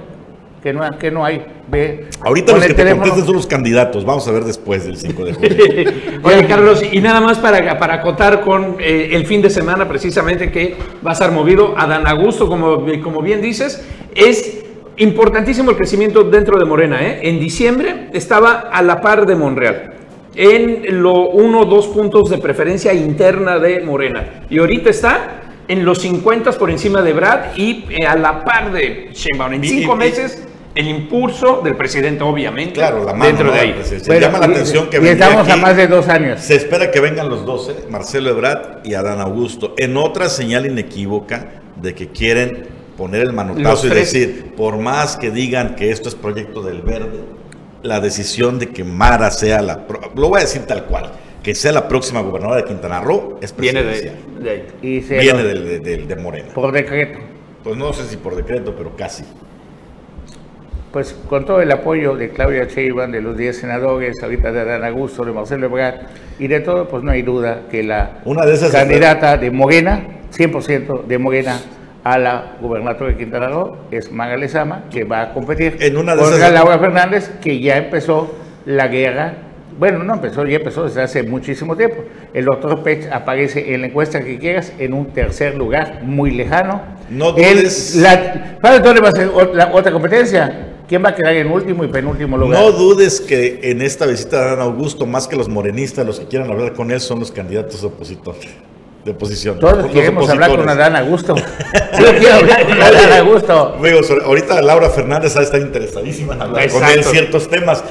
Que 0.61 0.73
no, 0.73 0.81
que 0.97 1.11
no 1.11 1.23
hay. 1.25 1.45
Ve, 1.69 2.07
Ahorita 2.21 2.53
los 2.53 2.65
que 2.65 2.73
te 2.73 2.89
contestan 2.91 3.25
son 3.25 3.35
los 3.35 3.47
candidatos. 3.47 4.03
Vamos 4.05 4.27
a 4.27 4.31
ver 4.31 4.43
después 4.43 4.85
del 4.85 4.97
5 4.97 5.25
de 5.25 5.33
julio. 5.33 5.91
Oye, 6.23 6.45
Carlos, 6.47 6.83
y 6.91 6.99
nada 6.99 7.21
más 7.21 7.37
para, 7.39 7.77
para 7.79 7.95
acotar 7.95 8.41
con 8.41 8.75
eh, 8.79 9.09
el 9.13 9.25
fin 9.25 9.41
de 9.41 9.49
semana 9.49 9.87
precisamente 9.87 10.51
que 10.51 10.75
va 11.05 11.11
a 11.11 11.13
estar 11.13 11.31
movido 11.31 11.73
a 11.77 11.87
Dan 11.87 12.05
Augusto, 12.07 12.47
como, 12.47 12.85
como 13.03 13.21
bien 13.21 13.41
dices, 13.41 13.85
es 14.15 14.63
importantísimo 14.97 15.71
el 15.71 15.77
crecimiento 15.77 16.23
dentro 16.23 16.59
de 16.59 16.65
Morena. 16.65 16.99
¿eh? 17.05 17.19
En 17.23 17.39
diciembre 17.39 18.09
estaba 18.13 18.69
a 18.71 18.81
la 18.81 18.99
par 19.01 19.25
de 19.25 19.35
Monreal. 19.35 19.93
En 20.35 21.01
lo 21.01 21.29
uno 21.29 21.61
o 21.61 21.65
dos 21.65 21.87
puntos 21.87 22.29
de 22.29 22.37
preferencia 22.37 22.93
interna 22.93 23.59
de 23.59 23.79
Morena. 23.81 24.43
Y 24.49 24.59
ahorita 24.59 24.89
está 24.89 25.41
en 25.67 25.85
los 25.85 25.99
50 26.01 26.51
por 26.53 26.69
encima 26.71 27.01
de 27.01 27.13
Brad 27.13 27.55
y 27.55 27.85
eh, 27.89 28.05
a 28.07 28.15
la 28.15 28.43
par 28.43 28.71
de 28.71 29.09
Sheinbaum. 29.13 29.53
En 29.53 29.63
cinco 29.63 29.93
y- 29.93 29.97
meses, 29.97 30.47
el 30.75 30.87
impulso 30.87 31.61
del 31.63 31.75
presidente, 31.75 32.23
obviamente, 32.23 32.73
Claro, 32.75 33.03
la 33.03 33.13
mano 33.13 33.25
dentro 33.25 33.45
¿no? 33.47 33.53
de 33.53 33.59
ahí. 33.59 33.75
Se 33.83 33.99
Bueno, 33.99 34.21
llama 34.21 34.39
la 34.39 34.47
y- 34.47 34.51
atención 34.51 34.89
que 34.89 34.97
y 34.97 34.99
venga 34.99 35.25
estamos 35.27 35.49
a 35.49 35.55
más 35.57 35.75
de 35.75 35.87
dos 35.87 36.07
años. 36.07 36.39
Se 36.41 36.55
espera 36.55 36.91
que 36.91 36.99
vengan 36.99 37.27
los 37.29 37.45
12, 37.45 37.75
Marcelo 37.89 38.29
Ebrard 38.29 38.85
y 38.85 38.93
Adán 38.93 39.19
Augusto, 39.19 39.73
en 39.77 39.97
otra 39.97 40.29
señal 40.29 40.65
inequívoca 40.65 41.61
de 41.81 41.93
que 41.95 42.07
quieren 42.09 42.67
poner 42.97 43.21
el 43.21 43.33
manotazo 43.33 43.87
y 43.87 43.91
decir, 43.91 44.53
por 44.55 44.77
más 44.77 45.15
que 45.17 45.31
digan 45.31 45.75
que 45.75 45.89
esto 45.91 46.09
es 46.09 46.15
proyecto 46.15 46.61
del 46.61 46.81
verde, 46.81 47.19
la 47.81 47.99
decisión 48.01 48.59
de 48.59 48.67
que 48.69 48.83
Mara 48.83 49.31
sea 49.31 49.61
la, 49.61 49.85
lo 50.15 50.27
voy 50.29 50.39
a 50.39 50.41
decir 50.41 50.63
tal 50.63 50.83
cual, 50.85 51.11
que 51.41 51.55
sea 51.55 51.71
la 51.71 51.87
próxima 51.87 52.19
gobernadora 52.21 52.61
de 52.61 52.67
Quintana 52.67 52.99
Roo 52.99 53.39
es 53.41 53.55
Viene 53.55 53.81
presidencial. 53.81 54.17
de, 54.37 54.43
de 54.43 54.49
ahí. 54.51 54.67
Y 54.81 55.01
se 55.01 55.17
Viene 55.17 55.41
lo- 55.43 55.47
del- 55.47 55.65
de, 55.65 55.79
del- 55.79 56.07
de 56.07 56.15
Morena. 56.17 56.49
por 56.53 56.71
decreto. 56.73 57.19
Pues 57.63 57.77
no 57.77 57.91
sé 57.93 58.05
si 58.05 58.17
por 58.17 58.35
decreto, 58.35 58.75
pero 58.77 58.95
casi. 58.97 59.23
Pues 60.91 61.15
con 61.29 61.45
todo 61.45 61.61
el 61.61 61.71
apoyo 61.71 62.15
de 62.15 62.29
Claudia 62.29 62.65
Sheinbaum, 62.65 63.11
de 63.11 63.21
los 63.21 63.37
10 63.37 63.57
senadores, 63.59 64.15
ahorita 64.23 64.51
de 64.51 64.61
Adán 64.61 64.83
Augusto, 64.83 65.23
de 65.23 65.31
Marcelo 65.31 65.67
Ebrard 65.67 65.95
y 66.39 66.47
de 66.47 66.61
todo, 66.61 66.87
pues 66.87 67.03
no 67.03 67.11
hay 67.11 67.21
duda 67.21 67.61
que 67.69 67.83
la 67.83 68.21
Una 68.25 68.43
de 68.45 68.55
esas 68.55 68.71
candidata 68.71 69.37
de 69.37 69.51
Morena, 69.51 70.01
100% 70.35 71.03
de 71.05 71.17
Morena 71.19 71.57
a 72.03 72.17
la 72.17 72.53
gubernatura 72.59 73.11
de 73.11 73.17
Quintana 73.17 73.49
Roo, 73.49 73.77
es 73.91 74.11
Maga 74.11 74.35
Lezama, 74.37 74.85
que 74.89 75.03
va 75.03 75.21
a 75.21 75.33
competir 75.33 75.77
En 75.79 75.95
una 75.95 76.15
de 76.15 76.21
contra 76.21 76.37
esas- 76.37 76.53
Laura 76.53 76.79
Fernández, 76.79 77.29
que 77.39 77.59
ya 77.59 77.77
empezó 77.77 78.33
la 78.65 78.87
guerra. 78.87 79.33
Bueno, 79.77 80.03
no 80.03 80.15
empezó, 80.15 80.43
ya 80.45 80.57
empezó 80.57 80.85
desde 80.85 81.03
hace 81.03 81.21
muchísimo 81.23 81.77
tiempo. 81.77 81.97
El 82.33 82.45
doctor 82.45 82.81
Pech 82.81 83.07
aparece 83.11 83.73
en 83.75 83.81
la 83.81 83.87
encuesta 83.87 84.21
que 84.21 84.39
quieras 84.39 84.73
en 84.79 84.93
un 84.93 85.07
tercer 85.13 85.55
lugar, 85.55 85.99
muy 86.03 86.31
lejano. 86.31 86.81
No 87.11 87.31
dudes- 87.31 87.95
la- 87.95 88.57
¿Para 88.59 88.77
entonces 88.77 89.03
va 89.03 89.09
a 89.09 89.11
ser 89.11 89.29
ot- 89.29 89.53
la 89.53 89.71
otra 89.71 89.91
competencia? 89.91 90.65
¿Quién 90.89 91.05
va 91.05 91.09
a 91.09 91.15
quedar 91.15 91.35
en 91.35 91.51
último 91.51 91.83
y 91.83 91.87
penúltimo 91.87 92.35
lugar? 92.35 92.59
No 92.59 92.71
dudes 92.71 93.21
que 93.21 93.59
en 93.61 93.83
esta 93.83 94.07
visita 94.07 94.39
de 94.39 94.45
Adán 94.47 94.61
Augusto, 94.61 95.05
más 95.05 95.27
que 95.27 95.35
los 95.35 95.47
morenistas, 95.47 96.03
los 96.03 96.19
que 96.19 96.25
quieran 96.25 96.49
hablar 96.49 96.73
con 96.73 96.89
él 96.89 96.99
son 96.99 97.19
los 97.19 97.31
candidatos 97.31 97.83
opositores, 97.83 98.49
de 99.05 99.11
oposición. 99.11 99.59
Todos 99.59 99.83
Los 99.83 99.91
queremos 99.91 100.27
hablar 100.27 100.49
con. 100.49 100.67
Adán 100.67 100.95
Augusto. 100.95 101.35
Yo 101.99 102.17
quiero 102.17 102.33
hablar 102.37 102.67
con 102.67 102.81
Adán 102.81 103.19
Augusto. 103.19 103.77
Digo, 103.83 103.99
ahorita 104.25 104.63
Laura 104.63 104.89
Fernández 104.89 105.37
ha 105.37 105.43
estado 105.43 105.63
interesadísima 105.63 106.33
en 106.33 106.41
hablar 106.41 106.69
con 106.71 106.83
él 106.83 106.89
Exacto. 106.89 107.11
ciertos 107.11 107.47
temas. 107.49 107.83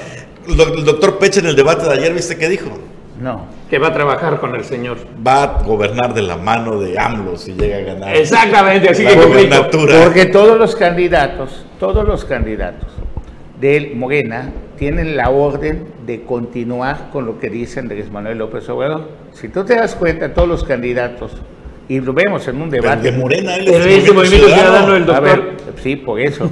El 0.49 0.85
doctor 0.85 1.19
Peche 1.19 1.39
en 1.39 1.47
el 1.47 1.55
debate 1.55 1.87
de 1.87 1.93
ayer, 1.93 2.13
¿viste 2.13 2.37
qué 2.37 2.49
dijo? 2.49 2.67
No. 3.21 3.47
Que 3.69 3.79
va 3.79 3.89
a 3.89 3.93
trabajar 3.93 4.39
con 4.41 4.55
el 4.55 4.65
señor. 4.65 4.99
Va 5.27 5.43
a 5.43 5.63
gobernar 5.63 6.15
de 6.15 6.23
la 6.23 6.37
mano 6.37 6.79
de 6.81 6.99
AMLO 6.99 7.37
si 7.37 7.53
llega 7.55 7.79
a 7.79 7.81
ganar. 7.81 8.17
Exactamente, 8.17 8.89
así 8.91 9.03
la 9.03 9.11
que 9.11 9.17
gobernatura. 9.25 10.05
Porque 10.05 10.27
todos 10.27 10.59
los 10.59 10.77
candidatos, 10.77 11.67
todos 11.81 12.07
los 12.07 12.25
candidatos 12.25 12.89
del 13.61 13.97
Morena 13.97 14.51
tienen 14.77 15.17
la 15.17 15.31
orden 15.31 15.87
de 16.07 16.23
continuar 16.23 17.11
con 17.13 17.27
lo 17.27 17.41
que 17.41 17.51
dice 17.51 17.81
Andrés 17.81 18.11
Manuel 18.13 18.39
López 18.39 18.69
Obrador. 18.69 19.09
Si 19.33 19.49
tú 19.49 19.65
te 19.65 19.75
das 19.75 19.97
cuenta, 19.97 20.33
todos 20.33 20.49
los 20.49 20.63
candidatos, 20.63 21.33
y 21.89 22.01
lo 22.01 22.13
vemos 22.13 22.47
en 22.47 22.61
un 22.63 22.71
Pero 22.71 22.83
debate. 22.85 23.11
de 23.11 23.19
Morena, 23.19 23.57
él 23.57 23.67
es 23.69 24.05
de 24.05 24.13
Movimiento 24.13 24.47
Ciudadano, 24.47 24.95
el 24.95 25.03
A 25.03 25.07
doctor. 25.07 25.23
ver, 25.25 25.43
sí, 25.83 25.97
por 25.97 26.21
eso. 26.21 26.51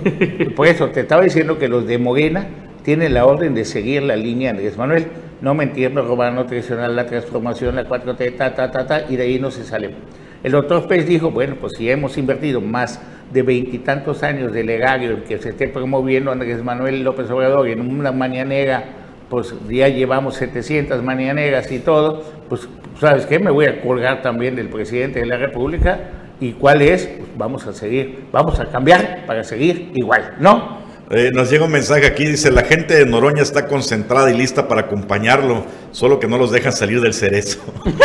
Por 0.57 0.67
eso 0.67 0.89
te 0.89 1.01
estaba 1.01 1.23
diciendo 1.23 1.59
que 1.59 1.69
los 1.69 1.87
de 1.87 1.99
Morena 1.99 2.47
tienen 2.83 3.15
la 3.15 3.25
orden 3.27 3.55
de 3.55 3.65
seguir 3.65 4.03
la 4.03 4.17
línea 4.17 4.53
de 4.53 4.59
Andrés 4.59 4.77
Manuel. 4.77 5.07
No 5.41 5.55
mentir, 5.55 5.95
robar, 5.95 6.33
no 6.33 6.47
traicionar 6.47 6.91
la 6.91 7.07
transformación, 7.07 7.77
la 7.77 7.87
4T, 7.87 8.37
ta, 8.37 8.55
ta, 8.55 8.71
ta, 8.71 8.87
ta, 8.87 9.05
y 9.09 9.17
de 9.17 9.25
ahí 9.25 9.39
no 9.39 9.51
se 9.51 9.65
sale. 9.65 9.95
El 10.43 10.53
doctor 10.53 10.87
Pérez 10.87 11.07
dijo, 11.07 11.31
bueno, 11.31 11.57
pues 11.61 11.75
si 11.77 11.91
hemos 11.91 12.17
invertido 12.17 12.61
más 12.61 13.01
de 13.33 13.43
veintitantos 13.43 14.23
años 14.23 14.53
de 14.53 14.65
legario 14.65 15.25
que 15.25 15.39
se 15.39 15.51
esté 15.51 15.69
promoviendo 15.69 16.31
Andrés 16.31 16.63
Manuel 16.63 17.03
López 17.03 17.31
Obrador 17.31 17.69
en 17.69 17.81
una 17.81 18.13
mañanera, 18.13 18.85
pues 19.29 19.55
ya 19.69 19.89
llevamos 19.89 20.37
700 20.37 21.03
mañaneras 21.03 21.71
y 21.73 21.81
todo, 21.81 22.23
pues 22.49 22.69
¿sabes 23.01 23.27
qué? 23.27 23.39
Me 23.39 23.51
voy 23.51 23.67
a 23.67 23.81
colgar 23.81 24.23
también 24.23 24.57
del 24.57 24.69
presidente 24.69 25.21
de 25.21 25.27
la 25.27 25.37
República. 25.37 25.99
¿Y 26.39 26.53
cuál 26.53 26.83
es? 26.83 27.07
Pues 27.07 27.29
vamos 27.37 27.67
a 27.67 27.73
seguir, 27.73 28.27
vamos 28.31 28.61
a 28.61 28.67
cambiar 28.67 29.25
para 29.27 29.43
seguir 29.43 29.91
igual, 29.95 30.35
¿no? 30.39 30.86
Eh, 31.11 31.31
nos 31.33 31.49
llega 31.51 31.65
un 31.65 31.71
mensaje 31.71 32.05
aquí, 32.07 32.25
dice, 32.27 32.51
la 32.51 32.63
gente 32.65 32.95
de 32.97 33.07
Noroña 33.07 33.43
está 33.43 33.67
concentrada 33.69 34.29
y 34.31 34.37
lista 34.37 34.67
para 34.67 34.83
acompañarlo, 34.83 35.65
solo 35.93 36.19
que 36.19 36.27
no 36.27 36.37
los 36.37 36.51
dejan 36.51 36.73
salir 36.73 37.01
del 37.01 37.15
cerezo. 37.15 37.61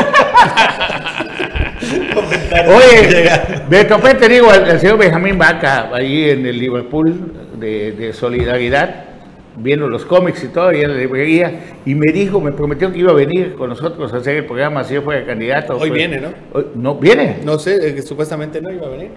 Oye, 2.68 3.32
de 3.70 3.84
topé 3.86 4.14
te 4.16 4.30
digo 4.30 4.50
al, 4.52 4.66
al 4.66 4.80
señor 4.80 4.98
Benjamín 5.00 5.38
Vaca, 5.38 5.90
ahí 5.94 6.30
en 6.30 6.46
el 6.46 6.60
Liverpool 6.60 7.34
de, 7.58 7.92
de 7.94 8.14
Solidaridad, 8.14 9.06
viendo 9.58 9.88
los 9.90 10.06
cómics 10.06 10.44
y 10.44 10.50
todo, 10.50 10.68
ahí 10.70 10.82
en 10.82 10.92
la 10.92 10.98
librería, 10.98 11.60
y 11.86 11.96
me 11.96 12.12
dijo, 12.12 12.40
me 12.40 12.52
prometió 12.52 12.92
que 12.92 13.00
iba 13.00 13.12
a 13.12 13.16
venir 13.16 13.56
con 13.56 13.70
nosotros 13.70 14.14
a 14.14 14.18
hacer 14.18 14.36
el 14.38 14.46
programa 14.46 14.84
si 14.84 14.94
yo 14.94 15.02
fuera 15.02 15.26
candidato. 15.26 15.74
Hoy 15.74 15.90
Pues, 15.90 15.94
viene, 15.94 16.22
¿no? 16.22 16.28
hoy- 16.54 16.68
no, 16.76 16.96
¿viene? 16.96 17.38
No 17.44 17.58
sé, 17.58 17.88
eh, 17.90 17.96
que 17.96 18.02
supuestamente 18.04 18.62
no 18.62 18.72
iba 18.72 18.86
a 18.86 18.90
venir. 18.90 19.10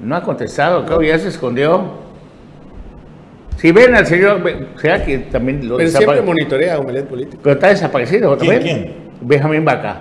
No 0.00 0.16
ha 0.16 0.22
contestado, 0.22 0.84
creo, 0.84 1.02
ya 1.02 1.18
se 1.18 1.28
escondió. 1.28 2.07
Si 3.58 3.72
ven 3.72 3.94
al 3.94 4.06
señor, 4.06 4.40
será 4.80 5.04
que 5.04 5.18
también 5.18 5.68
lo 5.68 5.78
Pero 5.78 5.90
siempre 5.90 6.22
monitorea 6.22 6.78
Omelet 6.78 7.06
Político. 7.06 7.40
Pero 7.42 7.54
está 7.54 7.68
desaparecido 7.68 8.30
otra 8.30 8.46
¿Quién, 8.46 8.62
quién? 8.62 8.94
Benjamín 9.20 9.64
Vaca. 9.64 10.00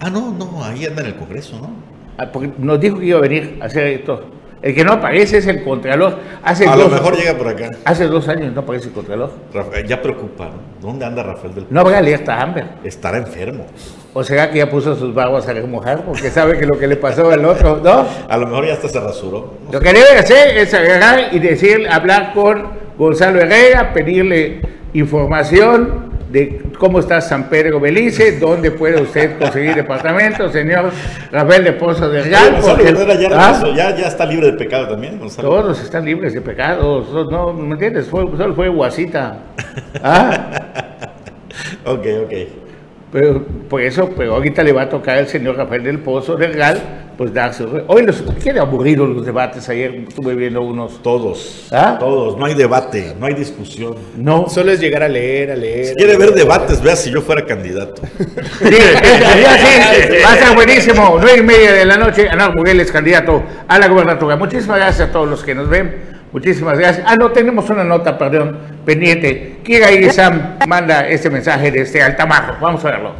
Ah, 0.00 0.08
no, 0.08 0.32
no, 0.32 0.64
ahí 0.64 0.86
anda 0.86 1.02
en 1.02 1.08
el 1.08 1.14
Congreso, 1.16 1.58
¿no? 1.58 1.70
Ah, 2.16 2.30
Porque 2.32 2.50
nos 2.56 2.80
dijo 2.80 2.98
que 2.98 3.06
iba 3.06 3.18
a 3.18 3.22
venir 3.22 3.58
a 3.60 3.66
hacer 3.66 3.86
esto. 3.88 4.30
El 4.62 4.74
que 4.74 4.82
no 4.82 4.94
aparece 4.94 5.36
es 5.36 5.46
el 5.46 5.62
Contralor. 5.62 6.18
Hace 6.42 6.66
A 6.66 6.74
lo 6.74 6.88
mejor 6.88 7.14
llega 7.14 7.34
por 7.36 7.48
acá. 7.48 7.68
Hace 7.84 8.06
dos 8.06 8.26
años 8.28 8.54
no 8.54 8.62
aparece 8.62 8.88
el 8.88 8.94
Contralor. 8.94 9.30
Rafael, 9.52 9.86
ya 9.86 10.00
preocupa, 10.00 10.46
¿no? 10.46 10.88
¿Dónde 10.88 11.04
anda 11.04 11.22
Rafael 11.22 11.54
del 11.54 11.66
No 11.68 11.80
habrá 11.80 11.98
alerta 11.98 12.36
a 12.36 12.42
Amber. 12.42 12.66
Estará 12.82 13.18
enfermo. 13.18 13.66
¿O 14.14 14.24
será 14.24 14.50
que 14.50 14.58
ya 14.58 14.70
puso 14.70 14.96
sus 14.96 15.12
barbas 15.12 15.46
a 15.48 15.52
remojar? 15.52 16.02
Porque 16.06 16.30
sabe 16.30 16.58
que 16.58 16.64
lo 16.64 16.78
que 16.78 16.86
le 16.86 16.96
pasó 16.96 17.30
al 17.30 17.44
otro, 17.44 17.82
¿no? 17.84 18.06
A 18.26 18.36
lo 18.38 18.46
mejor 18.46 18.66
ya 18.66 18.72
hasta 18.72 18.88
se 18.88 18.98
rasuró. 18.98 19.52
Lo 19.70 19.78
que 19.78 19.92
debe 19.92 20.16
hacer 20.16 20.56
es 20.56 20.72
agarrar 20.72 21.34
y 21.34 21.38
decir, 21.40 21.86
hablar 21.90 22.32
con 22.32 22.83
Gonzalo 22.96 23.40
Herrera, 23.40 23.92
pedirle 23.92 24.60
información 24.92 26.12
de 26.30 26.62
cómo 26.78 26.98
está 26.98 27.20
San 27.20 27.48
Pedro 27.48 27.78
Belice, 27.78 28.38
dónde 28.38 28.70
puede 28.72 29.00
usted 29.00 29.38
conseguir 29.38 29.74
departamento, 29.74 30.48
señor 30.50 30.90
Rafael 31.30 31.62
de 31.64 31.72
Pozo 31.74 32.08
de 32.08 32.22
Real. 32.22 32.56
Porque- 32.60 32.92
ya, 33.20 33.28
¿Ah? 33.32 33.62
ya, 33.76 33.96
ya 33.96 34.08
está 34.08 34.26
libre 34.26 34.46
de 34.52 34.52
pecado 34.54 34.88
también, 34.88 35.18
Gonzalo. 35.18 35.48
Todos 35.48 35.82
están 35.82 36.04
libres 36.04 36.34
de 36.34 36.40
pecados, 36.40 37.06
no, 37.30 37.52
¿me 37.52 37.74
entiendes? 37.74 38.06
Fue, 38.08 38.22
solo 38.36 38.54
fue 38.54 38.68
guasita. 38.68 39.38
¿Ah? 40.02 40.50
Ok, 41.86 42.04
ok. 42.24 42.32
Pero 43.12 43.44
por 43.68 43.80
eso, 43.80 44.10
pero 44.16 44.34
ahorita 44.34 44.64
le 44.64 44.72
va 44.72 44.82
a 44.82 44.88
tocar 44.88 45.18
al 45.18 45.28
señor 45.28 45.56
Rafael 45.56 45.84
del 45.84 46.00
Pozo 46.00 46.34
del 46.36 46.54
Real, 46.54 46.80
pues 47.16 47.32
darse. 47.32 47.64
Hoy 47.86 48.02
los, 48.02 48.22
qué 48.42 48.50
aburridos 48.58 49.08
los 49.08 49.24
debates, 49.24 49.68
ayer 49.68 49.94
estuve 50.08 50.34
viendo 50.34 50.62
unos. 50.62 51.02
Todos. 51.02 51.68
¿Ah? 51.70 51.96
Todos. 51.98 52.36
No 52.36 52.46
hay 52.46 52.54
debate, 52.54 53.14
no 53.18 53.26
hay 53.26 53.34
discusión. 53.34 53.94
No. 54.16 54.48
Solo 54.48 54.72
es 54.72 54.80
llegar 54.80 55.02
a 55.02 55.08
leer, 55.08 55.52
a 55.52 55.56
leer. 55.56 55.86
Si 55.86 55.94
quiere 55.94 56.16
ver 56.16 56.32
debates, 56.32 56.82
vea 56.82 56.96
si 56.96 57.10
yo 57.10 57.20
fuera 57.22 57.44
candidato. 57.44 58.02
Sí, 58.06 58.74
sí, 58.74 60.16
va 60.24 60.30
a 60.30 60.34
estar 60.34 60.54
buenísimo. 60.54 61.18
Nueve 61.20 61.38
y 61.38 61.42
media 61.42 61.72
de 61.72 61.84
la 61.84 61.96
noche, 61.96 62.28
Anar 62.28 62.54
Muguel 62.54 62.80
es 62.80 62.90
candidato 62.90 63.42
a 63.68 63.78
la 63.78 63.88
gobernatura. 63.88 64.36
Muchísimas 64.36 64.78
gracias 64.78 65.08
a 65.08 65.12
todos 65.12 65.28
los 65.28 65.42
que 65.42 65.54
nos 65.54 65.68
ven. 65.68 66.14
Muchísimas 66.32 66.76
gracias. 66.78 67.06
Ah, 67.08 67.14
no, 67.16 67.30
tenemos 67.30 67.70
una 67.70 67.84
nota, 67.84 68.18
perdón, 68.18 68.58
pendiente. 68.84 69.60
Kira 69.62 69.88
Sam 70.12 70.58
manda 70.66 71.06
este 71.08 71.30
mensaje 71.30 71.70
desde 71.70 72.02
Altamar. 72.02 72.58
Vamos 72.60 72.84
a 72.84 72.90
verlo. 72.90 73.12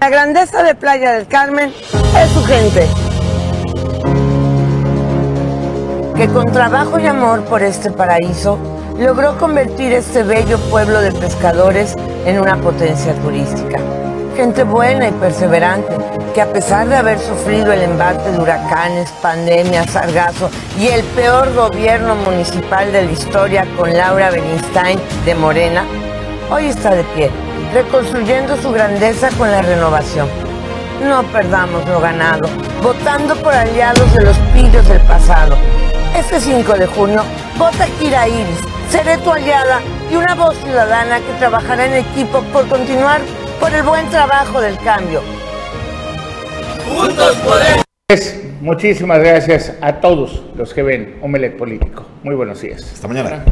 La 0.00 0.10
grandeza 0.10 0.62
de 0.62 0.74
Playa 0.74 1.12
del 1.12 1.26
Carmen 1.26 1.72
es 1.72 2.30
su 2.30 2.44
gente. 2.44 2.86
Que 6.18 6.26
con 6.26 6.46
trabajo 6.46 6.98
y 6.98 7.06
amor 7.06 7.44
por 7.44 7.62
este 7.62 7.92
paraíso 7.92 8.58
logró 8.98 9.38
convertir 9.38 9.92
este 9.92 10.24
bello 10.24 10.58
pueblo 10.68 11.00
de 11.00 11.12
pescadores 11.12 11.94
en 12.26 12.40
una 12.40 12.56
potencia 12.56 13.14
turística. 13.22 13.78
gente 14.36 14.64
buena 14.64 15.06
y 15.06 15.12
perseverante, 15.12 15.96
que 16.34 16.40
a 16.40 16.52
pesar 16.52 16.88
de 16.88 16.96
haber 16.96 17.20
sufrido 17.20 17.72
el 17.72 17.82
embate 17.82 18.32
de 18.32 18.40
huracanes, 18.40 19.12
pandemias, 19.22 19.90
sargazo 19.90 20.50
y 20.76 20.88
el 20.88 21.04
peor 21.04 21.54
gobierno 21.54 22.16
municipal 22.16 22.90
de 22.90 23.04
la 23.04 23.12
historia 23.12 23.64
con 23.76 23.96
Laura 23.96 24.30
Benistain 24.30 24.98
de 25.24 25.34
Morena, 25.36 25.84
hoy 26.50 26.66
está 26.66 26.96
de 26.96 27.04
pie, 27.14 27.30
reconstruyendo 27.72 28.56
su 28.56 28.72
grandeza 28.72 29.28
con 29.38 29.52
la 29.52 29.62
renovación. 29.62 30.28
No 31.08 31.22
perdamos 31.32 31.86
lo 31.86 32.00
ganado, 32.00 32.48
votando 32.82 33.36
por 33.36 33.54
aliados 33.54 34.12
de 34.14 34.24
los 34.24 34.36
pillos 34.52 34.88
del 34.88 35.00
pasado. 35.02 35.56
Este 36.18 36.40
5 36.40 36.72
de 36.72 36.86
junio, 36.86 37.22
vota 37.56 37.86
Kira 38.00 38.26
Iris. 38.26 38.58
Seré 38.90 39.18
tu 39.18 39.30
aliada 39.30 39.80
y 40.10 40.16
una 40.16 40.34
voz 40.34 40.56
ciudadana 40.64 41.20
que 41.20 41.32
trabajará 41.38 41.86
en 41.86 42.04
equipo 42.04 42.42
por 42.52 42.66
continuar 42.66 43.20
por 43.60 43.72
el 43.72 43.84
buen 43.84 44.10
trabajo 44.10 44.60
del 44.60 44.76
cambio. 44.78 45.22
Juntos 46.88 47.36
podemos. 47.36 47.84
Muchísimas 48.60 49.20
gracias 49.20 49.72
a 49.80 50.00
todos 50.00 50.42
los 50.56 50.74
que 50.74 50.82
ven 50.82 51.18
Omelet 51.22 51.56
Político. 51.56 52.04
Muy 52.24 52.34
buenos 52.34 52.60
días. 52.62 52.82
Hasta 52.92 53.06
mañana. 53.06 53.44